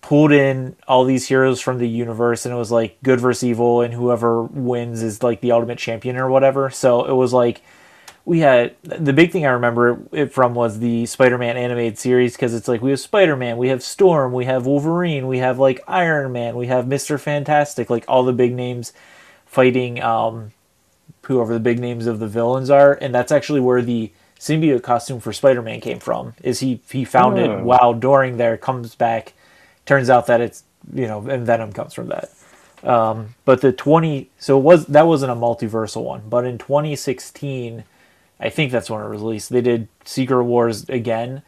pulled 0.00 0.32
in 0.32 0.76
all 0.86 1.04
these 1.04 1.26
heroes 1.26 1.60
from 1.60 1.78
the 1.78 1.88
universe, 1.88 2.46
and 2.46 2.54
it 2.54 2.58
was 2.58 2.70
like 2.70 2.96
good 3.02 3.18
versus 3.20 3.42
evil, 3.42 3.80
and 3.80 3.92
whoever 3.92 4.42
wins 4.42 5.02
is 5.02 5.22
like 5.22 5.40
the 5.40 5.50
ultimate 5.50 5.78
champion 5.78 6.16
or 6.16 6.28
whatever. 6.28 6.70
So 6.70 7.04
it 7.06 7.14
was 7.14 7.32
like 7.32 7.60
we 8.26 8.40
had 8.40 8.74
the 8.82 9.12
big 9.12 9.32
thing 9.32 9.44
I 9.44 9.50
remember 9.50 10.00
it 10.10 10.32
from 10.32 10.54
was 10.54 10.78
the 10.78 11.04
Spider-Man 11.06 11.56
animated 11.56 11.98
series 11.98 12.34
because 12.34 12.54
it's 12.54 12.68
like 12.68 12.80
we 12.80 12.90
have 12.90 13.00
Spider-Man, 13.00 13.58
we 13.58 13.68
have 13.68 13.82
Storm, 13.82 14.32
we 14.32 14.46
have 14.46 14.64
Wolverine, 14.66 15.26
we 15.26 15.38
have 15.38 15.58
like 15.58 15.80
Iron 15.86 16.32
Man, 16.32 16.56
we 16.56 16.66
have 16.68 16.86
Mister 16.88 17.18
Fantastic, 17.18 17.90
like 17.90 18.04
all 18.08 18.24
the 18.24 18.32
big 18.32 18.54
names 18.54 18.92
fighting 19.44 20.02
um, 20.02 20.52
whoever 21.22 21.52
the 21.52 21.60
big 21.60 21.78
names 21.78 22.06
of 22.06 22.18
the 22.18 22.26
villains 22.28 22.70
are, 22.70 22.94
and 22.94 23.14
that's 23.14 23.30
actually 23.32 23.60
where 23.60 23.82
the 23.82 24.10
symbiote 24.38 24.82
costume 24.82 25.20
for 25.20 25.32
Spider-Man 25.32 25.80
came 25.80 25.98
from. 25.98 26.34
Is 26.42 26.60
he 26.60 26.80
he 26.90 27.04
found 27.04 27.38
Oh. 27.38 27.44
it 27.44 27.62
while 27.62 27.92
during 27.92 28.38
there 28.38 28.56
comes 28.56 28.94
back, 28.94 29.34
turns 29.84 30.08
out 30.08 30.26
that 30.28 30.40
it's 30.40 30.64
you 30.94 31.06
know 31.06 31.26
and 31.28 31.44
Venom 31.46 31.72
comes 31.74 31.92
from 31.92 32.08
that. 32.08 32.30
Um, 32.82 33.34
but 33.44 33.60
the 33.60 33.70
twenty 33.72 34.30
so 34.38 34.58
it 34.58 34.62
was 34.62 34.86
that 34.86 35.06
wasn't 35.06 35.32
a 35.32 35.36
multiversal 35.36 36.04
one, 36.04 36.22
but 36.28 36.46
in 36.46 36.56
2016, 36.58 37.84
I 38.40 38.50
think 38.50 38.72
that's 38.72 38.90
when 38.90 39.02
it 39.02 39.08
was 39.08 39.20
released. 39.20 39.50
They 39.50 39.60
did 39.60 39.88
Secret 40.04 40.44
Wars 40.44 40.88
again, 40.88 41.42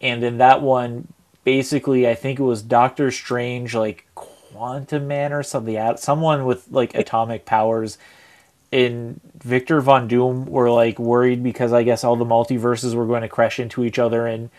and 0.00 0.22
in 0.22 0.38
that 0.38 0.62
one, 0.62 1.12
basically, 1.44 2.08
I 2.08 2.14
think 2.14 2.38
it 2.38 2.44
was 2.44 2.62
Doctor 2.62 3.10
Strange, 3.10 3.74
like 3.74 4.06
Quantum 4.14 5.06
Man 5.06 5.32
or 5.32 5.42
something, 5.42 5.96
someone 5.96 6.44
with 6.44 6.66
like 6.70 6.94
atomic 6.94 7.44
powers 7.44 7.98
in 8.70 9.20
Victor 9.42 9.80
Von 9.80 10.06
Doom 10.06 10.46
were 10.46 10.70
like 10.70 10.98
worried 10.98 11.42
because 11.42 11.72
I 11.72 11.82
guess 11.82 12.04
all 12.04 12.16
the 12.16 12.24
multiverses 12.24 12.94
were 12.94 13.06
going 13.06 13.22
to 13.22 13.28
crash 13.28 13.58
into 13.58 13.84
each 13.84 13.98
other 13.98 14.26
and 14.26 14.50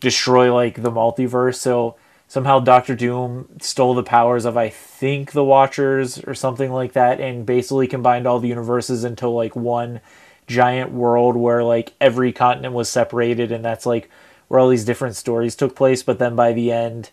destroy 0.00 0.54
like 0.54 0.82
the 0.82 0.90
multiverse. 0.90 1.56
So 1.56 1.96
somehow 2.28 2.60
Doctor 2.60 2.94
Doom 2.94 3.48
stole 3.60 3.94
the 3.94 4.02
powers 4.02 4.44
of 4.44 4.56
I 4.56 4.68
think 4.68 5.32
the 5.32 5.44
Watchers 5.44 6.18
or 6.24 6.34
something 6.34 6.72
like 6.72 6.92
that 6.92 7.20
and 7.20 7.44
basically 7.44 7.86
combined 7.86 8.26
all 8.26 8.38
the 8.38 8.48
universes 8.48 9.04
into 9.04 9.28
like 9.28 9.56
one 9.56 10.00
giant 10.46 10.92
world 10.92 11.36
where 11.36 11.64
like 11.64 11.94
every 12.00 12.32
continent 12.32 12.74
was 12.74 12.88
separated 12.88 13.50
and 13.50 13.64
that's 13.64 13.86
like 13.86 14.08
where 14.48 14.60
all 14.60 14.68
these 14.68 14.84
different 14.84 15.16
stories 15.16 15.56
took 15.56 15.74
place 15.74 16.02
but 16.02 16.18
then 16.18 16.36
by 16.36 16.52
the 16.52 16.70
end 16.70 17.10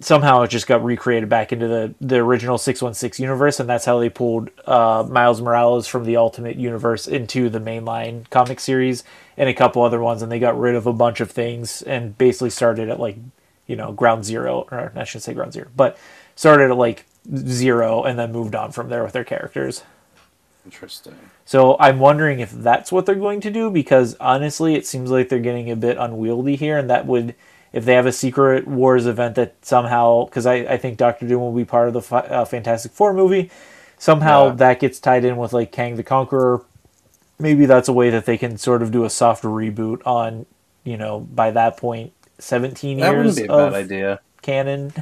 somehow 0.00 0.42
it 0.42 0.48
just 0.48 0.66
got 0.66 0.84
recreated 0.84 1.28
back 1.28 1.52
into 1.52 1.66
the 1.66 1.94
the 2.00 2.16
original 2.16 2.58
616 2.58 3.22
universe 3.22 3.58
and 3.60 3.68
that's 3.68 3.84
how 3.84 3.98
they 3.98 4.08
pulled 4.08 4.50
uh, 4.66 5.06
Miles 5.08 5.40
Morales 5.40 5.86
from 5.86 6.04
the 6.04 6.16
Ultimate 6.16 6.56
Universe 6.56 7.06
into 7.06 7.48
the 7.48 7.60
mainline 7.60 8.28
comic 8.30 8.60
series 8.60 9.04
and 9.36 9.48
a 9.48 9.54
couple 9.54 9.82
other 9.82 10.00
ones 10.00 10.22
and 10.22 10.30
they 10.30 10.38
got 10.38 10.58
rid 10.58 10.74
of 10.74 10.86
a 10.86 10.92
bunch 10.92 11.20
of 11.20 11.30
things 11.30 11.82
and 11.82 12.16
basically 12.18 12.50
started 12.50 12.88
at 12.88 13.00
like 13.00 13.16
you 13.66 13.76
know 13.76 13.92
ground 13.92 14.24
zero 14.24 14.66
or 14.70 14.92
I 14.94 15.04
shouldn't 15.04 15.24
say 15.24 15.34
ground 15.34 15.52
zero 15.52 15.68
but 15.76 15.98
started 16.34 16.70
at 16.70 16.76
like 16.76 17.04
zero 17.36 18.04
and 18.04 18.18
then 18.18 18.32
moved 18.32 18.54
on 18.54 18.72
from 18.72 18.88
there 18.88 19.02
with 19.02 19.12
their 19.12 19.24
characters. 19.24 19.82
Interesting. 20.64 21.16
So 21.44 21.76
I'm 21.80 21.98
wondering 21.98 22.40
if 22.40 22.50
that's 22.50 22.92
what 22.92 23.06
they're 23.06 23.14
going 23.14 23.40
to 23.40 23.50
do 23.50 23.70
because 23.70 24.16
honestly, 24.20 24.74
it 24.74 24.86
seems 24.86 25.10
like 25.10 25.28
they're 25.28 25.38
getting 25.38 25.70
a 25.70 25.76
bit 25.76 25.96
unwieldy 25.98 26.56
here, 26.56 26.76
and 26.76 26.90
that 26.90 27.06
would, 27.06 27.34
if 27.72 27.84
they 27.84 27.94
have 27.94 28.06
a 28.06 28.12
Secret 28.12 28.66
Wars 28.66 29.06
event 29.06 29.36
that 29.36 29.54
somehow, 29.64 30.26
because 30.26 30.46
I, 30.46 30.56
I 30.56 30.76
think 30.76 30.98
Doctor 30.98 31.26
Doom 31.26 31.40
will 31.40 31.52
be 31.52 31.64
part 31.64 31.88
of 31.88 31.94
the 31.94 32.14
uh, 32.14 32.44
Fantastic 32.44 32.92
Four 32.92 33.14
movie, 33.14 33.50
somehow 33.98 34.48
yeah. 34.48 34.54
that 34.54 34.80
gets 34.80 35.00
tied 35.00 35.24
in 35.24 35.36
with 35.36 35.52
like 35.52 35.72
Kang 35.72 35.96
the 35.96 36.02
Conqueror. 36.02 36.62
Maybe 37.38 37.66
that's 37.66 37.88
a 37.88 37.92
way 37.92 38.10
that 38.10 38.26
they 38.26 38.36
can 38.36 38.58
sort 38.58 38.82
of 38.82 38.90
do 38.90 39.04
a 39.04 39.10
soft 39.10 39.44
reboot 39.44 40.04
on, 40.04 40.44
you 40.84 40.96
know, 40.96 41.20
by 41.20 41.50
that 41.52 41.76
point, 41.76 42.12
17 42.40 42.98
that 42.98 43.12
years 43.12 43.38
of 43.40 43.74
idea. 43.74 44.20
canon. 44.42 44.92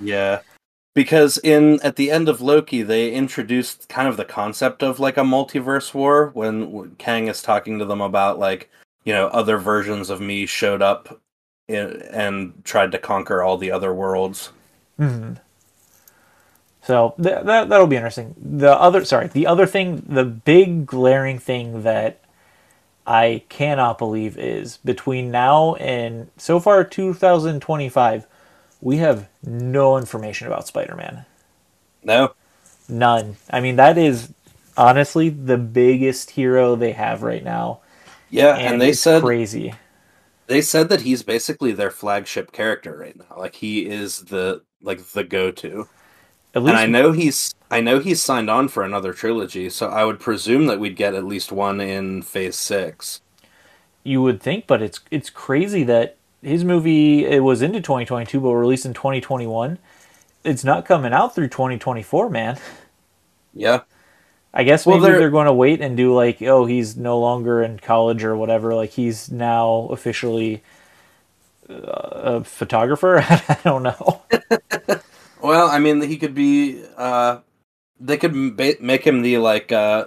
Yeah 0.00 0.40
because 0.94 1.38
in 1.38 1.80
at 1.82 1.96
the 1.96 2.10
end 2.10 2.28
of 2.28 2.40
Loki 2.40 2.82
they 2.82 3.12
introduced 3.12 3.88
kind 3.88 4.08
of 4.08 4.16
the 4.16 4.24
concept 4.24 4.82
of 4.82 5.00
like 5.00 5.16
a 5.16 5.22
multiverse 5.22 5.92
war 5.92 6.30
when 6.32 6.94
Kang 6.96 7.28
is 7.28 7.42
talking 7.42 7.78
to 7.78 7.84
them 7.84 8.00
about 8.00 8.38
like 8.38 8.70
you 9.04 9.12
know 9.12 9.26
other 9.28 9.58
versions 9.58 10.08
of 10.08 10.20
me 10.20 10.46
showed 10.46 10.80
up 10.80 11.20
in, 11.68 12.02
and 12.02 12.64
tried 12.64 12.92
to 12.92 12.98
conquer 12.98 13.42
all 13.42 13.58
the 13.58 13.70
other 13.70 13.92
worlds. 13.92 14.50
Mm-hmm. 14.98 15.34
So 16.82 17.14
th- 17.16 17.44
that 17.44 17.68
that'll 17.68 17.86
be 17.86 17.96
interesting. 17.96 18.34
The 18.38 18.78
other 18.78 19.04
sorry, 19.04 19.28
the 19.28 19.46
other 19.46 19.66
thing, 19.66 20.04
the 20.06 20.24
big 20.24 20.86
glaring 20.86 21.38
thing 21.38 21.82
that 21.82 22.20
I 23.06 23.42
cannot 23.48 23.98
believe 23.98 24.38
is 24.38 24.78
between 24.78 25.30
now 25.30 25.74
and 25.76 26.30
so 26.36 26.60
far 26.60 26.84
2025 26.84 28.26
we 28.80 28.98
have 28.98 29.28
no 29.42 29.96
information 29.96 30.46
about 30.46 30.66
Spider-Man. 30.66 31.24
No. 32.02 32.34
None. 32.88 33.36
I 33.50 33.60
mean, 33.60 33.76
that 33.76 33.96
is 33.96 34.32
honestly 34.76 35.30
the 35.30 35.56
biggest 35.56 36.30
hero 36.30 36.76
they 36.76 36.92
have 36.92 37.22
right 37.22 37.42
now. 37.42 37.80
Yeah, 38.30 38.56
and, 38.56 38.74
and 38.74 38.82
they 38.82 38.92
said 38.92 39.22
crazy. 39.22 39.74
They 40.46 40.60
said 40.60 40.88
that 40.90 41.02
he's 41.02 41.22
basically 41.22 41.72
their 41.72 41.90
flagship 41.90 42.52
character 42.52 42.96
right 42.96 43.16
now. 43.16 43.36
Like 43.38 43.54
he 43.54 43.86
is 43.86 44.18
the 44.24 44.62
like 44.82 45.02
the 45.12 45.24
go-to. 45.24 45.88
At 46.54 46.62
least 46.62 46.76
and 46.76 46.78
I 46.78 46.86
know 46.86 47.12
he's 47.12 47.54
I 47.70 47.80
know 47.80 47.98
he's 47.98 48.22
signed 48.22 48.50
on 48.50 48.68
for 48.68 48.82
another 48.82 49.12
trilogy, 49.12 49.70
so 49.70 49.88
I 49.88 50.04
would 50.04 50.20
presume 50.20 50.66
that 50.66 50.78
we'd 50.78 50.96
get 50.96 51.14
at 51.14 51.24
least 51.24 51.50
one 51.50 51.80
in 51.80 52.22
Phase 52.22 52.56
6. 52.56 53.20
You 54.02 54.22
would 54.22 54.42
think, 54.42 54.66
but 54.66 54.82
it's 54.82 55.00
it's 55.10 55.30
crazy 55.30 55.82
that 55.84 56.16
his 56.44 56.64
movie 56.64 57.24
it 57.24 57.42
was 57.42 57.62
into 57.62 57.80
2022 57.80 58.40
but 58.40 58.50
released 58.50 58.86
in 58.86 58.94
2021 58.94 59.78
it's 60.44 60.64
not 60.64 60.84
coming 60.84 61.12
out 61.12 61.34
through 61.34 61.48
2024 61.48 62.28
man. 62.30 62.58
Yeah. 63.54 63.82
I 64.52 64.62
guess 64.62 64.86
maybe 64.86 65.00
well, 65.00 65.08
they're, 65.08 65.18
they're 65.18 65.30
going 65.30 65.46
to 65.46 65.52
wait 65.52 65.80
and 65.80 65.96
do 65.96 66.14
like 66.14 66.42
oh 66.42 66.66
he's 66.66 66.96
no 66.96 67.18
longer 67.18 67.62
in 67.62 67.78
college 67.78 68.24
or 68.24 68.36
whatever 68.36 68.74
like 68.74 68.90
he's 68.90 69.30
now 69.30 69.88
officially 69.90 70.62
uh, 71.68 71.72
a 71.74 72.44
photographer? 72.44 73.18
I 73.28 73.58
don't 73.64 73.82
know. 73.82 74.22
Well 75.44 75.68
i 75.68 75.78
mean 75.78 76.00
he 76.00 76.16
could 76.16 76.34
be 76.34 76.82
uh 76.96 77.40
they 78.00 78.16
could 78.16 78.34
make 78.34 79.06
him 79.06 79.20
the 79.20 79.36
like 79.36 79.70
uh 79.72 80.06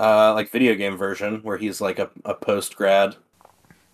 uh 0.00 0.34
like 0.34 0.50
video 0.50 0.74
game 0.74 0.96
version 0.96 1.40
where 1.44 1.56
he's 1.56 1.80
like 1.80 2.00
a, 2.00 2.10
a 2.24 2.34
post 2.34 2.74
grad 2.74 3.14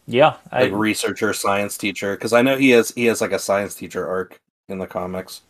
yeah, 0.09 0.37
I, 0.51 0.63
like 0.63 0.73
researcher, 0.73 1.35
science 1.35 1.77
teacher, 1.77 2.17
because 2.17 2.33
I 2.33 2.41
know 2.41 2.57
he 2.57 2.71
has 2.71 2.93
he 2.93 3.05
has 3.05 3.21
like 3.21 3.33
a 3.33 3.39
science 3.39 3.75
teacher 3.75 4.09
arc 4.09 4.41
in 4.67 4.79
the 4.79 4.87
comics. 4.87 5.43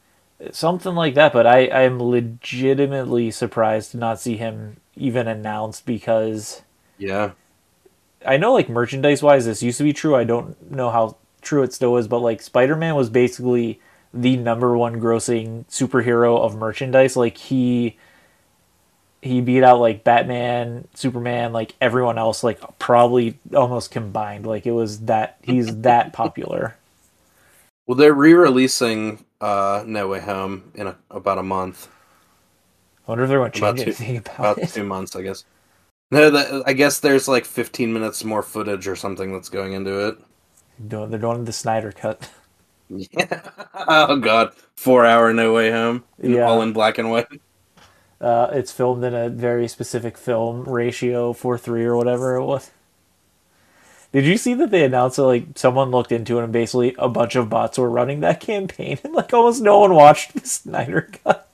Something 0.51 0.97
like 0.97 1.15
that, 1.15 1.33
but 1.33 1.47
I 1.47 1.69
I'm 1.69 2.03
legitimately 2.03 3.31
surprised 3.31 3.93
to 3.93 3.99
not 3.99 4.21
see 4.21 4.37
him 4.37 4.79
even 4.97 5.29
announced 5.29 5.87
because 5.87 6.63
yeah, 6.99 7.33
I 8.27 8.37
know 8.37 8.53
like 8.53 8.69
merchandise 8.69 9.23
wise 9.23 9.47
this 9.47 9.63
used 9.63 9.79
to 9.79 9.85
be 9.85 9.93
true. 9.93 10.17
I 10.17 10.25
don't 10.25 10.71
know 10.73 10.91
how 10.91 11.19
true 11.41 11.63
it 11.63 11.73
still 11.73 11.97
is, 11.97 12.09
but 12.09 12.19
like 12.19 12.43
Spider 12.43 12.75
Man 12.75 12.97
was 12.97 13.11
basically 13.11 13.81
the 14.13 14.37
number 14.37 14.77
one 14.77 15.01
grossing 15.01 15.67
superhero 15.69 16.41
of 16.41 16.57
merchandise. 16.57 17.17
Like 17.17 17.37
he 17.37 17.97
he 19.23 19.41
beat 19.41 19.63
out 19.63 19.81
like 19.81 20.05
Batman, 20.05 20.87
Superman, 20.95 21.53
like 21.53 21.75
everyone 21.81 22.19
else, 22.19 22.45
like 22.45 22.61
probably 22.79 23.39
almost 23.55 23.91
combined. 23.91 24.47
Like 24.47 24.67
it 24.67 24.73
was 24.73 25.01
that 25.01 25.39
he's 25.43 25.79
that 25.79 26.13
popular. 26.13 26.77
Well, 27.87 27.97
they're 27.97 28.15
re-releasing 28.15 29.25
uh, 29.41 29.83
No 29.87 30.09
Way 30.09 30.21
Home 30.21 30.71
in 30.75 30.89
a, 30.89 30.97
about 31.11 31.39
a 31.39 31.43
month. 31.43 31.89
I 33.07 33.13
wonder 33.13 33.25
if 33.25 33.31
they're 33.31 33.39
going 33.39 33.51
to 33.53 33.59
change 33.59 33.81
about 33.81 33.87
anything 33.87 34.15
two, 34.15 34.21
about, 34.21 34.39
about 34.39 34.59
it. 34.59 34.69
two 34.69 34.85
months, 34.85 35.17
I 35.17 35.23
guess. 35.23 35.45
No, 36.11 36.31
that, 36.31 36.65
I 36.67 36.75
guess 36.75 37.01
there's 37.01 37.29
like 37.29 37.45
15 37.45 37.93
minutes 37.93 38.25
more 38.25 38.43
footage 38.43 38.87
or 38.87 38.97
something 38.97 39.33
that's 39.33 39.49
going 39.49 39.73
into 39.73 40.09
it. 40.09 40.19
Doing, 40.87 41.11
they're 41.11 41.19
doing 41.19 41.45
the 41.45 41.53
Snyder 41.53 41.93
cut. 41.93 42.31
Yeah. 42.89 43.41
Oh 43.91 44.17
God, 44.17 44.53
four 44.77 45.07
hour 45.07 45.33
No 45.33 45.55
Way 45.55 45.71
Home, 45.71 46.05
yeah. 46.21 46.43
all 46.43 46.61
in 46.63 46.73
black 46.73 46.99
and 46.99 47.11
white. 47.11 47.41
Uh, 48.21 48.49
it's 48.53 48.73
filmed 48.73 49.05
in 49.05 49.15
a 49.15 49.29
very 49.29 49.69
specific 49.69 50.19
film 50.19 50.65
ratio, 50.65 51.33
four 51.33 51.57
three 51.57 51.85
or 51.85 51.97
whatever 51.97 52.35
it 52.35 52.45
was. 52.45 52.71
Did 54.13 54.25
you 54.25 54.39
see 54.39 54.55
that 54.55 54.71
they 54.71 54.85
announced 54.85 55.17
that 55.17 55.25
like 55.25 55.45
someone 55.55 55.91
looked 55.91 56.13
into 56.13 56.39
it 56.39 56.45
and 56.45 56.53
basically 56.53 56.95
a 56.99 57.09
bunch 57.09 57.37
of 57.37 57.51
bots 57.51 57.79
were 57.79 57.91
running 57.91 58.21
that 58.21 58.41
campaign 58.49 58.99
and 59.05 59.13
like 59.15 59.33
almost 59.33 59.63
no 59.63 59.81
one 59.81 59.95
watched 59.95 60.35
the 60.35 60.47
Snyder 60.47 61.11
cut. 61.25 61.49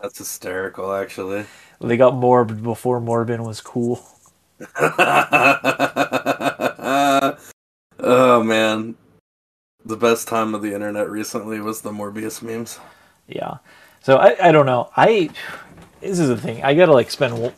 That's 0.00 0.18
hysterical, 0.18 0.92
actually. 0.92 1.46
They 1.80 1.96
got 1.96 2.14
Morb 2.14 2.62
before 2.62 3.00
Morbin 3.00 3.46
was 3.46 3.60
cool. 3.60 4.04
oh 8.00 8.42
man, 8.44 8.94
the 9.84 9.96
best 9.96 10.28
time 10.28 10.54
of 10.54 10.62
the 10.62 10.74
internet 10.74 11.10
recently 11.10 11.60
was 11.60 11.80
the 11.80 11.90
Morbius 11.90 12.42
memes. 12.42 12.78
Yeah, 13.26 13.58
so 14.02 14.16
I 14.16 14.48
I 14.48 14.52
don't 14.52 14.66
know 14.66 14.90
I 14.96 15.30
this 16.02 16.18
is 16.18 16.28
the 16.28 16.36
thing. 16.36 16.62
I 16.62 16.74
gotta 16.74 16.92
like 16.92 17.10
spend 17.10 17.52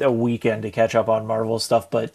a 0.00 0.10
weekend 0.10 0.62
to 0.62 0.70
catch 0.70 0.94
up 0.94 1.08
on 1.08 1.26
Marvel 1.26 1.58
stuff, 1.58 1.90
but 1.90 2.12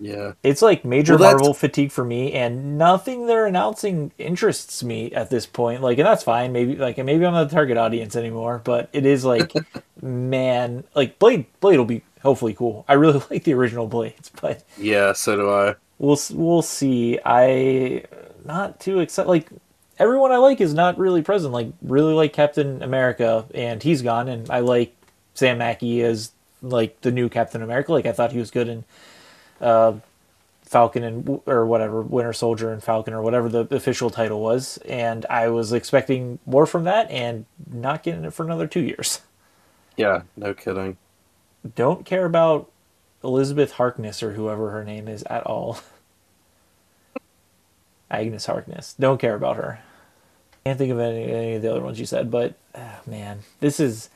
yeah, 0.00 0.32
it's 0.42 0.60
like 0.60 0.84
major 0.84 1.16
well, 1.16 1.32
Marvel 1.32 1.54
fatigue 1.54 1.92
for 1.92 2.04
me, 2.04 2.32
and 2.32 2.76
nothing 2.76 3.26
they're 3.26 3.46
announcing 3.46 4.12
interests 4.18 4.82
me 4.82 5.12
at 5.12 5.30
this 5.30 5.46
point. 5.46 5.82
Like, 5.82 5.98
and 5.98 6.06
that's 6.06 6.24
fine. 6.24 6.52
Maybe 6.52 6.76
like 6.76 6.98
maybe 6.98 7.24
I'm 7.24 7.32
not 7.32 7.48
the 7.48 7.54
target 7.54 7.76
audience 7.76 8.16
anymore, 8.16 8.60
but 8.64 8.88
it 8.92 9.06
is 9.06 9.24
like, 9.24 9.52
man, 10.02 10.84
like 10.94 11.18
Blade. 11.18 11.46
Blade 11.60 11.78
will 11.78 11.84
be 11.84 12.02
hopefully 12.22 12.54
cool. 12.54 12.84
I 12.88 12.94
really 12.94 13.22
like 13.30 13.44
the 13.44 13.54
original 13.54 13.86
Blades, 13.86 14.30
but 14.40 14.64
yeah, 14.76 15.12
so 15.12 15.36
do 15.36 15.50
I. 15.50 15.74
We'll 15.98 16.18
we'll 16.32 16.62
see. 16.62 17.20
I 17.24 18.04
not 18.44 18.80
too 18.80 18.98
excited. 18.98 19.28
Like 19.28 19.48
everyone 19.98 20.32
I 20.32 20.38
like 20.38 20.60
is 20.60 20.74
not 20.74 20.98
really 20.98 21.22
present. 21.22 21.52
Like 21.52 21.68
really 21.82 22.14
like 22.14 22.32
Captain 22.32 22.82
America, 22.82 23.46
and 23.54 23.82
he's 23.82 24.02
gone, 24.02 24.28
and 24.28 24.50
I 24.50 24.58
like 24.58 24.94
Sam 25.34 25.58
Mackie 25.58 26.02
as 26.02 26.32
like 26.62 27.00
the 27.02 27.10
new 27.12 27.28
Captain 27.28 27.62
America. 27.62 27.92
Like 27.92 28.06
I 28.06 28.12
thought 28.12 28.32
he 28.32 28.38
was 28.38 28.50
good 28.50 28.68
in 28.68 28.84
uh, 29.60 29.94
Falcon 30.62 31.04
and 31.04 31.40
or 31.46 31.66
whatever 31.66 32.00
Winter 32.02 32.32
Soldier 32.32 32.72
and 32.72 32.82
Falcon 32.82 33.12
or 33.12 33.22
whatever 33.22 33.48
the 33.48 33.60
official 33.74 34.10
title 34.10 34.40
was, 34.40 34.78
and 34.88 35.26
I 35.26 35.48
was 35.48 35.72
expecting 35.72 36.38
more 36.46 36.66
from 36.66 36.84
that, 36.84 37.10
and 37.10 37.44
not 37.70 38.02
getting 38.02 38.24
it 38.24 38.32
for 38.32 38.44
another 38.44 38.66
two 38.66 38.80
years. 38.80 39.20
Yeah, 39.96 40.22
no 40.36 40.54
kidding. 40.54 40.96
Don't 41.76 42.04
care 42.04 42.24
about 42.24 42.68
Elizabeth 43.22 43.74
Harkness 43.74 44.24
or 44.24 44.32
whoever 44.32 44.70
her 44.70 44.82
name 44.82 45.06
is 45.06 45.22
at 45.30 45.44
all. 45.44 45.78
Agnes 48.10 48.46
Harkness. 48.46 48.94
Don't 48.98 49.20
care 49.20 49.36
about 49.36 49.54
her. 49.54 49.78
Can't 50.64 50.78
think 50.78 50.90
of 50.90 50.98
any, 50.98 51.30
any 51.30 51.54
of 51.54 51.62
the 51.62 51.70
other 51.70 51.80
ones 51.80 52.00
you 52.00 52.06
said, 52.06 52.28
but 52.28 52.54
uh, 52.74 52.96
man, 53.06 53.40
this 53.60 53.78
is 53.78 54.08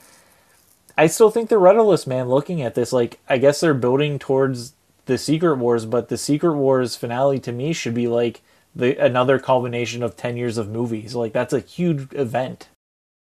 I 0.99 1.07
still 1.07 1.31
think 1.31 1.49
they're 1.49 1.59
rudderless, 1.61 2.07
man. 2.09 2.29
Looking 2.29 2.61
at 2.61 2.75
this, 2.75 2.93
like 2.93 3.21
I 3.29 3.39
guess 3.39 3.61
they're 3.61 3.73
building 3.73 4.19
towards 4.19 4.75
the 5.07 5.17
Secret 5.17 5.57
Wars, 5.57 5.87
but 5.87 6.09
the 6.09 6.19
Secret 6.19 6.55
Wars 6.57 6.97
finale 6.97 7.39
to 7.41 7.53
me 7.53 7.73
should 7.73 7.95
be 7.95 8.09
like 8.09 8.43
the 8.75 8.99
another 8.99 9.39
culmination 9.39 10.03
of 10.03 10.17
ten 10.17 10.37
years 10.37 10.59
of 10.59 10.69
movies. 10.69 11.15
Like 11.15 11.33
that's 11.33 11.53
a 11.55 11.61
huge 11.61 12.13
event. 12.13 12.69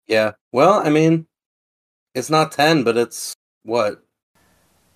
Yeah. 0.07 0.33
Well, 0.53 0.75
I 0.87 0.91
mean, 0.91 1.27
it's 2.15 2.31
not 2.31 2.53
ten, 2.53 2.85
but 2.85 2.97
it's 2.97 3.35
what 3.65 4.03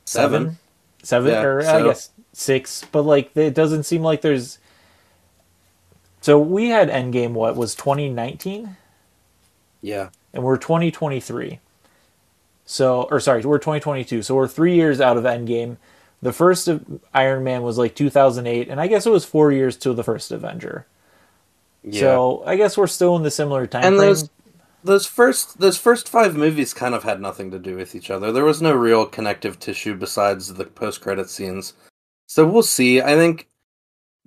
seven, 0.07 0.59
seven, 1.03 1.33
Yeah, 1.33 1.43
or 1.43 1.67
I 1.67 1.83
guess 1.83 2.11
six. 2.33 2.85
But 2.93 3.03
like 3.03 3.37
it 3.37 3.55
doesn't 3.55 3.83
seem 3.85 4.03
like 4.03 4.23
there's. 4.23 4.59
So 6.21 6.39
we 6.39 6.69
had 6.69 6.89
Endgame. 6.89 7.33
What 7.33 7.57
was 7.57 7.75
twenty 7.75 8.09
nineteen? 8.09 8.77
Yeah. 9.81 10.11
and 10.33 10.45
we're 10.45 10.59
2023. 10.59 11.59
So, 12.73 13.03
or 13.11 13.21
sorry, 13.21 13.43
we're 13.43 13.59
2022. 13.59 14.23
So 14.23 14.35
we're 14.35 14.49
three 14.49 14.75
years 14.75 14.99
out 14.99 15.19
of 15.19 15.25
Endgame. 15.25 15.77
The 16.23 16.33
first 16.33 16.69
of 16.69 17.03
Iron 17.13 17.45
Man 17.45 17.63
was 17.63 17.77
like 17.77 17.95
2008, 17.95 18.71
and 18.71 18.81
I 18.81 18.87
guess 18.87 19.05
it 19.05 19.11
was 19.11 19.27
four 19.27 19.53
years 19.53 19.77
to 19.79 19.93
the 19.93 20.03
first 20.03 20.33
Avenger. 20.33 20.87
Yeah. 21.85 22.01
So 22.01 22.43
I 22.47 22.57
guess 22.57 22.79
we're 22.79 22.87
still 22.87 23.15
in 23.17 23.25
the 23.25 23.31
similar 23.31 23.67
time 23.67 23.85
and 23.85 23.97
frame. 23.97 24.09
those 24.09 24.31
those 24.85 25.07
first 25.07 25.59
those 25.59 25.77
first 25.77 26.09
five 26.09 26.35
movies 26.35 26.73
kind 26.73 26.95
of 26.95 27.03
had 27.03 27.21
nothing 27.21 27.51
to 27.51 27.59
do 27.59 27.77
with 27.77 27.95
each 27.95 28.11
other. 28.11 28.33
There 28.33 28.45
was 28.45 28.63
no 28.63 28.73
real 28.73 29.05
connective 29.05 29.59
tissue 29.59 29.95
besides 29.95 30.55
the 30.55 30.65
post 30.65 31.03
credit 31.03 31.29
scenes. 31.29 31.75
So 32.27 32.47
we'll 32.47 32.63
see. 32.63 33.03
I 33.03 33.17
think 33.17 33.49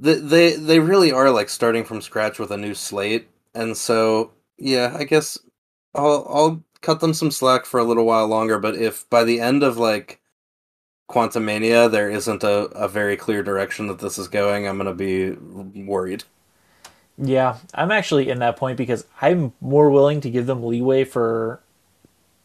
th- 0.03 0.21
they 0.21 0.53
they 0.55 0.79
really 0.79 1.11
are 1.11 1.31
like 1.31 1.49
starting 1.49 1.83
from 1.83 1.99
scratch 1.99 2.37
with 2.37 2.51
a 2.51 2.57
new 2.57 2.75
slate, 2.75 3.27
and 3.55 3.75
so 3.75 4.33
yeah, 4.59 4.95
I 4.95 5.05
guess 5.05 5.39
I'll 5.95 6.27
I'll 6.29 6.64
cut 6.85 6.99
them 6.99 7.13
some 7.13 7.31
slack 7.31 7.65
for 7.65 7.79
a 7.79 7.83
little 7.83 8.05
while 8.05 8.27
longer. 8.27 8.59
But 8.59 8.75
if 8.75 9.09
by 9.09 9.23
the 9.23 9.39
end 9.41 9.63
of 9.63 9.77
like 9.77 10.21
Quantumania 11.09 11.89
there 11.89 12.09
isn't 12.09 12.43
a, 12.43 12.65
a 12.75 12.87
very 12.87 13.17
clear 13.17 13.43
direction 13.43 13.87
that 13.87 13.99
this 13.99 14.17
is 14.17 14.27
going, 14.27 14.67
I'm 14.67 14.77
gonna 14.77 14.93
be 14.93 15.31
worried. 15.31 16.23
Yeah, 17.17 17.57
I'm 17.73 17.91
actually 17.91 18.29
in 18.29 18.39
that 18.39 18.57
point 18.57 18.77
because 18.77 19.05
I'm 19.21 19.53
more 19.61 19.89
willing 19.89 20.21
to 20.21 20.29
give 20.29 20.45
them 20.47 20.63
leeway 20.63 21.05
for 21.05 21.61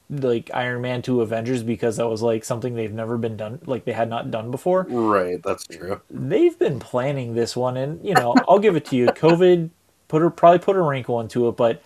like 0.09 0.51
Iron 0.55 0.83
Man 0.83 1.03
2 1.03 1.21
Avengers 1.23 1.63
because 1.63 1.97
that 1.99 2.09
was 2.09 2.23
like 2.23 2.45
something 2.45 2.75
they've 2.75 2.93
never 2.93 3.17
been 3.19 3.37
done 3.37 3.61
like 3.67 3.85
they 3.85 3.93
had 3.93 4.09
not 4.09 4.31
done 4.31 4.51
before. 4.51 4.87
Right, 4.89 5.43
that's 5.43 5.65
true. 5.67 6.01
they've 6.11 6.59
been 6.59 6.81
planning 6.81 7.35
this 7.35 7.57
one 7.57 7.77
and 7.77 8.05
you 8.05 8.15
know 8.15 8.35
i'll 8.49 8.59
give 8.59 8.77
it 8.77 8.85
to 8.87 8.97
you 8.97 9.07
covid 9.07 9.71
put 10.09 10.23
a, 10.23 10.31
probably 10.31 10.59
put 10.59 10.77
a 10.77 10.83
wrinkle 10.83 11.21
into 11.21 11.49
it 11.49 11.57
but 11.57 11.83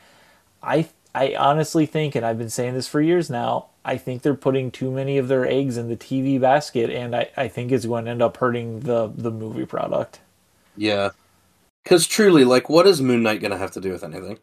i 0.62 0.88
i 1.14 1.34
honestly 1.36 1.86
think 1.86 2.14
and 2.14 2.24
i've 2.26 2.38
been 2.38 2.50
saying 2.50 2.74
this 2.74 2.88
for 2.88 3.00
years 3.00 3.30
now 3.30 3.66
i 3.84 3.96
think 3.96 4.22
they're 4.22 4.34
putting 4.34 4.70
too 4.70 4.90
many 4.90 5.18
of 5.18 5.28
their 5.28 5.46
eggs 5.46 5.76
in 5.76 5.88
the 5.88 5.96
tv 5.96 6.40
basket 6.40 6.90
and 6.90 7.14
i, 7.16 7.28
I 7.36 7.48
think 7.48 7.72
it's 7.72 7.86
going 7.86 8.04
to 8.06 8.10
end 8.12 8.22
up 8.22 8.36
hurting 8.36 8.80
the 8.80 9.08
the 9.14 9.30
movie 9.30 9.66
product 9.66 10.20
Yeah. 10.76 11.10
Because 11.82 12.06
truly, 12.06 12.44
like, 12.44 12.68
what 12.68 12.86
is 12.86 13.00
Moon 13.02 13.22
Knight 13.22 13.40
going 13.40 13.50
to 13.50 13.58
have 13.58 13.72
to 13.72 13.80
do 13.80 13.92
with 13.92 14.04
anything? 14.04 14.38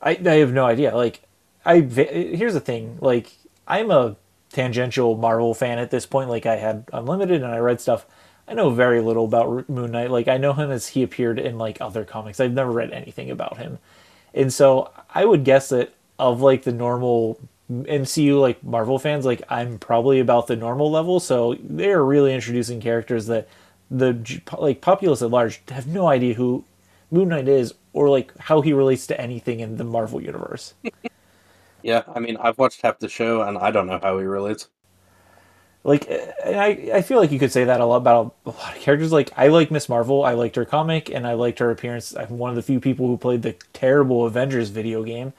I, 0.00 0.10
I 0.24 0.34
have 0.36 0.52
no 0.52 0.66
idea. 0.66 0.94
Like, 0.96 1.22
I 1.64 1.80
here's 1.80 2.54
the 2.54 2.60
thing. 2.60 2.98
Like, 3.00 3.32
I'm 3.66 3.90
a 3.90 4.16
tangential 4.52 5.16
Marvel 5.16 5.54
fan 5.54 5.78
at 5.78 5.90
this 5.90 6.06
point. 6.06 6.30
Like, 6.30 6.46
I 6.46 6.56
had 6.56 6.88
Unlimited 6.92 7.42
and 7.42 7.52
I 7.52 7.58
read 7.58 7.80
stuff. 7.80 8.06
I 8.46 8.54
know 8.54 8.70
very 8.70 9.00
little 9.00 9.26
about 9.26 9.68
Moon 9.68 9.90
Knight. 9.90 10.10
Like, 10.10 10.28
I 10.28 10.38
know 10.38 10.54
him 10.54 10.70
as 10.70 10.88
he 10.88 11.02
appeared 11.02 11.38
in 11.38 11.58
like 11.58 11.78
other 11.80 12.04
comics. 12.04 12.40
I've 12.40 12.52
never 12.52 12.72
read 12.72 12.92
anything 12.92 13.30
about 13.30 13.58
him, 13.58 13.78
and 14.38 14.52
so 14.52 14.90
I 15.14 15.26
would 15.26 15.44
guess 15.44 15.70
that 15.70 15.92
of 16.18 16.40
like 16.42 16.62
the 16.64 16.72
normal 16.72 17.40
MCU 17.70 18.40
like 18.40 18.62
Marvel 18.64 18.98
fans, 18.98 19.26
like 19.26 19.42
I'm 19.50 19.78
probably 19.78 20.20
about 20.20 20.46
the 20.46 20.56
normal 20.56 20.90
level. 20.90 21.20
So 21.20 21.56
they 21.62 21.90
are 21.90 22.04
really 22.04 22.34
introducing 22.34 22.80
characters 22.80 23.26
that 23.26 23.48
the 23.90 24.40
like 24.58 24.80
populace 24.80 25.22
at 25.22 25.30
large 25.30 25.62
have 25.70 25.86
no 25.88 26.06
idea 26.08 26.34
who 26.34 26.64
Moon 27.10 27.28
Knight 27.28 27.48
is 27.48 27.74
or 27.92 28.08
like 28.08 28.36
how 28.38 28.60
he 28.62 28.72
relates 28.72 29.06
to 29.08 29.20
anything 29.20 29.60
in 29.60 29.76
the 29.76 29.84
Marvel 29.84 30.22
universe. 30.22 30.74
Yeah, 31.82 32.02
I 32.14 32.20
mean, 32.20 32.36
I've 32.36 32.58
watched 32.58 32.82
half 32.82 32.98
the 33.00 33.08
show, 33.08 33.42
and 33.42 33.58
I 33.58 33.70
don't 33.70 33.86
know 33.86 33.98
how 34.02 34.18
he 34.18 34.24
relates. 34.24 34.68
Like, 35.88 36.06
and 36.44 36.60
I 36.60 36.90
I 36.96 37.02
feel 37.02 37.18
like 37.18 37.32
you 37.32 37.38
could 37.38 37.50
say 37.50 37.64
that 37.64 37.80
a 37.80 37.86
lot 37.86 37.96
about 37.96 38.34
a 38.44 38.50
lot 38.50 38.76
of 38.76 38.82
characters. 38.82 39.10
Like, 39.10 39.30
I 39.38 39.48
like 39.48 39.70
Miss 39.70 39.88
Marvel. 39.88 40.22
I 40.22 40.34
liked 40.34 40.56
her 40.56 40.66
comic, 40.66 41.08
and 41.08 41.26
I 41.26 41.32
liked 41.32 41.60
her 41.60 41.70
appearance. 41.70 42.14
I'm 42.14 42.36
one 42.36 42.50
of 42.50 42.56
the 42.56 42.62
few 42.62 42.78
people 42.78 43.06
who 43.06 43.16
played 43.16 43.40
the 43.40 43.56
terrible 43.72 44.26
Avengers 44.26 44.68
video 44.68 45.02
game. 45.02 45.32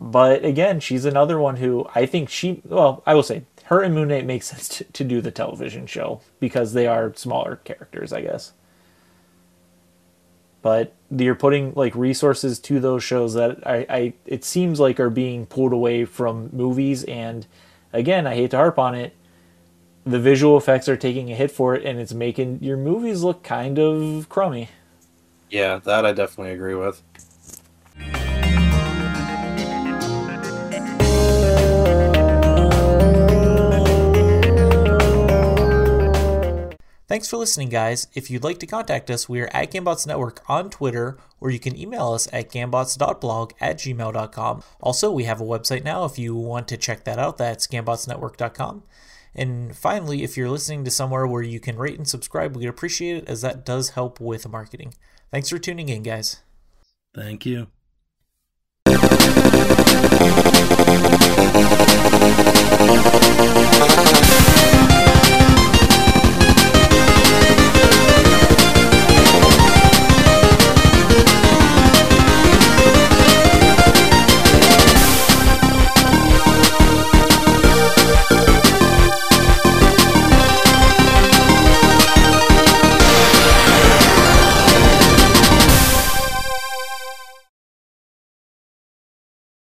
But 0.00 0.44
again, 0.44 0.80
she's 0.80 1.04
another 1.04 1.38
one 1.38 1.58
who 1.58 1.88
I 1.94 2.06
think 2.06 2.28
she. 2.28 2.60
Well, 2.64 3.04
I 3.06 3.14
will 3.14 3.22
say 3.22 3.44
her 3.66 3.82
and 3.82 3.94
Moon 3.94 4.08
Knight 4.08 4.26
makes 4.26 4.48
sense 4.48 4.68
to, 4.78 4.84
to 4.84 5.04
do 5.04 5.20
the 5.20 5.30
television 5.30 5.86
show 5.86 6.22
because 6.40 6.72
they 6.72 6.88
are 6.88 7.14
smaller 7.14 7.60
characters, 7.62 8.12
I 8.12 8.22
guess. 8.22 8.52
But 10.60 10.92
you're 11.08 11.36
putting 11.36 11.72
like 11.74 11.94
resources 11.94 12.58
to 12.60 12.80
those 12.80 13.04
shows 13.04 13.34
that 13.34 13.64
I, 13.64 13.86
I 13.88 14.12
it 14.26 14.44
seems 14.44 14.80
like 14.80 14.98
are 14.98 15.08
being 15.08 15.46
pulled 15.46 15.72
away 15.72 16.04
from 16.04 16.50
movies 16.52 17.04
and 17.04 17.46
again 17.92 18.26
I 18.26 18.34
hate 18.34 18.50
to 18.50 18.56
harp 18.56 18.78
on 18.78 18.94
it 18.94 19.14
the 20.04 20.18
visual 20.18 20.56
effects 20.56 20.88
are 20.88 20.96
taking 20.96 21.30
a 21.30 21.34
hit 21.34 21.50
for 21.50 21.74
it 21.74 21.84
and 21.84 21.98
it's 21.98 22.12
making 22.14 22.62
your 22.62 22.76
movies 22.76 23.22
look 23.22 23.42
kind 23.42 23.78
of 23.78 24.28
crummy 24.28 24.68
Yeah, 25.50 25.78
that 25.78 26.06
I 26.06 26.12
definitely 26.12 26.52
agree 26.54 26.74
with. 26.74 27.02
Thanks 37.08 37.26
for 37.28 37.38
listening, 37.38 37.70
guys. 37.70 38.06
If 38.14 38.30
you'd 38.30 38.44
like 38.44 38.58
to 38.60 38.68
contact 38.68 39.10
us, 39.10 39.28
we 39.28 39.40
are 39.40 39.50
at 39.52 39.72
Gambots 39.72 40.06
Network 40.06 40.48
on 40.48 40.70
Twitter, 40.70 41.18
or 41.40 41.50
you 41.50 41.58
can 41.58 41.76
email 41.76 42.12
us 42.12 42.28
at 42.32 42.52
gambots.blog 42.52 43.52
at 43.60 43.78
gmail.com. 43.78 44.62
Also, 44.80 45.10
we 45.10 45.24
have 45.24 45.40
a 45.40 45.44
website 45.44 45.82
now 45.82 46.04
if 46.04 46.20
you 46.20 46.36
want 46.36 46.68
to 46.68 46.76
check 46.76 47.02
that 47.02 47.18
out. 47.18 47.36
That's 47.36 47.66
gambotsnetwork.com. 47.66 48.84
And 49.34 49.76
finally, 49.76 50.22
if 50.22 50.36
you're 50.36 50.50
listening 50.50 50.84
to 50.84 50.90
somewhere 50.90 51.26
where 51.26 51.42
you 51.42 51.60
can 51.60 51.76
rate 51.76 51.96
and 51.96 52.06
subscribe, 52.06 52.56
we'd 52.56 52.66
appreciate 52.66 53.16
it 53.16 53.28
as 53.28 53.42
that 53.42 53.64
does 53.64 53.90
help 53.90 54.20
with 54.20 54.48
marketing. 54.48 54.94
Thanks 55.30 55.48
for 55.48 55.58
tuning 55.58 55.88
in, 55.88 56.02
guys. 56.02 56.42
Thank 57.14 57.46
you. 57.46 57.68